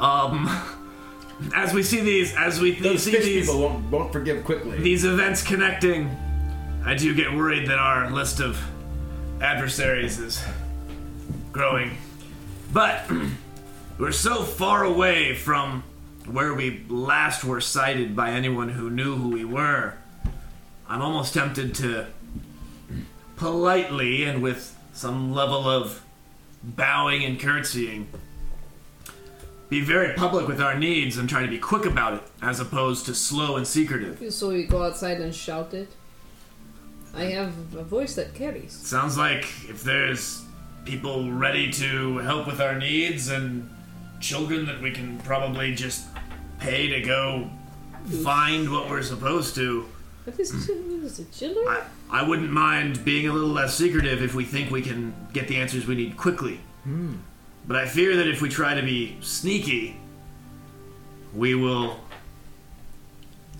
[0.00, 0.48] um,
[1.54, 4.78] as we see these, as we Those see fish these people won't, won't forgive quickly.
[4.78, 6.10] these events connecting,
[6.84, 8.58] I do get worried that our list of
[9.40, 10.42] adversaries is
[11.52, 11.96] growing.
[12.72, 13.10] But
[13.98, 15.84] we're so far away from
[16.32, 19.94] where we last were sighted by anyone who knew who we were.
[20.88, 22.06] I'm almost tempted to
[23.36, 26.02] politely and with some level of
[26.62, 28.08] bowing and curtsying
[29.68, 33.04] be very public with our needs and try to be quick about it as opposed
[33.06, 34.32] to slow and secretive.
[34.32, 35.88] So we go outside and shout it.
[37.14, 38.72] I have a voice that carries.
[38.72, 40.42] Sounds like if there's
[40.84, 43.68] people ready to help with our needs and
[44.20, 46.06] children that we can probably just
[46.58, 47.50] pay to go
[48.24, 49.86] find what we're supposed to.
[50.24, 51.64] What is, what is it, children?
[51.68, 55.48] I, I wouldn't mind being a little less secretive if we think we can get
[55.48, 56.60] the answers we need quickly.
[56.84, 57.16] Hmm.
[57.66, 59.96] But I fear that if we try to be sneaky,
[61.34, 61.98] we will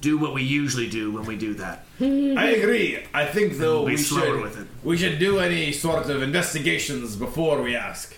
[0.01, 1.85] do what we usually do when we do that.
[2.01, 2.05] I
[2.51, 3.05] agree.
[3.13, 4.67] I think though Be we slower should with it.
[4.85, 8.15] we should do any sort of investigations before we ask.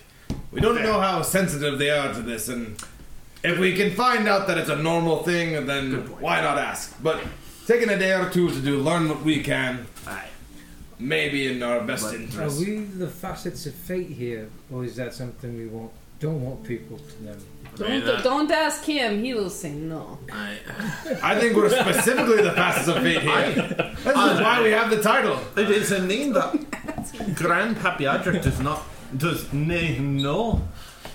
[0.51, 0.85] We don't Fair.
[0.85, 2.77] know how sensitive they are to this, and
[3.43, 7.01] if we can find out that it's a normal thing, then why not ask?
[7.01, 7.21] But
[7.67, 10.27] taking a day or two to do learn what we can, Aye.
[10.99, 12.37] maybe in our best interest.
[12.37, 12.59] Are interest.
[12.59, 15.91] we the facets of fate here, or is that something we want?
[16.19, 17.35] Don't want people to know.
[17.77, 19.23] Don't, that- don't ask him.
[19.23, 20.19] He will say no.
[20.31, 20.57] I,
[21.23, 23.45] I think we're specifically the facets of fate here.
[24.03, 25.39] This is why we have the title.
[25.55, 26.53] It is a name that
[27.39, 28.83] Grandpappy Adric does not
[29.17, 30.67] does nay know.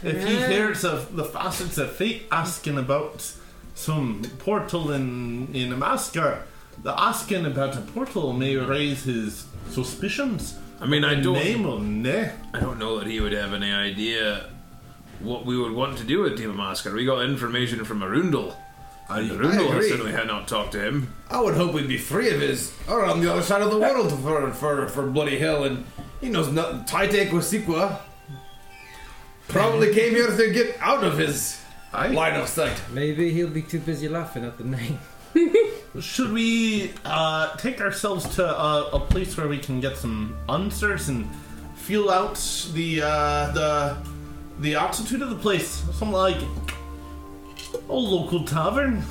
[0.03, 3.33] If he hears of the facets of fate asking about
[3.75, 6.43] some portal in in Amaskar,
[6.83, 10.59] the asking about a portal may raise his suspicions.
[10.81, 11.35] I mean, I don't.
[11.35, 12.33] name will nay.
[12.53, 14.51] I don't know that he would have any idea
[15.21, 16.93] what we would want to do with Team Masker.
[16.93, 18.55] We got information from Arundel.
[19.09, 19.89] I, And I Arundel has agree.
[19.89, 21.15] certainly had not talked to him.
[21.31, 23.79] I would hope we'd be free of his, or on the other side of the
[23.79, 25.87] world for for, for Bloody Hill, and
[26.21, 26.81] he knows nothing.
[26.81, 27.99] Taite Quasiqua
[29.49, 31.61] probably came here to get out of his
[31.93, 32.09] Aye.
[32.09, 32.81] line of sight.
[32.93, 34.99] Maybe he'll be too busy laughing at the name.
[36.01, 41.09] Should we uh, take ourselves to a, a place where we can get some answers
[41.09, 41.29] and
[41.75, 42.37] feel out
[42.73, 43.97] the uh, the
[44.61, 45.69] the altitude of the place?
[45.93, 46.39] Something like
[47.89, 49.03] a local tavern.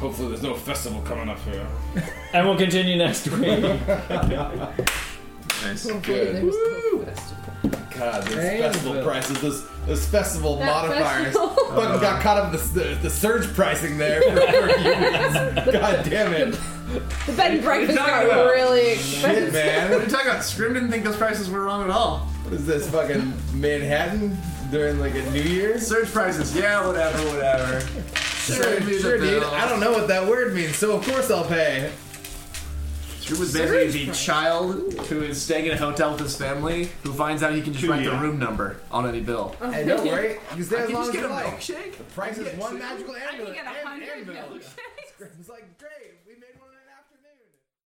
[0.00, 1.66] Hopefully, there's no festival coming up here.
[2.32, 3.64] And we'll continue next week.
[5.68, 5.86] Nice.
[5.86, 6.36] Good.
[6.36, 7.42] There's no festival.
[7.98, 11.24] God, those Hey, festival but- prices, this those festival That modifiers.
[11.26, 11.48] festival.
[11.56, 12.22] Fucking got uh-huh.
[12.22, 14.40] caught up in the, the, the surge pricing there for, for
[15.70, 15.72] a.
[15.72, 16.58] God damn it.
[17.26, 18.46] The bed and breakfast talking got about?
[18.52, 19.52] really Shit, expensive.
[19.54, 20.00] What are man.
[20.02, 20.44] you talking about?
[20.44, 22.18] Scrim didn't think those prices were wrong at all.
[22.44, 24.36] What is this, fucking Manhattan
[24.70, 25.86] during like a New Year's?
[25.86, 27.80] Surge prices, yeah, whatever, whatever.
[28.14, 29.40] Sure, Send me the sure, dude.
[29.40, 29.50] bill.
[29.50, 31.90] I don't know what that word means, so of course I'll pay.
[33.26, 37.12] Scrim was basically the child who is staying in a hotel with his family who
[37.12, 39.56] finds out he can just write the room number on any bill.
[39.60, 40.38] Hey, don't worry.
[40.56, 41.46] You stay I as can long just as get you a like.
[41.60, 41.96] milkshake.
[41.98, 43.54] The price is one magical I can amulet.
[43.54, 44.34] get a and hundred anvil.
[44.34, 44.62] milkshakes.
[45.40, 46.25] It's like, great, we made one.